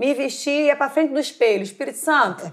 me 0.00 0.14
vestir 0.14 0.50
e 0.50 0.66
ia 0.66 0.76
para 0.76 0.88
frente 0.90 1.12
do 1.12 1.20
espelho, 1.20 1.62
Espírito 1.62 1.98
Santo. 1.98 2.50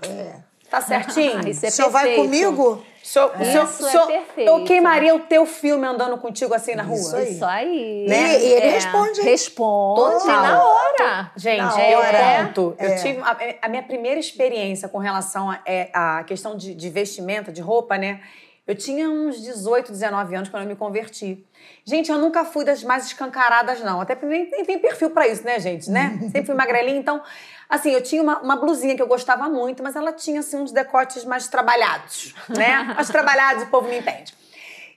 Tá 0.69 0.81
certinho? 0.81 1.39
Isso 1.47 1.65
é 1.65 1.69
o 1.69 1.71
senhor 1.71 1.89
vai 1.89 2.03
perfeito. 2.07 2.25
comigo? 2.25 2.83
O 3.01 3.07
senhor- 3.07 3.31
Isso 3.41 3.87
é 3.87 4.05
perfeito. 4.05 4.49
Eu 4.49 4.65
queimaria 4.65 5.15
o 5.15 5.19
teu 5.21 5.45
filme 5.45 5.87
andando 5.87 6.17
contigo 6.17 6.53
assim 6.53 6.75
na 6.75 6.83
rua. 6.83 6.97
Isso 6.99 7.15
aí. 7.15 7.31
Isso 7.31 7.45
aí. 7.45 8.05
Né? 8.09 8.37
E- 8.37 8.43
e 8.47 8.53
ele 8.53 8.67
responde, 8.71 9.19
hein? 9.21 9.25
Responde 9.27 10.19
Total. 10.25 10.41
na 10.41 10.61
hora. 10.63 11.31
Gente, 11.37 11.61
Na 11.77 11.89
eu 11.89 11.99
hora. 11.99 12.45
conto. 12.47 12.75
É. 12.77 12.85
Eu 12.85 13.01
tive 13.01 13.19
a, 13.21 13.37
a 13.61 13.69
minha 13.69 13.83
primeira 13.83 14.19
experiência 14.19 14.89
com 14.89 14.97
relação 14.97 15.49
à 15.49 15.59
é, 15.65 15.89
à 15.93 16.21
questão 16.25 16.57
de, 16.57 16.75
de 16.75 16.89
vestimenta, 16.89 17.49
de 17.49 17.61
roupa, 17.61 17.97
né? 17.97 18.19
Eu 18.67 18.75
tinha 18.75 19.09
uns 19.09 19.41
18, 19.41 19.93
19 19.93 20.35
anos 20.35 20.49
quando 20.49 20.63
eu 20.63 20.69
me 20.69 20.75
converti. 20.75 21.41
Gente, 21.85 22.11
eu 22.11 22.17
nunca 22.17 22.43
fui 22.43 22.65
das 22.65 22.83
mais 22.83 23.05
escancaradas, 23.05 23.79
não. 23.79 24.01
Até 24.01 24.17
nem, 24.25 24.49
nem 24.51 24.65
tem 24.65 24.77
perfil 24.77 25.09
pra 25.11 25.25
isso, 25.25 25.43
né, 25.45 25.57
gente? 25.57 25.89
Né? 25.89 26.19
Sempre 26.31 26.45
fui 26.45 26.55
magrelinha, 26.55 26.97
então. 26.97 27.23
Assim, 27.69 27.91
eu 27.91 28.03
tinha 28.03 28.21
uma, 28.21 28.39
uma 28.39 28.57
blusinha 28.57 28.93
que 28.95 29.01
eu 29.01 29.07
gostava 29.07 29.47
muito, 29.47 29.81
mas 29.81 29.95
ela 29.95 30.11
tinha, 30.11 30.41
assim, 30.41 30.57
uns 30.57 30.73
decotes 30.73 31.23
mais 31.23 31.47
trabalhados, 31.47 32.35
né? 32.49 32.83
Mais 32.95 33.09
trabalhados, 33.09 33.63
o 33.63 33.67
povo 33.67 33.87
me 33.87 33.99
entende. 33.99 34.33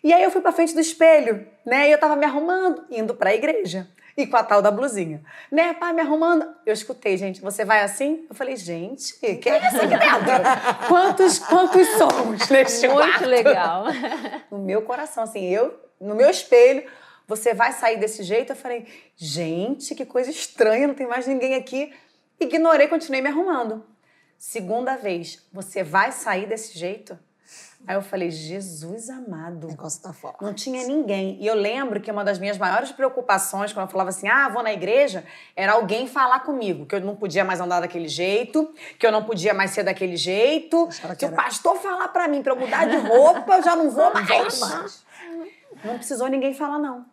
E 0.03 0.13
aí 0.13 0.23
eu 0.23 0.31
fui 0.31 0.41
pra 0.41 0.53
frente 0.53 0.75
do 0.75 0.81
espelho, 0.81 1.47
né? 1.65 1.89
E 1.89 1.93
eu 1.93 1.99
tava 1.99 2.17
me 2.17 2.25
arrumando, 2.25 2.85
indo 2.91 3.15
pra 3.15 3.35
igreja. 3.35 3.89
E 4.17 4.27
com 4.27 4.37
a 4.37 4.43
tal 4.43 4.61
da 4.61 4.71
blusinha. 4.71 5.23
Né, 5.51 5.73
pai, 5.75 5.93
me 5.93 6.01
arrumando. 6.01 6.47
Eu 6.67 6.73
escutei, 6.73 7.17
gente, 7.17 7.41
você 7.41 7.65
vai 7.65 7.81
assim? 7.83 8.27
Eu 8.29 8.35
falei, 8.35 8.57
gente, 8.57 9.19
que 9.19 9.49
é 9.49 9.59
isso 9.69 9.77
aqui 9.77 9.97
dentro? 9.97 10.43
quantos, 10.89 11.39
quantos 11.39 11.87
sons 11.89 12.49
neste 12.49 12.89
Muito 12.89 13.01
quarto? 13.01 13.27
legal. 13.27 13.85
No 14.51 14.59
meu 14.59 14.83
coração, 14.83 15.25
assim, 15.25 15.47
eu, 15.49 15.79
no 16.01 16.15
meu 16.15 16.29
espelho, 16.29 16.85
você 17.27 17.55
vai 17.55 17.73
sair 17.73 17.99
desse 17.99 18.23
jeito? 18.23 18.53
Eu 18.53 18.57
falei, 18.57 18.87
gente, 19.17 19.95
que 19.95 20.05
coisa 20.05 20.31
estranha, 20.31 20.89
não 20.89 20.95
tem 20.95 21.07
mais 21.07 21.27
ninguém 21.27 21.55
aqui. 21.55 21.93
Ignorei, 22.39 22.89
continuei 22.89 23.23
me 23.23 23.29
arrumando. 23.29 23.85
Segunda 24.37 24.97
vez, 24.97 25.47
você 25.53 25.83
vai 25.83 26.11
sair 26.11 26.47
desse 26.47 26.77
jeito? 26.79 27.19
Aí 27.87 27.97
eu 27.97 28.03
falei, 28.03 28.31
Jesus 28.31 29.09
amado. 29.09 29.67
O 29.67 29.71
negócio 29.71 30.03
tá 30.03 30.13
forte. 30.13 30.43
Não 30.43 30.55
tinha 30.55 30.87
ninguém. 30.87 31.37
E 31.41 31.47
eu 31.47 31.55
lembro 31.55 32.01
que 32.01 32.11
uma 32.11 32.23
das 32.23 32.39
minhas 32.39 32.57
maiores 32.59 32.93
preocupações, 32.93 33.73
quando 33.73 33.87
eu 33.87 33.91
falava 33.91 34.11
assim, 34.11 34.29
ah, 34.29 34.49
vou 34.49 34.63
na 34.63 34.73
igreja, 34.73 35.25
era 35.57 35.73
alguém 35.73 36.07
falar 36.07 36.41
comigo, 36.41 36.87
que 36.87 36.95
eu 36.95 37.01
não 37.01 37.17
podia 37.17 37.45
mais 37.45 37.61
andar 37.61 37.81
daquele 37.81 38.07
jeito, 38.07 38.73
que 38.99 39.07
eu 39.07 39.11
não 39.11 39.25
podia 39.25 39.53
mais 39.55 39.71
ser 39.71 39.83
daquele 39.83 40.17
jeito. 40.17 40.89
Que 40.89 41.27
Se 41.27 41.27
o 41.27 41.33
pastor 41.33 41.77
falar 41.77 42.09
pra 42.09 42.29
mim 42.29 42.43
pra 42.43 42.53
eu 42.53 42.57
mudar 42.57 42.87
de 42.87 42.97
roupa, 42.97 43.55
eu 43.55 43.63
já 43.63 43.75
não 43.75 43.91
vou 43.91 44.13
mais. 44.15 44.29
volto 44.29 44.61
mais. 44.61 45.05
Não 45.83 45.97
precisou 45.97 46.29
ninguém 46.29 46.55
falar, 46.55 46.79
não. 46.79 47.05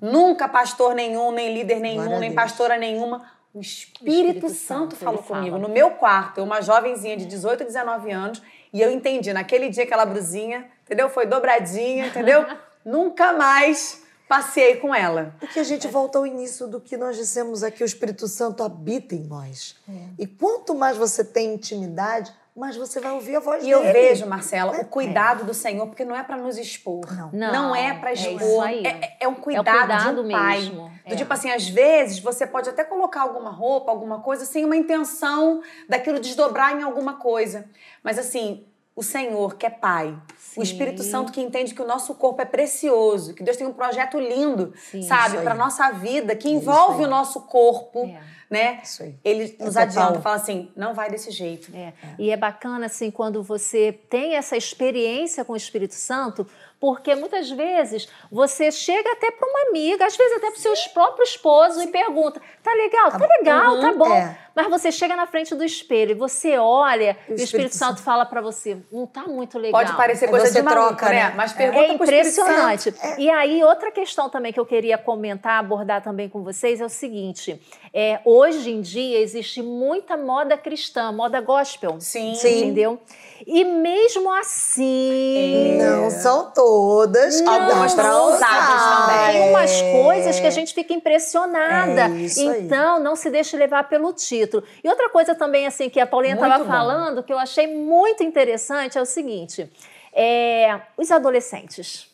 Nunca 0.00 0.46
pastor 0.48 0.94
nenhum, 0.94 1.32
nem 1.32 1.52
líder 1.54 1.80
nenhum, 1.80 2.04
Glória 2.04 2.20
nem 2.20 2.32
pastora 2.34 2.76
nenhuma. 2.76 3.22
O 3.52 3.60
Espírito, 3.60 4.06
Espírito 4.08 4.48
Santo, 4.50 4.92
Santo, 4.92 4.96
falou 4.96 5.18
ele 5.18 5.26
fala. 5.26 5.40
comigo 5.40 5.58
no 5.58 5.68
meu 5.68 5.92
quarto, 5.92 6.38
eu, 6.38 6.44
uma 6.44 6.60
jovenzinha 6.60 7.16
de 7.16 7.24
18, 7.26 7.64
19 7.64 8.12
anos, 8.12 8.40
e 8.72 8.80
eu 8.80 8.90
entendi, 8.90 9.32
naquele 9.32 9.68
dia 9.68 9.84
aquela 9.84 10.04
brusinha, 10.04 10.68
entendeu? 10.84 11.08
Foi 11.08 11.26
dobradinha, 11.26 12.06
entendeu? 12.06 12.46
Nunca 12.84 13.32
mais 13.32 14.02
passei 14.28 14.76
com 14.76 14.94
ela. 14.94 15.34
Porque 15.40 15.58
a 15.58 15.64
gente 15.64 15.88
volta 15.88 16.18
ao 16.18 16.26
início 16.26 16.68
do 16.68 16.80
que 16.80 16.96
nós 16.96 17.16
dissemos 17.16 17.64
aqui, 17.64 17.82
o 17.82 17.86
Espírito 17.86 18.28
Santo 18.28 18.62
habita 18.62 19.14
em 19.14 19.24
nós. 19.24 19.76
É. 19.88 19.92
E 20.20 20.26
quanto 20.26 20.72
mais 20.72 20.96
você 20.96 21.24
tem 21.24 21.54
intimidade, 21.54 22.32
mais 22.60 22.76
você 22.76 23.00
vai 23.00 23.12
ouvir 23.12 23.36
a 23.36 23.40
voz 23.40 23.62
E 23.62 23.66
dele. 23.66 23.74
eu 23.74 23.92
vejo, 23.92 24.26
Marcela, 24.26 24.72
o 24.80 24.84
cuidado 24.84 25.44
do 25.44 25.54
Senhor, 25.54 25.86
porque 25.86 26.04
não 26.04 26.14
é 26.14 26.22
pra 26.22 26.36
nos 26.36 26.58
expor. 26.58 27.00
Não. 27.32 27.50
Não, 27.52 27.74
é 27.74 27.94
pra 27.94 28.10
é 28.10 28.12
expor. 28.12 28.40
isso 28.42 28.60
aí. 28.60 28.86
É, 28.86 29.16
é 29.20 29.26
um 29.28 29.34
cuidado, 29.34 29.78
cuidado 29.78 30.22
de 30.22 30.28
um 30.28 30.30
pai. 30.30 30.58
mesmo, 30.60 30.90
Do 31.06 31.14
é. 31.14 31.16
tipo 31.16 31.32
assim, 31.32 31.50
às 31.50 31.66
vezes 31.68 32.20
você 32.20 32.46
pode 32.46 32.68
até 32.68 32.84
colocar 32.84 33.22
alguma 33.22 33.50
roupa, 33.50 33.90
alguma 33.90 34.20
coisa, 34.20 34.44
sem 34.44 34.64
uma 34.64 34.76
intenção 34.76 35.62
daquilo 35.88 36.20
desdobrar 36.20 36.78
em 36.78 36.82
alguma 36.82 37.14
coisa. 37.14 37.64
Mas 38.04 38.18
assim, 38.18 38.66
o 39.00 39.02
Senhor, 39.02 39.56
que 39.56 39.64
é 39.64 39.70
pai, 39.70 40.08
o 40.10 40.38
Sim. 40.38 40.62
Espírito 40.62 41.02
Santo 41.02 41.32
que 41.32 41.40
entende 41.40 41.74
que 41.74 41.80
o 41.80 41.86
nosso 41.86 42.14
corpo 42.14 42.42
é 42.42 42.44
precioso, 42.44 43.32
que 43.34 43.42
Deus 43.42 43.56
tem 43.56 43.66
um 43.66 43.72
projeto 43.72 44.20
lindo, 44.20 44.74
Sim. 44.90 45.00
sabe, 45.02 45.38
para 45.38 45.54
nossa 45.54 45.90
vida, 45.90 46.36
que 46.36 46.46
É 46.48 46.50
envolve 46.50 47.02
o 47.02 47.06
nosso 47.08 47.40
corpo, 47.42 48.04
É. 48.04 48.20
né? 48.50 48.80
Isso 48.82 49.02
aí. 49.02 49.14
Ele 49.24 49.44
É 49.58 49.64
nos 49.64 49.74
total. 49.74 49.82
adianta, 49.82 50.20
fala 50.20 50.36
assim, 50.36 50.70
não 50.76 50.92
vai 50.92 51.08
desse 51.10 51.30
jeito. 51.30 51.74
É. 51.74 51.92
E 52.18 52.30
é 52.30 52.36
bacana 52.36 52.86
assim 52.86 53.10
quando 53.10 53.42
você 53.42 53.90
tem 54.10 54.34
essa 54.36 54.56
experiência 54.56 55.44
com 55.44 55.54
o 55.54 55.56
Espírito 55.56 55.94
Santo, 55.94 56.46
porque 56.80 57.14
muitas 57.14 57.50
vezes 57.50 58.08
você 58.32 58.72
chega 58.72 59.12
até 59.12 59.30
para 59.30 59.46
uma 59.46 59.68
amiga, 59.68 60.06
às 60.06 60.16
vezes 60.16 60.38
até 60.38 60.50
para 60.50 60.58
o 60.58 60.60
seu 60.60 60.72
próprio 60.94 61.22
esposo 61.22 61.82
e 61.82 61.88
pergunta: 61.88 62.40
"Tá 62.62 62.72
legal? 62.72 63.10
Tá, 63.10 63.28
legal, 63.38 63.74
Uhum, 63.74 63.80
tá 63.80 63.92
bom". 63.92 64.12
é. 64.12 64.38
Mas 64.52 64.68
você 64.68 64.90
chega 64.90 65.14
na 65.14 65.26
frente 65.28 65.54
do 65.54 65.62
espelho 65.64 66.10
e 66.10 66.14
você 66.14 66.58
olha 66.58 67.16
e 67.28 67.32
o 67.32 67.34
Espírito, 67.34 67.42
Espírito 67.44 67.74
Santo 67.76 68.02
fala 68.02 68.24
para 68.26 68.40
você: 68.40 68.78
"Não 68.90 69.06
tá 69.06 69.22
muito 69.22 69.58
legal". 69.58 69.80
Pode 69.80 69.96
parecer 69.96 70.24
Aí 70.24 70.30
coisa 70.30 70.46
você 70.46 70.54
de 70.54 70.62
maluco, 70.62 70.86
troca, 70.88 71.06
né? 71.08 71.28
né? 71.28 71.32
Mas 71.36 71.52
É. 71.52 71.56
pergunta 71.56 71.84
É 71.84 71.88
Santo. 71.88 72.02
impressionante. 72.02 72.94
E 73.18 73.30
aí, 73.30 73.62
outra 73.62 73.92
questão 73.92 74.28
também 74.28 74.52
que 74.52 74.58
eu 74.58 74.66
queria 74.66 74.98
comentar, 74.98 75.60
abordar 75.60 76.02
também 76.02 76.28
com 76.28 76.42
vocês 76.42 76.80
é 76.80 76.84
o 76.84 76.88
seguinte: 76.88 77.60
é, 77.94 78.20
hoje 78.24 78.70
em 78.70 78.80
dia 78.80 79.20
existe 79.20 79.62
muita 79.62 80.16
moda 80.16 80.56
cristã, 80.56 81.12
moda 81.12 81.40
gospel. 81.40 82.00
Sim. 82.00 82.34
Sim. 82.34 82.58
Entendeu? 82.62 82.98
E 83.46 83.64
mesmo 83.64 84.30
assim. 84.32 85.78
Não 85.78 86.10
são 86.10 86.50
todas. 86.70 87.40
Não 87.40 87.52
Algumas 87.52 87.92
ousadas 87.92 88.82
também. 88.82 89.32
Tem 89.32 89.50
umas 89.50 89.82
coisas 89.82 90.38
que 90.38 90.46
a 90.46 90.50
gente 90.50 90.72
fica 90.72 90.92
impressionada. 90.92 92.02
É 92.02 92.22
isso 92.22 92.48
aí. 92.48 92.62
então, 92.64 93.00
não 93.00 93.16
se 93.16 93.28
deixe 93.28 93.56
levar 93.56 93.88
pelo 93.88 94.12
título. 94.12 94.62
E 94.82 94.88
outra 94.88 95.08
coisa 95.08 95.34
também, 95.34 95.66
assim, 95.66 95.88
que 95.88 95.98
a 95.98 96.06
Paulinha 96.06 96.34
estava 96.34 96.64
falando, 96.64 97.22
que 97.22 97.32
eu 97.32 97.38
achei 97.38 97.66
muito 97.66 98.22
interessante, 98.22 98.96
é 98.96 99.02
o 99.02 99.06
seguinte: 99.06 99.68
é, 100.12 100.80
os 100.96 101.10
adolescentes 101.10 102.08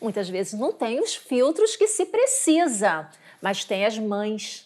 muitas 0.00 0.28
vezes 0.28 0.54
não 0.54 0.72
têm 0.72 1.00
os 1.00 1.14
filtros 1.14 1.76
que 1.76 1.86
se 1.86 2.06
precisa, 2.06 3.08
mas 3.40 3.64
tem 3.64 3.84
as 3.84 3.98
mães. 3.98 4.63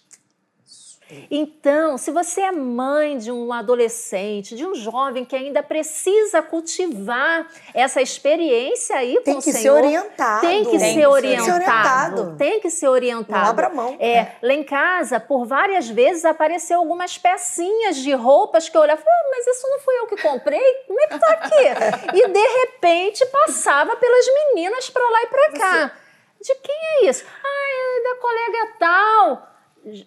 Então, 1.31 1.97
se 1.97 2.11
você 2.11 2.43
é 2.43 2.53
mãe 2.53 3.17
de 3.17 3.33
um 3.33 3.53
adolescente, 3.53 4.55
de 4.55 4.67
um 4.67 4.75
jovem 4.75 5.25
que 5.25 5.35
ainda 5.35 5.63
precisa 5.63 6.43
cultivar 6.43 7.47
essa 7.73 8.01
experiência 8.03 8.97
aí 8.97 9.21
Tem 9.23 9.35
com 9.35 9.41
o 9.41 9.43
que 9.43 9.53
ser 9.53 9.59
Senhor, 9.61 9.77
orientado. 9.79 10.41
Tem 10.41 10.65
que 10.65 10.71
Tem 10.71 10.79
ser 10.79 10.87
que 10.87 10.93
ser 11.01 11.07
orientado. 11.07 11.53
orientado. 11.53 12.37
Tem 12.37 12.61
que 12.61 12.71
ser 12.71 12.89
orientado. 12.89 13.43
Não 13.43 13.51
abra 13.51 13.69
mão. 13.71 13.97
É, 13.99 14.19
É. 14.19 14.37
Lá 14.43 14.53
em 14.55 14.65
casa, 14.65 15.19
por 15.21 15.45
várias 15.47 15.89
vezes, 15.89 16.25
apareceu 16.25 16.79
algumas 16.79 17.17
pecinhas 17.17 17.97
de 17.97 18.13
roupas 18.13 18.69
que 18.69 18.77
eu 18.77 18.81
olhava 18.81 19.01
e 19.01 19.05
falava, 19.05 19.23
"Ah, 19.23 19.31
mas 19.31 19.47
isso 19.47 19.69
não 19.69 19.79
fui 19.81 19.95
eu 19.99 20.07
que 20.07 20.23
comprei? 20.23 20.75
Como 20.87 21.01
é 21.01 21.07
que 21.07 21.19
tá 21.19 21.31
aqui? 21.31 21.65
e 22.17 22.29
de 22.29 22.47
repente 22.61 23.25
passava 23.27 23.97
pelas 23.97 24.27
meninas 24.27 24.91
para 24.91 25.09
lá 25.09 25.23
e 25.23 25.27
para 25.27 25.53
cá. 25.53 25.93
De 26.41 26.55
quem 26.57 26.77
é 26.77 27.11
isso? 27.11 27.25
Ah, 27.45 27.69
é 27.71 28.03
da 28.15 28.21
colega 28.21 28.73
tal. 28.79 29.49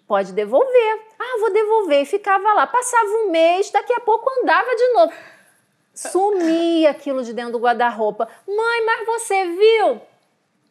Pode 0.07 0.33
devolver. 0.33 0.99
Ah, 1.19 1.39
vou 1.39 1.51
devolver. 1.51 2.01
E 2.01 2.05
ficava 2.05 2.53
lá. 2.53 2.67
Passava 2.67 3.07
um 3.07 3.31
mês, 3.31 3.69
daqui 3.71 3.93
a 3.93 3.99
pouco 3.99 4.29
andava 4.41 4.75
de 4.75 4.87
novo. 4.93 5.13
sumia 5.93 6.91
aquilo 6.91 7.23
de 7.23 7.33
dentro 7.33 7.53
do 7.53 7.59
guarda-roupa. 7.59 8.27
Mãe, 8.47 8.85
mas 8.85 9.05
você 9.05 9.45
viu? 9.45 10.01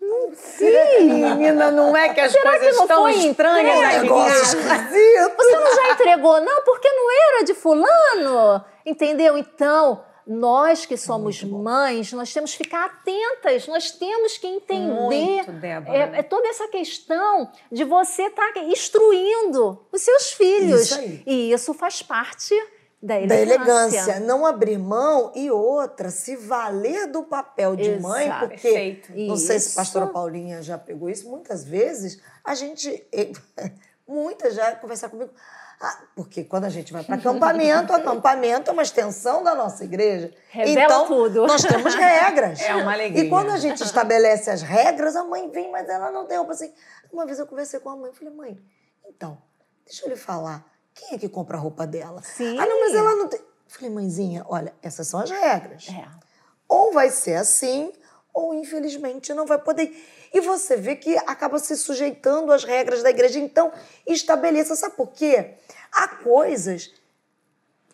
Não 0.00 0.30
vi. 0.30 1.04
Menina, 1.04 1.70
não 1.70 1.96
é 1.96 2.08
que 2.08 2.20
as 2.20 2.32
Será 2.32 2.50
coisas 2.50 2.68
que 2.68 2.74
não 2.74 2.82
estão 2.84 3.08
estranhas 3.08 4.02
Negócio 4.02 4.58
esquisito. 4.58 5.36
Você 5.36 5.56
não 5.56 5.74
já 5.74 5.90
entregou? 5.92 6.40
Não, 6.40 6.62
porque 6.62 6.90
não 6.90 7.10
era 7.10 7.44
de 7.44 7.54
fulano. 7.54 8.64
Entendeu? 8.84 9.36
Então, 9.36 10.02
nós 10.26 10.86
que 10.86 10.96
somos 10.96 11.42
mães, 11.42 12.12
nós 12.12 12.32
temos 12.32 12.52
que 12.52 12.64
ficar 12.64 12.84
atentas, 12.86 13.66
nós 13.66 13.90
temos 13.90 14.38
que 14.38 14.46
entender 14.46 14.92
Muito, 14.92 15.50
é, 15.88 16.18
é 16.18 16.22
toda 16.22 16.48
essa 16.48 16.68
questão 16.68 17.50
de 17.70 17.84
você 17.84 18.24
estar 18.24 18.52
instruindo 18.58 19.84
os 19.90 20.02
seus 20.02 20.32
filhos. 20.32 20.82
Isso 20.82 20.98
aí. 20.98 21.22
E 21.26 21.52
isso 21.52 21.74
faz 21.74 22.02
parte 22.02 22.54
da 23.02 23.14
Da 23.14 23.36
elegância. 23.36 23.54
elegância, 23.54 24.20
não 24.20 24.44
abrir 24.44 24.78
mão 24.78 25.32
e 25.34 25.50
outra, 25.50 26.10
se 26.10 26.36
valer 26.36 27.06
do 27.06 27.22
papel 27.22 27.74
de 27.74 27.98
mãe, 27.98 28.26
Exato. 28.26 28.40
porque 28.48 28.60
Perfeito. 28.60 29.12
não 29.16 29.36
sei 29.36 29.58
se 29.58 29.68
Isso. 29.70 29.78
a 29.80 29.82
pastora 29.82 30.06
Paulinha 30.06 30.60
já 30.62 30.76
pegou 30.76 31.08
isso, 31.08 31.28
muitas 31.28 31.64
vezes 31.64 32.20
a 32.44 32.54
gente, 32.54 33.02
muitas 34.06 34.54
já 34.54 34.74
conversar 34.76 35.08
comigo, 35.08 35.30
porque 36.14 36.44
quando 36.44 36.64
a 36.64 36.68
gente 36.68 36.92
vai 36.92 37.02
para 37.02 37.16
acampamento, 37.16 37.92
acampamento 37.92 38.70
é 38.70 38.72
uma 38.72 38.82
extensão 38.82 39.42
da 39.42 39.54
nossa 39.54 39.84
igreja. 39.84 40.32
Revela 40.50 40.84
então, 40.84 41.06
tudo. 41.06 41.46
nós 41.46 41.62
temos 41.62 41.94
regras. 41.96 42.60
É 42.60 42.74
uma 42.74 42.92
alegria. 42.92 43.24
E 43.24 43.28
quando 43.28 43.50
a 43.50 43.58
gente 43.58 43.82
estabelece 43.82 44.50
as 44.50 44.62
regras, 44.62 45.16
a 45.16 45.24
mãe 45.24 45.48
vem, 45.50 45.70
mas 45.70 45.88
ela 45.88 46.10
não 46.10 46.26
tem 46.26 46.36
roupa 46.36 46.52
assim. 46.52 46.72
Uma 47.12 47.24
vez 47.24 47.38
eu 47.38 47.46
conversei 47.46 47.80
com 47.80 47.90
a 47.90 47.96
mãe, 47.96 48.12
falei, 48.12 48.34
mãe, 48.34 48.60
então, 49.08 49.38
deixa 49.84 50.04
eu 50.04 50.10
lhe 50.10 50.16
falar, 50.16 50.64
quem 50.94 51.14
é 51.14 51.18
que 51.18 51.28
compra 51.28 51.56
a 51.56 51.60
roupa 51.60 51.86
dela? 51.86 52.22
Sim. 52.22 52.58
Ah, 52.58 52.66
não, 52.66 52.80
mas 52.80 52.94
ela 52.94 53.16
não 53.16 53.28
tem. 53.28 53.40
Falei, 53.66 53.90
mãezinha, 53.90 54.44
olha, 54.48 54.74
essas 54.82 55.06
são 55.06 55.20
as 55.20 55.30
regras. 55.30 55.88
É. 55.88 56.06
Ou 56.68 56.92
vai 56.92 57.10
ser 57.10 57.36
assim, 57.36 57.92
ou 58.32 58.54
infelizmente 58.54 59.34
não 59.34 59.46
vai 59.46 59.58
poder. 59.58 59.92
E 60.32 60.40
você 60.40 60.76
vê 60.76 60.96
que 60.96 61.16
acaba 61.18 61.58
se 61.58 61.76
sujeitando 61.76 62.52
às 62.52 62.64
regras 62.64 63.02
da 63.02 63.10
igreja. 63.10 63.38
Então, 63.38 63.72
estabeleça. 64.06 64.76
Sabe 64.76 64.96
por 64.96 65.08
quê? 65.08 65.54
Há 65.92 66.08
coisas. 66.08 66.92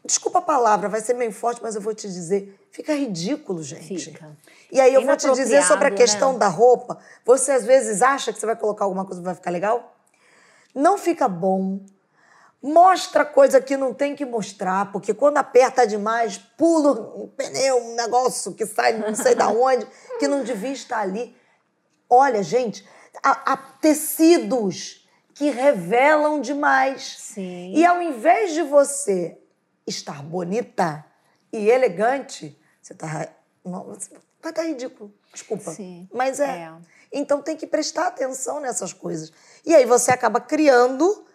Desculpa 0.05 0.39
a 0.39 0.43
palavra, 0.43 0.89
vai 0.89 1.01
ser 1.01 1.15
meio 1.15 1.33
forte, 1.33 1.61
mas 1.61 1.75
eu 1.75 1.81
vou 1.81 1.93
te 1.93 2.07
dizer. 2.07 2.57
Fica 2.71 2.95
ridículo, 2.95 3.63
gente. 3.63 3.99
Fica. 3.99 4.37
E 4.71 4.81
aí 4.81 4.95
eu 4.95 5.05
vou 5.05 5.17
te 5.17 5.31
dizer 5.33 5.65
sobre 5.65 5.89
a 5.89 5.91
questão 5.91 6.35
né? 6.35 6.39
da 6.39 6.49
roupa. 6.49 6.99
Você 7.25 7.51
às 7.51 7.65
vezes 7.65 8.03
acha 8.03 8.33
que 8.33 8.39
você 8.39 8.47
vai 8.47 8.55
colocar 8.55 8.85
alguma 8.85 9.05
coisa 9.05 9.21
e 9.21 9.25
vai 9.25 9.35
ficar 9.35 9.51
legal? 9.51 9.97
Não 10.75 10.97
fica 10.97 11.27
bom. 11.27 11.81
Mostra 12.67 13.25
coisa 13.25 13.61
que 13.61 13.77
não 13.77 13.95
tem 13.95 14.17
que 14.17 14.25
mostrar, 14.25 14.91
porque 14.91 15.15
quando 15.15 15.37
aperta 15.37 15.87
demais, 15.87 16.37
pula 16.37 17.15
um 17.17 17.29
pneu, 17.29 17.77
um 17.77 17.95
negócio 17.95 18.53
que 18.53 18.67
sai 18.67 18.99
não 18.99 19.15
sei 19.15 19.37
da 19.37 19.47
onde, 19.55 19.87
que 20.19 20.27
não 20.27 20.43
devia 20.43 20.73
estar 20.73 20.99
ali. 20.99 21.37
Olha, 22.11 22.43
gente, 22.43 22.85
há, 23.23 23.53
há 23.53 23.57
tecidos 23.57 25.09
que 25.33 25.49
revelam 25.49 26.41
demais. 26.41 27.17
Sim. 27.21 27.73
E 27.73 27.87
ao 27.87 28.03
invés 28.03 28.53
de 28.53 28.63
você 28.63 29.39
estar 29.87 30.21
bonita 30.21 31.05
e 31.53 31.71
elegante, 31.71 32.61
você 32.83 32.95
tá. 32.95 33.29
Você 33.63 34.11
vai 34.43 34.51
estar 34.51 34.65
ridículo. 34.65 35.15
Desculpa. 35.33 35.71
Sim. 35.71 36.09
Mas 36.13 36.41
é. 36.41 36.63
É. 36.63 36.73
Então 37.13 37.41
tem 37.41 37.57
que 37.57 37.69
prestar 37.69 38.09
atenção 38.09 38.59
nessas 38.59 38.93
coisas. 38.93 39.33
E 39.65 39.73
aí 39.73 39.85
você 39.85 40.11
acaba 40.11 40.41
criando 40.41 41.26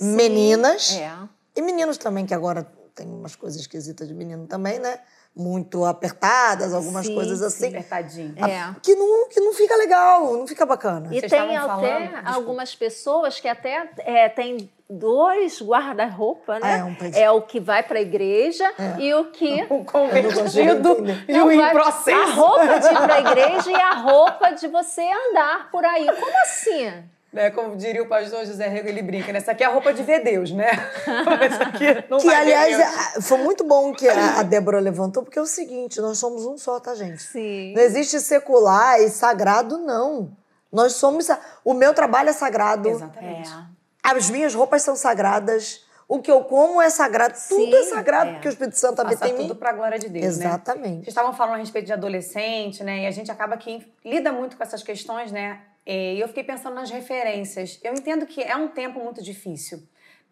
meninas 0.00 0.92
É. 0.96 1.12
e 1.56 1.62
meninos 1.62 1.96
também, 1.98 2.26
que 2.26 2.34
agora 2.34 2.66
tem 2.94 3.06
umas 3.08 3.34
coisas 3.36 3.60
esquisitas 3.60 4.06
de 4.08 4.14
menino 4.14 4.46
também, 4.46 4.78
né? 4.78 4.98
Muito 5.36 5.84
apertadas, 5.84 6.72
algumas 6.72 7.06
Sim, 7.06 7.14
coisas 7.16 7.42
assim. 7.42 7.66
Apertadinho. 7.68 8.34
É. 8.38 8.72
Que 8.80 8.94
não, 8.94 9.28
que 9.28 9.40
não 9.40 9.52
fica 9.52 9.74
legal, 9.74 10.32
não 10.36 10.46
fica 10.46 10.64
bacana. 10.64 11.08
E 11.12 11.18
Vocês 11.18 11.30
tem 11.32 11.56
até 11.56 11.66
falando, 11.66 12.20
algumas 12.28 12.72
pessoas 12.76 13.40
que 13.40 13.48
até 13.48 13.90
é, 13.98 14.28
tem 14.28 14.70
dois 14.88 15.60
guarda-roupa, 15.60 16.60
né? 16.60 16.78
É, 16.78 16.84
um 16.84 16.96
É 17.20 17.30
o 17.32 17.42
que 17.42 17.58
vai 17.58 17.82
para 17.82 17.98
a 17.98 18.02
igreja 18.02 18.64
e 19.00 19.12
o 19.12 19.24
que 19.32 19.66
O 19.68 19.84
convertido 19.84 20.98
e 21.26 21.40
o 21.40 21.50
em 21.50 21.56
vai- 21.56 21.70
A 21.70 21.72
processo. 21.72 22.32
roupa 22.34 22.78
de 22.78 22.86
ir 22.86 22.94
para 22.96 23.14
a 23.14 23.20
igreja 23.20 23.70
e 23.72 23.74
a 23.74 23.94
roupa 23.94 24.50
de 24.52 24.68
você 24.68 25.02
andar 25.30 25.68
por 25.72 25.84
aí. 25.84 26.06
Como 26.06 26.42
assim? 26.42 27.02
Né, 27.34 27.50
como 27.50 27.74
diria 27.76 28.00
o 28.00 28.06
pastor 28.06 28.46
José 28.46 28.68
Rego, 28.68 28.88
ele 28.88 29.02
brinca, 29.02 29.32
né? 29.32 29.38
Essa 29.38 29.50
aqui 29.50 29.64
é 29.64 29.66
a 29.66 29.70
roupa 29.70 29.92
de 29.92 30.04
ver 30.04 30.22
Deus, 30.22 30.52
né? 30.52 30.70
Essa 31.42 31.64
aqui 31.64 32.04
não 32.08 32.18
Que, 32.18 32.26
vai 32.26 32.44
ver 32.44 32.54
aliás, 32.54 32.76
Deus. 32.76 33.16
a- 33.16 33.20
foi 33.22 33.38
muito 33.38 33.64
bom 33.64 33.92
que 33.92 34.08
a 34.08 34.38
a 34.38 34.42
Débora 34.44 34.78
levantou, 34.78 35.24
porque 35.24 35.36
é 35.38 35.42
o 35.42 35.46
seguinte: 35.46 36.00
nós 36.00 36.16
somos 36.16 36.46
um 36.46 36.56
só, 36.56 36.78
tá, 36.78 36.94
gente? 36.94 37.20
Sim. 37.20 37.74
Não 37.74 37.82
existe 37.82 38.20
secular 38.20 39.00
e 39.00 39.10
sagrado, 39.10 39.78
não. 39.78 40.30
Nós 40.72 40.92
somos. 40.92 41.26
O 41.64 41.74
meu 41.74 41.92
trabalho 41.92 42.30
é 42.30 42.32
sagrado. 42.32 42.88
Exatamente. 42.88 43.50
É. 43.50 43.64
As 44.00 44.30
minhas 44.30 44.54
roupas 44.54 44.82
são 44.82 44.94
sagradas. 44.94 45.82
O 46.06 46.20
que 46.20 46.30
eu 46.30 46.44
como 46.44 46.80
é 46.80 46.88
sagrado. 46.88 47.34
Tudo 47.48 47.64
Sim, 47.64 47.74
é 47.74 47.82
sagrado, 47.84 48.30
é. 48.30 48.32
porque 48.34 48.46
o 48.46 48.50
Espírito 48.50 48.78
Santo 48.78 49.00
habita 49.00 49.26
em 49.26 49.32
mim. 49.32 49.38
tudo 49.48 49.56
pra 49.56 49.72
glória 49.72 49.98
de 49.98 50.08
Deus, 50.08 50.36
né? 50.38 50.46
Exatamente. 50.46 50.96
Vocês 50.98 51.08
estavam 51.08 51.32
falando 51.32 51.54
a 51.54 51.58
respeito 51.58 51.86
de 51.86 51.92
adolescente, 51.92 52.84
né? 52.84 53.00
E 53.00 53.06
a 53.06 53.10
gente 53.10 53.30
acaba 53.32 53.56
que 53.56 53.90
lida 54.04 54.30
muito 54.30 54.56
com 54.56 54.62
essas 54.62 54.82
questões, 54.84 55.32
né? 55.32 55.60
E 55.86 56.18
eu 56.18 56.28
fiquei 56.28 56.44
pensando 56.44 56.74
nas 56.74 56.90
referências. 56.90 57.78
Eu 57.82 57.92
entendo 57.92 58.26
que 58.26 58.42
é 58.42 58.56
um 58.56 58.68
tempo 58.68 58.98
muito 59.00 59.22
difícil, 59.22 59.82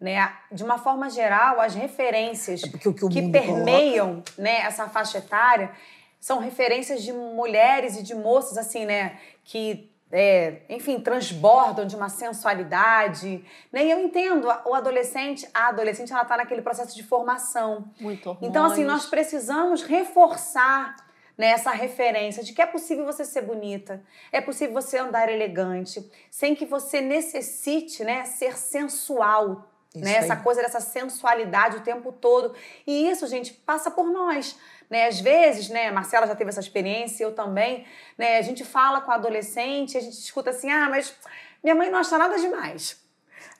né? 0.01 0.33
De 0.51 0.63
uma 0.63 0.77
forma 0.79 1.09
geral, 1.09 1.59
as 1.61 1.75
referências 1.75 2.63
É 2.63 2.77
que 2.77 2.89
o 2.89 2.93
que 3.09 3.29
permeiam, 3.31 4.23
né, 4.37 4.61
essa 4.61 4.87
faixa 4.89 5.19
etária 5.19 5.71
são 6.19 6.39
referências 6.39 7.03
de 7.03 7.11
mulheres 7.13 7.97
e 7.97 8.03
de 8.03 8.15
moças, 8.15 8.57
assim, 8.57 8.85
né? 8.85 9.19
Que 9.43 9.89
é, 10.15 10.61
enfim, 10.69 10.99
transbordam 10.99 11.87
de 11.87 11.95
uma 11.95 12.07
sensualidade, 12.07 13.43
né? 13.71 13.83
E 13.85 13.89
eu 13.91 13.99
entendo, 13.99 14.47
a- 14.49 14.61
o 14.65 14.73
adolescente, 14.75 15.47
a 15.53 15.69
adolescente, 15.69 16.13
ela 16.13 16.23
tá 16.23 16.37
naquele 16.37 16.61
processo 16.61 16.95
de 16.95 17.01
formação. 17.03 17.85
Muito 17.99 18.29
hormônios. 18.29 18.47
Então, 18.49 18.63
assim, 18.65 18.83
nós 18.83 19.07
precisamos 19.07 19.81
reforçar 19.81 20.95
né, 21.37 21.47
essa 21.47 21.71
referência 21.71 22.43
de 22.43 22.53
que 22.53 22.61
é 22.61 22.65
possível 22.65 23.05
você 23.05 23.25
ser 23.25 23.41
bonita, 23.41 24.03
é 24.31 24.39
possível 24.39 24.73
você 24.73 24.97
andar 24.97 25.29
elegante, 25.29 26.09
sem 26.29 26.55
que 26.55 26.65
você 26.65 27.01
necessite 27.01 28.03
né, 28.03 28.25
ser 28.25 28.57
sensual. 28.57 29.69
Isso 29.95 30.03
Né, 30.03 30.13
essa 30.15 30.35
coisa 30.35 30.59
dessa 30.59 30.79
sensualidade 30.79 31.77
o 31.77 31.81
tempo 31.81 32.11
todo. 32.11 32.55
E 32.87 33.07
isso, 33.11 33.27
gente, 33.27 33.53
passa 33.53 33.91
por 33.91 34.09
nós. 34.09 34.57
Né? 34.89 35.07
Às 35.07 35.19
vezes, 35.19 35.69
né, 35.69 35.89
a 35.89 35.91
Marcela 35.91 36.25
já 36.25 36.35
teve 36.35 36.49
essa 36.49 36.59
experiência, 36.59 37.23
eu 37.23 37.35
também. 37.35 37.85
Né, 38.17 38.39
a 38.39 38.41
gente 38.41 38.65
fala 38.65 39.01
com 39.01 39.11
a 39.11 39.15
adolescente, 39.15 39.95
a 39.95 40.01
gente 40.01 40.17
escuta 40.17 40.49
assim: 40.49 40.71
ah, 40.71 40.89
mas 40.89 41.15
minha 41.63 41.75
mãe 41.75 41.91
não 41.91 41.99
acha 41.99 42.17
nada 42.17 42.39
demais. 42.39 43.02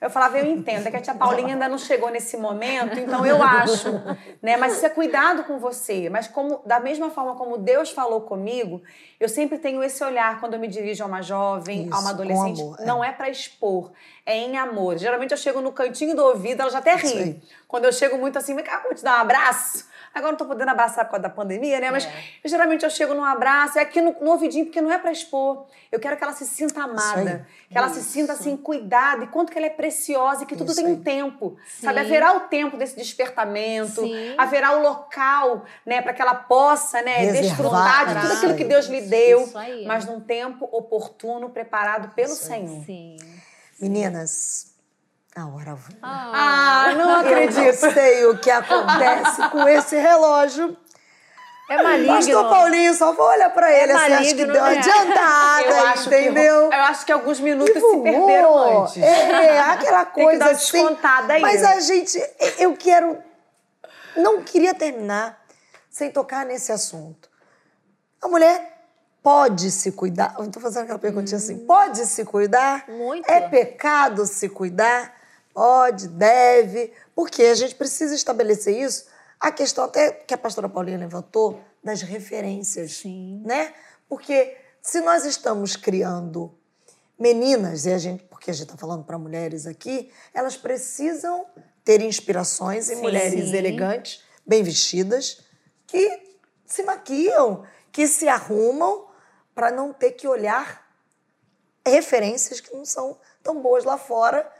Eu 0.00 0.10
falava, 0.10 0.38
eu 0.38 0.46
entendo, 0.46 0.86
é 0.86 0.90
que 0.90 0.96
a 0.96 1.00
tia 1.00 1.14
Paulinha 1.14 1.54
ainda 1.54 1.68
não 1.68 1.78
chegou 1.78 2.10
nesse 2.10 2.36
momento, 2.36 2.98
então 2.98 3.24
eu 3.24 3.42
acho, 3.42 3.90
né? 4.42 4.56
Mas 4.56 4.74
isso 4.74 4.86
é 4.86 4.88
cuidado 4.88 5.44
com 5.44 5.58
você. 5.58 6.10
Mas 6.10 6.28
como 6.28 6.60
da 6.66 6.80
mesma 6.80 7.10
forma 7.10 7.36
como 7.36 7.56
Deus 7.56 7.90
falou 7.90 8.20
comigo, 8.22 8.82
eu 9.18 9.28
sempre 9.28 9.58
tenho 9.58 9.82
esse 9.82 10.02
olhar 10.04 10.40
quando 10.40 10.54
eu 10.54 10.60
me 10.60 10.68
dirijo 10.68 11.02
a 11.02 11.06
uma 11.06 11.22
jovem, 11.22 11.84
a 11.84 11.86
Isso, 11.88 12.00
uma 12.00 12.10
adolescente, 12.10 12.60
amor, 12.60 12.76
é. 12.80 12.84
não 12.84 13.04
é 13.04 13.12
para 13.12 13.30
expor, 13.30 13.92
é 14.26 14.36
em 14.36 14.58
amor. 14.58 14.98
Geralmente 14.98 15.30
eu 15.30 15.38
chego 15.38 15.60
no 15.60 15.72
cantinho 15.72 16.14
do 16.14 16.24
ouvido, 16.24 16.60
ela 16.60 16.70
já 16.70 16.78
até 16.78 16.96
ri. 16.96 17.42
Quando 17.66 17.86
eu 17.86 17.92
chego 17.92 18.18
muito 18.18 18.38
assim, 18.38 18.54
vem 18.54 18.64
cá, 18.64 18.80
vou 18.82 18.94
te 18.94 19.02
dar 19.02 19.18
um 19.18 19.20
abraço. 19.22 19.86
Agora 20.14 20.32
não 20.32 20.38
tô 20.38 20.44
podendo 20.46 20.68
abraçar 20.70 21.04
por 21.04 21.12
causa 21.12 21.24
da 21.24 21.28
pandemia, 21.30 21.80
né? 21.80 21.90
Mas 21.90 22.04
É. 22.04 22.12
eu, 22.44 22.48
geralmente 22.48 22.84
eu 22.84 22.90
chego 22.90 23.14
num 23.14 23.24
abraço, 23.24 23.78
é 23.78 23.82
aqui 23.82 24.00
no, 24.00 24.12
no 24.20 24.30
ouvidinho, 24.30 24.66
porque 24.66 24.80
não 24.80 24.92
é 24.92 24.98
para 24.98 25.10
expor. 25.10 25.66
Eu 25.90 25.98
quero 25.98 26.16
que 26.16 26.22
ela 26.22 26.32
se 26.32 26.46
sinta 26.46 26.82
amada, 26.82 27.46
que 27.68 27.76
ela 27.76 27.88
se 27.88 28.02
sinta 28.02 28.32
assim, 28.32 28.56
cuidada, 28.56 29.24
e 29.24 29.26
quanto 29.26 29.50
que 29.50 29.58
ela 29.58 29.66
é 29.66 29.70
preciosa 29.70 30.44
e 30.44 30.46
que 30.46 30.54
tudo 30.56 30.70
Isso 30.72 30.82
tem 30.82 30.92
um 30.92 31.02
tempo. 31.02 31.56
Sim. 31.68 31.86
Sabe? 31.86 32.00
Haverá 32.00 32.36
o 32.36 32.40
tempo 32.40 32.76
desse 32.76 32.96
despertamento, 32.96 34.02
Sim. 34.02 34.34
haverá 34.38 34.76
o 34.78 34.82
local, 34.82 35.64
né, 35.84 36.00
para 36.02 36.12
que 36.12 36.22
ela 36.22 36.34
possa, 36.34 37.02
né, 37.02 37.16
Reservar, 37.18 37.42
desfrutar 37.42 38.06
de 38.06 38.14
tudo 38.14 38.24
isso 38.26 38.36
aquilo 38.36 38.56
que. 38.56 38.64
Deus 38.64 38.86
lhe 38.86 39.00
deu, 39.02 39.42
Isso 39.42 39.58
aí. 39.58 39.84
mas 39.86 40.04
num 40.06 40.20
tempo 40.20 40.68
oportuno, 40.72 41.50
preparado 41.50 42.14
pelo 42.14 42.32
Isso. 42.32 42.44
Senhor. 42.46 42.84
Sim. 42.84 43.16
Meninas, 43.80 44.73
a 45.36 45.46
hora 45.46 45.74
vai. 45.74 45.96
Ah, 46.02 46.86
não 46.96 47.00
Eu 47.00 47.06
não 47.08 47.20
acredito. 47.20 47.92
sei 47.92 48.26
o 48.26 48.38
que 48.38 48.50
acontece 48.50 49.48
com 49.50 49.68
esse 49.68 49.96
relógio. 49.96 50.76
É 51.68 51.82
maligno. 51.82 52.14
Pastor 52.14 52.50
Paulinho, 52.50 52.94
só 52.94 53.12
vou 53.14 53.26
olhar 53.26 53.48
pra 53.50 53.72
ele, 53.72 53.92
assim, 53.92 54.12
acho 54.12 54.34
que 54.36 54.44
deu 54.44 54.54
uma 54.54 54.70
né? 54.70 54.78
adiantada, 54.78 55.62
Eu 55.66 55.86
acho, 55.86 56.08
que, 56.10 56.16
entendeu? 56.18 56.54
eu 56.64 56.72
acho 56.82 57.06
que 57.06 57.12
alguns 57.12 57.40
minutos 57.40 57.72
se 57.74 57.96
perderam 58.02 58.82
antes. 58.82 59.02
É, 59.02 59.60
aquela 59.60 60.04
Tem 60.04 60.12
que 60.14 60.22
coisa 60.22 60.38
dar 60.44 60.50
assim. 60.50 60.72
descontada 60.72 61.32
aí. 61.32 61.40
Mas 61.40 61.64
a 61.64 61.80
gente, 61.80 62.22
eu 62.58 62.76
quero, 62.76 63.16
não 64.14 64.42
queria 64.42 64.74
terminar 64.74 65.42
sem 65.88 66.10
tocar 66.10 66.44
nesse 66.44 66.70
assunto. 66.70 67.30
A 68.20 68.28
mulher 68.28 68.82
pode 69.22 69.70
se 69.70 69.90
cuidar? 69.90 70.34
Eu 70.38 70.50
tô 70.50 70.60
fazendo 70.60 70.82
aquela 70.82 70.98
perguntinha 70.98 71.38
assim, 71.38 71.64
pode 71.64 72.04
se 72.04 72.26
cuidar? 72.26 72.84
Muito. 72.88 73.26
É 73.26 73.40
pecado 73.40 74.26
se 74.26 74.50
cuidar? 74.50 75.14
Pode, 75.54 76.08
deve, 76.08 76.92
porque 77.14 77.44
a 77.44 77.54
gente 77.54 77.76
precisa 77.76 78.12
estabelecer 78.14 78.76
isso 78.76 79.06
a 79.38 79.52
questão 79.52 79.84
até 79.84 80.10
que 80.10 80.34
a 80.34 80.38
pastora 80.38 80.68
Paulinha 80.68 80.98
levantou 80.98 81.62
das 81.82 82.02
referências, 82.02 82.96
Sim. 82.96 83.40
né? 83.44 83.72
Porque 84.08 84.56
se 84.82 85.00
nós 85.00 85.24
estamos 85.24 85.76
criando 85.76 86.58
meninas, 87.18 87.86
e 87.86 87.92
a 87.92 87.98
gente, 87.98 88.24
porque 88.24 88.50
a 88.50 88.54
gente 88.54 88.64
está 88.64 88.76
falando 88.76 89.04
para 89.04 89.16
mulheres 89.16 89.66
aqui, 89.66 90.10
elas 90.32 90.56
precisam 90.56 91.46
ter 91.84 92.00
inspirações 92.00 92.90
em 92.90 92.96
Sim. 92.96 93.02
mulheres 93.02 93.50
Sim. 93.50 93.56
elegantes, 93.56 94.24
bem 94.44 94.62
vestidas, 94.62 95.42
que 95.86 96.36
se 96.66 96.82
maquiam, 96.82 97.64
que 97.92 98.08
se 98.08 98.26
arrumam 98.26 99.06
para 99.54 99.70
não 99.70 99.92
ter 99.92 100.12
que 100.12 100.26
olhar 100.26 100.84
referências 101.86 102.60
que 102.60 102.74
não 102.74 102.84
são 102.84 103.18
tão 103.42 103.60
boas 103.60 103.84
lá 103.84 103.96
fora, 103.96 104.50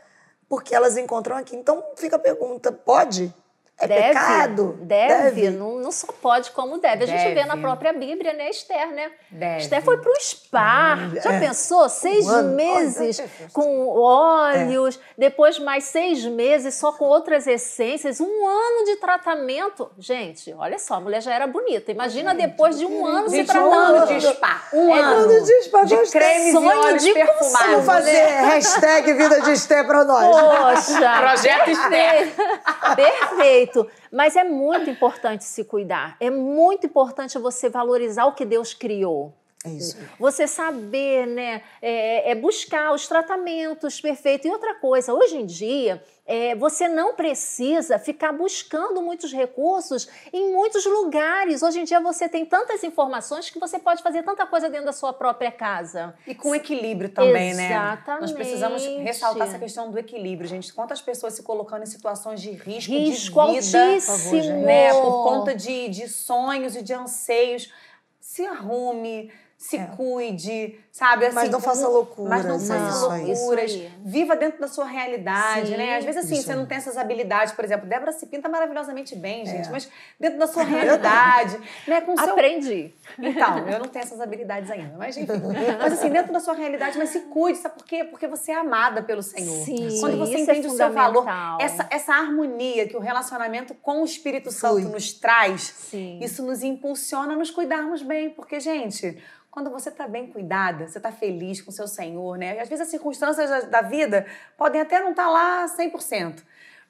porque 0.54 0.72
elas 0.72 0.96
encontram 0.96 1.36
aqui. 1.36 1.56
Então 1.56 1.82
fica 1.96 2.14
a 2.14 2.18
pergunta: 2.18 2.70
pode? 2.70 3.34
É 3.80 3.88
deve, 3.88 4.08
pecado? 4.08 4.78
Deve, 4.82 5.50
Não, 5.50 5.78
não 5.80 5.90
só 5.90 6.06
pode 6.22 6.52
como 6.52 6.78
deve. 6.78 7.04
A 7.04 7.06
gente 7.08 7.24
vê 7.24 7.34
Deve. 7.34 7.48
na 7.48 7.56
própria 7.56 7.92
Bíblia, 7.92 8.32
né, 8.32 8.48
Esther, 8.48 8.92
né? 8.94 9.10
Deve. 9.30 9.62
Esther 9.62 9.82
foi 9.82 9.98
para 9.98 10.10
o 10.12 10.20
spa. 10.20 10.96
Já 11.22 11.32
é. 11.32 11.40
pensou? 11.40 11.88
Seis 11.88 12.26
ano. 12.28 12.54
meses 12.54 13.18
Olha, 13.18 13.28
É. 13.44 13.48
com 13.52 13.88
óleos, 13.88 14.98
depois 15.18 15.58
mais 15.58 15.84
seis 15.84 16.24
meses 16.24 16.76
só 16.76 16.92
com 16.92 17.04
outras 17.04 17.48
essências, 17.48 18.20
um 18.20 18.46
ano 18.46 18.84
de 18.84 18.96
tratamento. 18.96 19.90
Gente, 19.98 20.54
olha 20.56 20.78
só, 20.78 20.94
a 20.94 21.00
mulher 21.00 21.20
já 21.20 21.34
era 21.34 21.46
bonita. 21.48 21.90
Imagina 21.90 22.32
depois 22.32 22.78
de 22.78 22.86
um 22.86 23.04
ano 23.04 23.28
se 23.28 23.36
Gente, 23.38 23.50
um 23.50 23.52
tratando. 23.52 23.96
ano 23.96 24.06
de 24.06 24.20
spa. 24.20 24.62
Um 24.72 24.94
É, 24.94 25.00
ano. 25.00 25.14
ano 25.32 25.44
de 25.44 25.62
spa, 25.62 25.82
De 25.84 25.96
cremes 26.12 26.46
e 26.48 26.52
Sonho 26.52 26.68
óleos 26.80 27.02
de 27.02 27.12
perfumados. 27.12 27.70
Vamos 27.70 27.86
fazer 27.86 28.22
hashtag 28.22 29.12
Vida 29.14 29.40
de 29.40 29.50
Esté 29.50 29.82
para 29.82 30.04
nós. 30.04 30.24
Poxa! 30.26 31.18
Projeto 31.18 31.70
perfeito. 32.96 33.63
Perfeito. 33.66 33.90
Mas 34.10 34.36
é 34.36 34.44
muito 34.44 34.90
importante 34.90 35.44
se 35.44 35.64
cuidar. 35.64 36.16
É 36.20 36.30
muito 36.30 36.86
importante 36.86 37.38
você 37.38 37.68
valorizar 37.68 38.26
o 38.26 38.34
que 38.34 38.44
Deus 38.44 38.74
criou. 38.74 39.34
É 39.64 39.70
isso. 39.70 39.96
Você 40.18 40.46
saber, 40.46 41.26
né? 41.26 41.62
É, 41.80 42.32
é 42.32 42.34
buscar 42.34 42.92
os 42.92 43.08
tratamentos 43.08 44.00
perfeitos. 44.00 44.46
E 44.46 44.50
outra 44.50 44.74
coisa, 44.74 45.14
hoje 45.14 45.36
em 45.36 45.46
dia, 45.46 46.02
é, 46.26 46.54
você 46.54 46.88
não 46.88 47.14
precisa 47.14 47.98
ficar 47.98 48.32
buscando 48.32 49.02
muitos 49.02 49.30
recursos 49.32 50.08
em 50.32 50.52
muitos 50.52 50.86
lugares. 50.86 51.62
Hoje 51.62 51.80
em 51.80 51.84
dia 51.84 52.00
você 52.00 52.28
tem 52.28 52.46
tantas 52.46 52.82
informações 52.82 53.50
que 53.50 53.58
você 53.58 53.78
pode 53.78 54.02
fazer 54.02 54.22
tanta 54.22 54.46
coisa 54.46 54.70
dentro 54.70 54.86
da 54.86 54.92
sua 54.92 55.12
própria 55.12 55.52
casa. 55.52 56.14
E 56.26 56.34
com 56.34 56.54
equilíbrio 56.54 57.10
também, 57.10 57.52
né? 57.54 57.66
Exatamente. 57.66 58.20
Nós 58.22 58.32
precisamos 58.32 58.82
ressaltar 58.84 59.48
essa 59.48 59.58
questão 59.58 59.90
do 59.90 59.98
equilíbrio, 59.98 60.48
gente. 60.48 60.72
Quantas 60.72 61.02
pessoas 61.02 61.34
se 61.34 61.42
colocando 61.42 61.82
em 61.82 61.86
situações 61.86 62.40
de 62.40 62.52
risco, 62.52 62.92
Risco 62.92 63.46
de 63.52 63.60
vida, 63.60 63.84
altíssimo. 63.84 64.60
né? 64.64 64.92
Por 64.94 65.24
conta 65.24 65.54
de, 65.54 65.88
de 65.90 66.08
sonhos 66.08 66.74
e 66.74 66.82
de 66.82 66.94
anseios. 66.94 67.70
Se 68.18 68.46
arrume, 68.46 69.30
se 69.66 69.78
É. 69.78 69.86
cuide, 69.96 70.78
sabe? 70.92 71.24
Assim, 71.24 71.34
Mas 71.34 71.48
não 71.48 71.58
faça 71.58 71.88
loucuras, 71.88 72.28
Mas 72.28 72.44
não 72.44 72.56
é 72.56 72.58
faça 72.58 73.06
loucuras. 73.06 73.70
Isso 73.72 73.80
aí. 73.80 73.90
Viva 74.04 74.36
dentro 74.36 74.60
da 74.60 74.68
sua 74.68 74.84
realidade, 74.84 75.68
Sim. 75.68 75.76
né? 75.78 75.96
Às 75.96 76.04
vezes, 76.04 76.22
assim, 76.26 76.34
Isso 76.34 76.42
você 76.44 76.52
aí. 76.52 76.58
não 76.58 76.66
tem 76.66 76.76
essas 76.76 76.98
habilidades, 76.98 77.54
por 77.54 77.64
exemplo, 77.64 77.88
Débora 77.88 78.12
se 78.12 78.26
pinta 78.26 78.46
maravilhosamente 78.46 79.16
bem, 79.16 79.46
gente, 79.46 79.68
É. 79.68 79.70
mas 79.72 79.88
dentro 80.20 80.38
da 80.38 80.46
sua 80.46 80.64
realidade, 80.64 81.58
né? 81.88 82.02
Com 82.02 82.14
seu 82.14 82.30
Aprendi. 82.32 82.92
então, 83.18 83.66
eu 83.66 83.78
não 83.78 83.86
tenho 83.88 84.02
essas 84.02 84.20
habilidades 84.20 84.70
ainda, 84.70 84.94
mas 84.98 85.16
enfim. 85.16 85.32
Mas 85.78 85.94
assim, 85.94 86.10
dentro 86.10 86.30
da 86.30 86.40
sua 86.40 86.52
realidade, 86.52 86.98
mas 86.98 87.08
se 87.08 87.20
cuide, 87.20 87.58
sabe 87.58 87.76
por 87.76 87.86
quê? 87.86 88.04
Porque 88.04 88.26
você 88.26 88.52
é 88.52 88.56
amada 88.56 89.02
pelo 89.02 89.22
Senhor. 89.22 89.64
Sim, 89.64 89.98
Quando 89.98 90.18
você 90.18 90.32
isso 90.38 90.50
é 90.50 90.52
entende 90.54 90.66
o 90.66 90.76
seu 90.76 90.92
valor, 90.92 91.24
essa, 91.58 91.86
essa 91.90 92.12
harmonia 92.12 92.86
que 92.86 92.96
o 92.96 93.00
relacionamento 93.00 93.72
com 93.76 94.02
o 94.02 94.04
Espírito 94.04 94.50
Santo 94.50 94.80
Flui. 94.82 94.92
nos 94.92 95.12
traz, 95.14 95.62
Sim. 95.62 96.18
isso 96.22 96.44
nos 96.44 96.62
impulsiona 96.62 97.32
a 97.32 97.36
nos 97.36 97.50
cuidarmos 97.50 98.02
bem. 98.02 98.28
Porque, 98.28 98.60
gente, 98.60 99.16
quando 99.54 99.70
você 99.70 99.88
está 99.88 100.08
bem 100.08 100.26
cuidada, 100.26 100.88
você 100.88 100.98
está 100.98 101.12
feliz 101.12 101.62
com 101.62 101.70
o 101.70 101.72
seu 101.72 101.86
Senhor, 101.86 102.36
né? 102.36 102.58
Às 102.58 102.68
vezes 102.68 102.80
as 102.86 102.88
circunstâncias 102.88 103.48
da- 103.48 103.60
da 103.60 103.82
vida 103.82 104.26
podem 104.58 104.80
até 104.80 104.98
não 104.98 105.10
estar 105.10 105.30
lá 105.30 105.68
100%. 105.68 106.42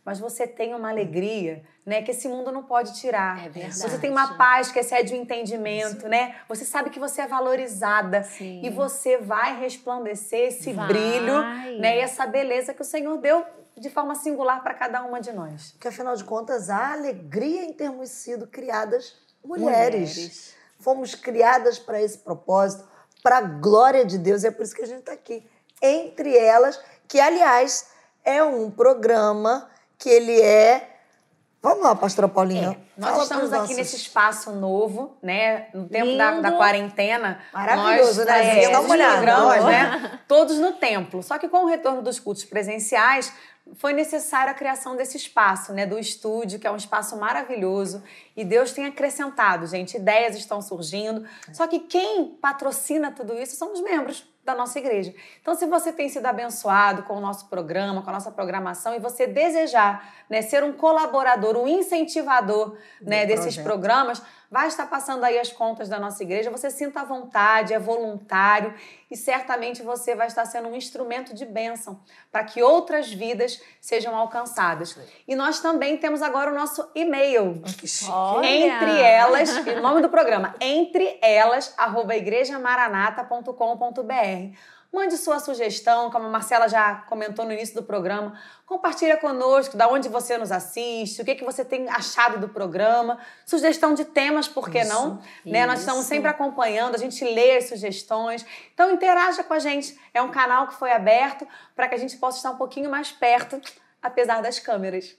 Mas 0.03 0.19
você 0.19 0.47
tem 0.47 0.75
uma 0.75 0.89
alegria, 0.89 1.62
né, 1.85 2.01
que 2.01 2.11
esse 2.11 2.27
mundo 2.27 2.51
não 2.51 2.62
pode 2.62 2.95
tirar. 2.99 3.39
É 3.45 3.51
verdade. 3.51 3.77
Você 3.79 3.99
tem 3.99 4.11
uma 4.11 4.35
paz 4.39 4.73
que 4.73 4.79
excede 4.79 5.12
o 5.12 5.17
entendimento, 5.17 6.09
né? 6.09 6.37
Você 6.49 6.65
sabe 6.65 6.89
que 6.89 6.99
você 6.99 7.21
é 7.21 7.27
valorizada 7.27 8.23
Sim. 8.23 8.62
e 8.65 8.71
você 8.71 9.19
vai 9.19 9.61
resplandecer 9.61 10.49
esse 10.49 10.73
Vai. 10.73 10.87
brilho, 10.89 11.43
né, 11.79 11.99
e 11.99 12.01
essa 12.01 12.27
beleza 12.27 12.73
que 12.73 12.81
o 12.81 12.85
Senhor 12.85 13.19
deu 13.19 13.45
de 13.77 13.91
forma 13.91 14.15
singular 14.15 14.62
para 14.62 14.73
cada 14.73 15.03
uma 15.03 15.21
de 15.21 15.33
nós. 15.33 15.73
Porque, 15.73 15.89
afinal 15.89 16.17
de 16.17 16.25
contas, 16.25 16.71
há 16.71 16.93
alegria 16.95 17.62
em 17.62 17.75
termos 17.75 18.09
sido 18.09 18.47
criadas 18.47 19.15
mulheres. 19.45 20.55
Fomos 20.85 21.14
criadas 21.14 21.78
para 21.78 22.01
esse 22.01 22.18
propósito, 22.18 22.87
para 23.22 23.39
a 23.39 23.41
glória 23.41 24.05
de 24.05 24.18
Deus. 24.18 24.45
E 24.45 24.49
é 24.49 24.51
por 24.51 24.64
isso 24.64 24.74
que 24.74 24.82
a 24.82 24.87
gente 24.87 25.01
está 25.01 25.12
aqui. 25.12 25.49
Entre 25.80 26.37
elas, 26.37 26.78
que, 27.09 27.18
aliás, 27.18 27.87
é 28.22 28.45
um 28.45 28.70
programa 28.70 29.70
que 29.97 30.11
ele 30.11 30.39
é. 30.43 30.94
Vamos 31.65 31.83
lá, 31.83 31.95
pastora 31.95 32.29
Paulinha. 32.29 32.77
Nós 32.95 33.11
Fala 33.12 33.23
estamos 33.23 33.45
aqui 33.51 33.61
nossos- 33.62 33.77
nesse 33.79 33.97
espaço 33.97 34.53
novo, 34.53 35.17
né? 35.23 35.69
No 35.73 35.89
tempo 35.89 36.15
da, 36.15 36.39
da 36.39 36.53
quarentena. 36.53 37.41
Maravilhoso, 37.55 38.19
nós, 38.19 38.27
né? 38.29 38.49
é, 38.51 38.55
Zinha, 38.55 38.71
dá 38.71 38.81
uma 38.81 38.91
olhada. 38.91 39.15
programas, 39.17 39.65
né? 39.65 40.21
Todos 40.29 40.59
no 40.59 40.73
templo. 40.73 41.23
Só 41.23 41.39
que 41.39 41.49
com 41.49 41.65
o 41.65 41.67
retorno 41.67 42.03
dos 42.03 42.21
cultos 42.21 42.45
presenciais, 42.45 43.33
foi 43.77 43.95
necessária 43.95 44.51
a 44.51 44.55
criação 44.55 44.95
desse 44.95 45.17
espaço, 45.17 45.73
né? 45.73 45.87
Do 45.87 45.99
estúdio, 45.99 46.59
que 46.59 46.67
é 46.67 46.71
um 46.71 46.77
espaço 46.77 47.17
maravilhoso. 47.17 48.03
E 48.37 48.45
Deus 48.45 48.73
tem 48.73 48.85
acrescentado, 48.85 49.67
gente. 49.67 49.97
Ideias 49.97 50.37
estão 50.37 50.61
surgindo. 50.61 51.25
Só 51.51 51.67
que 51.67 51.79
quem 51.79 52.27
patrocina 52.43 53.11
tudo 53.11 53.33
isso 53.41 53.57
são 53.57 53.73
os 53.73 53.81
membros 53.81 54.23
da 54.45 54.55
nossa 54.55 54.79
igreja. 54.79 55.15
Então, 55.41 55.55
se 55.55 55.67
você 55.67 55.93
tem 55.93 56.09
sido 56.09 56.27
abençoado 56.27 57.05
com 57.05 57.15
o 57.15 57.21
nosso 57.21 57.49
programa, 57.49 58.03
com 58.03 58.11
a 58.11 58.13
nossa 58.13 58.31
programação, 58.31 58.95
e 58.95 58.99
você 58.99 59.27
desejar 59.27 60.13
né, 60.29 60.43
ser 60.43 60.63
um 60.63 60.73
colaborador, 60.73 61.57
um 61.57 61.67
incentivador 61.67 62.77
né, 63.01 63.25
desses 63.25 63.55
projeto. 63.55 63.65
programas, 63.65 64.23
vai 64.51 64.69
estar 64.69 64.87
passando 64.87 65.25
aí 65.25 65.39
as 65.39 65.53
contas 65.53 65.89
da 65.89 65.99
nossa 65.99 66.23
igreja. 66.23 66.51
Você 66.51 66.71
sinta 66.71 67.01
à 67.01 67.05
vontade, 67.05 67.75
é 67.75 67.79
voluntário 67.79 68.75
e 69.11 69.17
certamente 69.17 69.83
você 69.83 70.15
vai 70.15 70.27
estar 70.27 70.45
sendo 70.47 70.69
um 70.69 70.77
instrumento 70.77 71.35
de 71.35 71.45
bênção 71.45 72.01
para 72.31 72.45
que 72.45 72.63
outras 72.63 73.13
vidas 73.13 73.61
sejam 73.81 74.17
alcançadas. 74.17 74.97
E 75.27 75.35
nós 75.35 75.61
também 75.61 75.97
temos 75.97 76.23
agora 76.23 76.51
o 76.51 76.55
nosso 76.55 76.89
e-mail. 76.95 77.63
Olha. 78.09 78.47
Entre 78.47 79.01
elas, 79.01 79.57
o 79.57 79.81
nome 79.81 80.03
do 80.03 80.09
programa, 80.09 80.55
entre 80.61 81.19
elas, 81.21 81.75
arroba 81.77 82.17
igrejamaranata.com.br. 82.17 84.74
Mande 84.95 85.17
sua 85.17 85.41
sugestão, 85.41 86.09
como 86.09 86.27
a 86.27 86.31
Marcela 86.31 86.69
já 86.69 86.95
comentou 87.09 87.45
no 87.45 87.53
início 87.53 87.75
do 87.75 87.83
programa. 87.83 88.39
Compartilha 88.65 89.17
conosco 89.17 89.77
da 89.77 89.89
onde 89.89 90.09
você 90.09 90.39
nos 90.39 90.53
assiste, 90.53 91.21
o 91.21 91.25
que, 91.25 91.35
que 91.35 91.45
você 91.45 91.65
tem 91.65 91.89
achado 91.89 92.39
do 92.39 92.49
programa, 92.49 93.19
sugestão 93.45 93.93
de 93.93 94.05
temas, 94.05 94.47
por 94.47 94.71
que 94.71 94.79
Isso, 94.79 94.89
não? 94.89 95.21
Né? 95.45 95.67
Nós 95.67 95.81
estamos 95.81 96.03
isso. 96.03 96.11
sempre 96.11 96.31
acompanhando, 96.31 96.95
a 96.95 96.99
gente 96.99 97.25
lê 97.25 97.57
as 97.57 97.65
sugestões. 97.71 98.47
Então 98.73 98.93
interaja 98.93 99.43
com 99.43 99.53
a 99.53 99.59
gente. 99.59 99.99
É 100.15 100.23
um 100.23 100.31
canal 100.31 100.69
que 100.69 100.75
foi 100.75 100.93
aberto 100.93 101.45
para 101.75 101.89
que 101.89 101.97
a 101.97 101.99
gente 101.99 102.17
possa 102.17 102.37
estar 102.37 102.53
um 102.53 102.57
pouquinho 102.57 102.89
mais 102.89 103.11
perto, 103.11 103.61
apesar 104.01 104.43
das 104.43 104.61
câmeras. 104.61 105.17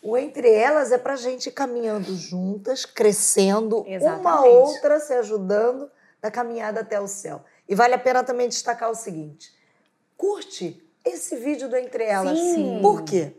O 0.00 0.16
Entre 0.16 0.48
Elas 0.48 0.92
é 0.92 0.98
pra 0.98 1.16
gente 1.16 1.48
ir 1.48 1.52
caminhando 1.52 2.14
juntas, 2.14 2.84
crescendo, 2.84 3.80
uma 3.80 3.90
Exatamente. 3.90 4.54
outra 4.54 5.00
se 5.00 5.12
ajudando 5.14 5.90
na 6.22 6.30
caminhada 6.30 6.80
até 6.82 7.00
o 7.00 7.08
céu. 7.08 7.44
E 7.70 7.74
vale 7.76 7.94
a 7.94 7.98
pena 7.98 8.24
também 8.24 8.48
destacar 8.48 8.90
o 8.90 8.94
seguinte: 8.96 9.54
curte 10.16 10.84
esse 11.04 11.36
vídeo 11.36 11.68
do 11.68 11.76
Entre 11.76 12.02
Elas. 12.02 12.36
Sim. 12.36 12.80
Por 12.82 13.04
quê? 13.04 13.32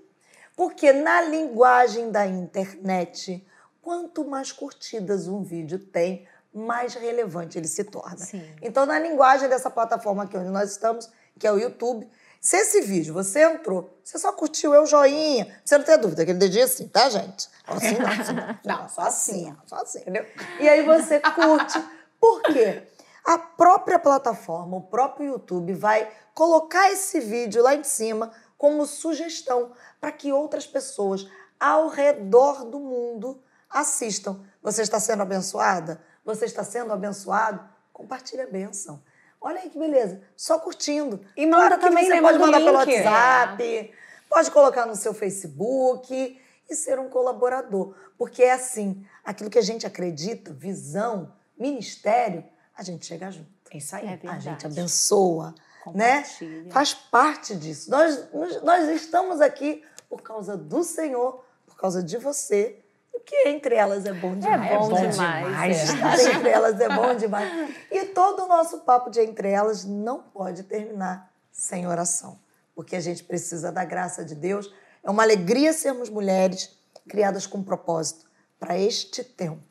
Porque 0.56 0.94
na 0.94 1.22
linguagem 1.22 2.10
da 2.10 2.26
internet, 2.26 3.46
quanto 3.82 4.24
mais 4.24 4.54
curtidas 4.54 5.28
um 5.28 5.44
vídeo 5.44 5.78
tem, 5.78 6.26
mais 6.54 6.94
relevante 6.94 7.58
ele 7.58 7.68
se 7.68 7.84
torna. 7.84 8.18
Sim. 8.18 8.44
Então, 8.62 8.86
na 8.86 8.98
linguagem 8.98 9.50
dessa 9.50 9.70
plataforma 9.70 10.24
aqui 10.24 10.38
onde 10.38 10.50
nós 10.50 10.72
estamos, 10.72 11.10
que 11.38 11.46
é 11.46 11.52
o 11.52 11.58
YouTube, 11.58 12.10
se 12.40 12.58
esse 12.58 12.82
vídeo 12.82 13.14
você 13.14 13.44
entrou, 13.44 13.98
você 14.04 14.18
só 14.18 14.32
curtiu, 14.32 14.74
é 14.74 14.82
o 14.82 14.86
joinha, 14.86 15.62
você 15.64 15.78
não 15.78 15.86
tem 15.86 15.98
dúvida, 16.00 16.24
aquele 16.24 16.40
dedinho 16.40 16.66
assim, 16.66 16.88
tá, 16.88 17.10
gente? 17.10 17.50
Assim 17.68 17.98
não, 17.98 18.08
assim 18.08 18.34
não. 18.34 18.60
Não, 18.66 18.90
só 18.90 19.02
assim, 19.02 19.52
ó, 19.52 19.68
só 19.68 19.76
assim. 19.78 20.00
Entendeu? 20.00 20.26
E 20.60 20.68
aí 20.68 20.84
você 20.84 21.20
curte. 21.20 21.82
Por 22.20 22.42
quê? 22.44 22.84
A 23.24 23.38
própria 23.38 24.00
plataforma, 24.00 24.78
o 24.78 24.82
próprio 24.82 25.28
YouTube 25.28 25.74
vai 25.74 26.12
colocar 26.34 26.92
esse 26.92 27.20
vídeo 27.20 27.62
lá 27.62 27.76
em 27.76 27.84
cima 27.84 28.32
como 28.58 28.86
sugestão 28.86 29.72
para 30.00 30.12
que 30.12 30.32
outras 30.32 30.66
pessoas 30.66 31.28
ao 31.60 31.88
redor 31.88 32.66
do 32.66 32.80
mundo 32.80 33.42
assistam. 33.70 34.40
Você 34.62 34.82
está 34.82 35.00
sendo 35.00 35.22
abençoada? 35.22 36.04
Você 36.26 36.46
está 36.46 36.64
sendo 36.64 36.92
abençoado? 36.92 37.68
Compartilhe 37.94 38.42
a 38.42 38.48
bênção. 38.48 39.04
Olha 39.40 39.60
aí 39.62 39.70
que 39.70 39.80
beleza. 39.80 40.22
Só 40.36 40.60
curtindo. 40.60 41.26
E 41.36 41.46
manda 41.46 41.78
claro 41.78 41.82
também, 41.82 42.06
você 42.06 42.16
né, 42.16 42.22
pode 42.22 42.38
manda 42.38 42.60
mandar 42.60 42.66
pelo. 42.66 42.78
WhatsApp, 42.78 43.94
pode 44.30 44.52
colocar 44.52 44.86
no 44.86 44.96
seu 44.96 45.14
Facebook 45.14 46.40
e 46.70 46.76
ser 46.76 47.00
um 47.00 47.10
colaborador. 47.10 47.96
Porque 48.18 48.44
é 48.44 48.54
assim, 48.54 49.06
aquilo 49.24 49.50
que 49.50 49.58
a 49.58 49.64
gente 49.64 49.86
acredita, 49.88 50.54
visão, 50.54 51.34
ministério, 51.58 52.44
a 52.82 52.84
gente 52.84 53.06
chega 53.06 53.30
junto. 53.32 53.48
É 53.72 53.78
isso 53.78 53.96
aí. 53.96 54.06
É 54.08 54.20
A 54.28 54.40
gente 54.40 54.66
abençoa, 54.66 55.54
né? 55.94 56.24
Faz 56.72 56.94
parte 56.94 57.56
disso. 57.56 57.90
Nós, 57.92 58.28
nós- 58.64 58.90
estamos 58.90 59.40
aqui 59.40 59.84
por 60.10 60.22
causa 60.22 60.58
do 60.58 60.84
Senhor, 60.84 61.46
por 61.66 61.76
causa 61.78 62.02
de 62.04 62.18
você. 62.18 62.78
Que 63.24 63.48
entre 63.50 63.76
elas 63.76 64.04
é 64.06 64.14
bom 64.14 64.36
demais. 64.36 64.72
bom 64.90 64.90
demais, 65.12 65.78
é. 65.80 65.84
Estar 65.84 66.20
entre 66.34 66.50
elas 66.50 66.80
é 66.82 66.90
bom 66.90 67.14
demais. 67.16 67.70
E 67.92 68.06
todo 68.06 68.44
o 68.44 68.48
nosso 68.48 68.80
papo 68.80 69.12
de 69.12 69.22
entre 69.22 69.50
elas 69.52 69.86
não 69.86 70.24
pode 70.24 70.64
terminar 70.64 71.32
sem 71.52 71.88
oração. 71.88 72.40
Porque 72.74 72.96
a 72.96 73.00
gente 73.00 73.24
precisa 73.24 73.72
da 73.72 73.86
graça 73.86 74.26
de 74.26 74.34
Deus. 74.34 74.74
É 75.04 75.10
uma 75.10 75.22
alegria 75.22 75.72
sermos 75.72 76.10
mulheres 76.10 76.76
criadas 77.08 77.46
com 77.46 77.62
propósito 77.62 78.26
para 78.60 78.76
este 78.78 79.24
tempo. 79.24 79.71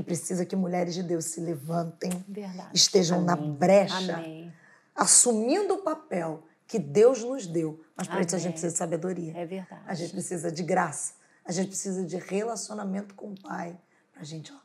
Que 0.00 0.06
precisa 0.06 0.44
que 0.46 0.56
mulheres 0.56 0.94
de 0.94 1.02
Deus 1.02 1.26
se 1.26 1.40
levantem, 1.40 2.10
Verdade. 2.28 2.70
estejam 2.74 3.20
na 3.22 3.36
brecha, 3.36 4.14
Amém. 4.16 4.52
assumindo 4.94 5.74
o 5.74 5.78
papel 5.82 6.42
que 6.66 6.78
Deus 6.78 7.22
nos 7.24 7.46
deu. 7.46 7.82
Mas 7.96 8.06
para 8.08 8.20
isso 8.20 8.34
a 8.34 8.38
Amém. 8.38 8.42
gente 8.44 8.52
precisa 8.52 8.72
de 8.72 8.78
sabedoria. 8.78 9.32
É 9.36 9.44
verdade. 9.44 9.82
A 9.86 9.94
gente 9.94 10.12
precisa 10.12 10.50
de 10.52 10.62
graça. 10.62 11.14
A 11.44 11.52
gente 11.52 11.68
precisa 11.68 12.04
de 12.04 12.16
relacionamento 12.16 13.14
com 13.14 13.32
o 13.32 13.40
Pai. 13.40 13.76
Para 14.12 14.22
a 14.22 14.24
gente 14.24 14.52
ó, 14.52 14.56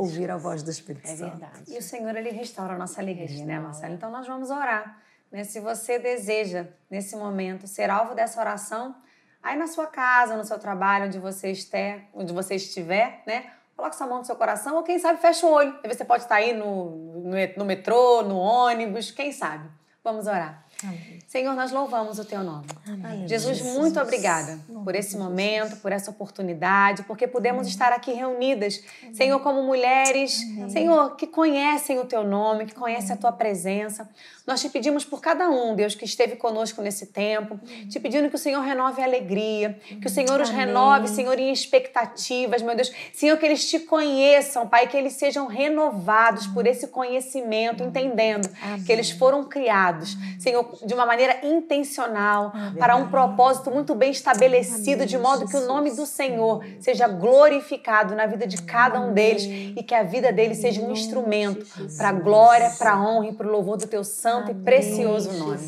ouvir 0.00 0.30
a 0.30 0.36
voz 0.36 0.62
do 0.62 0.70
Espírito 0.70 1.06
É 1.06 1.16
Santo. 1.16 1.38
verdade. 1.38 1.72
E 1.72 1.78
o 1.78 1.82
Senhor, 1.82 2.14
ele 2.16 2.30
restaura 2.30 2.74
a 2.74 2.78
nossa 2.78 3.00
alegria, 3.00 3.44
né, 3.44 3.58
Marcela? 3.60 3.94
Então, 3.94 4.10
nós 4.10 4.26
vamos 4.26 4.50
orar. 4.50 5.00
Né? 5.30 5.44
Se 5.44 5.60
você 5.60 5.98
deseja, 5.98 6.68
nesse 6.90 7.14
momento, 7.16 7.66
ser 7.66 7.90
alvo 7.90 8.14
dessa 8.14 8.40
oração, 8.40 8.94
aí 9.42 9.56
na 9.56 9.66
sua 9.66 9.86
casa, 9.86 10.36
no 10.36 10.44
seu 10.44 10.58
trabalho, 10.58 11.06
onde 11.06 11.18
você, 11.18 11.50
estiver, 11.50 12.08
onde 12.14 12.32
você 12.32 12.54
estiver, 12.54 13.22
né? 13.26 13.52
Coloque 13.76 13.96
sua 13.96 14.06
mão 14.06 14.18
no 14.18 14.24
seu 14.24 14.36
coração, 14.36 14.76
ou 14.76 14.82
quem 14.82 14.98
sabe 14.98 15.20
fecha 15.20 15.46
o 15.46 15.50
olho. 15.50 15.76
Você 15.84 16.04
pode 16.04 16.22
estar 16.22 16.36
aí 16.36 16.52
no, 16.52 16.90
no, 16.90 17.34
no 17.56 17.64
metrô, 17.64 18.22
no 18.22 18.36
ônibus, 18.36 19.10
quem 19.10 19.32
sabe? 19.32 19.68
Vamos 20.02 20.26
orar. 20.26 20.64
Amém. 20.82 21.18
Senhor, 21.26 21.54
nós 21.54 21.72
louvamos 21.72 22.18
o 22.18 22.24
teu 22.24 22.42
nome. 22.42 22.66
Amém. 22.86 23.26
Jesus, 23.28 23.60
muito 23.60 24.00
obrigada 24.00 24.58
por 24.84 24.94
esse 24.94 25.16
momento, 25.16 25.76
por 25.76 25.92
essa 25.92 26.10
oportunidade, 26.10 27.02
porque 27.04 27.26
pudemos 27.26 27.66
estar 27.66 27.92
aqui 27.92 28.12
reunidas, 28.12 28.82
Senhor, 29.12 29.40
como 29.40 29.62
mulheres, 29.62 30.40
Senhor, 30.68 31.16
que 31.16 31.26
conhecem 31.26 31.98
o 31.98 32.04
teu 32.04 32.24
nome, 32.24 32.66
que 32.66 32.74
conhecem 32.74 33.14
a 33.14 33.16
tua 33.16 33.32
presença. 33.32 34.08
Nós 34.46 34.60
te 34.60 34.68
pedimos 34.68 35.06
por 35.06 35.22
cada 35.22 35.48
um, 35.48 35.74
Deus, 35.74 35.94
que 35.94 36.04
esteve 36.04 36.36
conosco 36.36 36.82
nesse 36.82 37.06
tempo, 37.06 37.58
te 37.88 37.98
pedindo 37.98 38.28
que 38.28 38.36
o 38.36 38.38
Senhor 38.38 38.60
renove 38.60 39.00
a 39.00 39.04
alegria, 39.06 39.78
que 40.00 40.06
o 40.06 40.10
Senhor 40.10 40.38
os 40.38 40.50
Amém. 40.50 40.66
renove, 40.66 41.08
Senhor, 41.08 41.38
em 41.38 41.50
expectativas, 41.50 42.60
meu 42.60 42.76
Deus. 42.76 42.92
Senhor, 43.14 43.38
que 43.38 43.46
eles 43.46 43.68
te 43.68 43.78
conheçam, 43.80 44.68
Pai, 44.68 44.86
que 44.86 44.96
eles 44.96 45.14
sejam 45.14 45.46
renovados 45.46 46.46
por 46.48 46.66
esse 46.66 46.88
conhecimento, 46.88 47.82
entendendo 47.82 48.48
que 48.84 48.92
eles 48.92 49.10
foram 49.10 49.44
criados, 49.44 50.16
Senhor, 50.38 50.64
de 50.84 50.94
uma 50.94 51.04
maneira 51.06 51.46
intencional, 51.46 52.52
para 52.78 52.96
um 52.96 53.08
propósito 53.08 53.70
muito 53.70 53.94
bem 53.94 54.10
estabelecido, 54.10 55.06
de 55.06 55.18
modo 55.18 55.46
que 55.46 55.56
o 55.56 55.66
nome 55.66 55.90
do 55.90 56.06
Senhor 56.06 56.64
seja 56.80 57.06
glorificado 57.06 58.14
na 58.14 58.26
vida 58.26 58.46
de 58.46 58.62
cada 58.62 59.00
um 59.00 59.12
deles 59.12 59.44
e 59.44 59.82
que 59.82 59.94
a 59.94 60.02
vida 60.02 60.32
deles 60.32 60.58
seja 60.58 60.80
um 60.80 60.90
instrumento 60.90 61.66
para 61.96 62.08
a 62.08 62.12
glória, 62.12 62.70
para 62.78 62.92
a 62.92 63.00
honra 63.00 63.28
e 63.28 63.32
para 63.32 63.46
o 63.46 63.50
louvor 63.50 63.76
do 63.76 63.86
teu 63.86 64.04
santo 64.04 64.50
e 64.50 64.54
precioso 64.54 65.32
nome. 65.32 65.58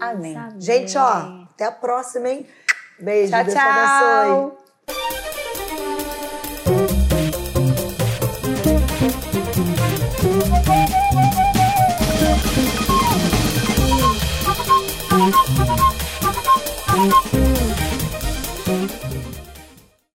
Amém. 0.00 0.36
Gente, 0.58 0.96
ó, 0.98 1.46
até 1.52 1.64
a 1.64 1.72
próxima, 1.72 2.28
hein? 2.28 2.46
Beijo, 2.98 3.32
Tchau, 3.32 3.44
Deus 3.44 3.54
te 3.54 3.60
abençoe. 3.60 4.50
tchau. 4.86 5.15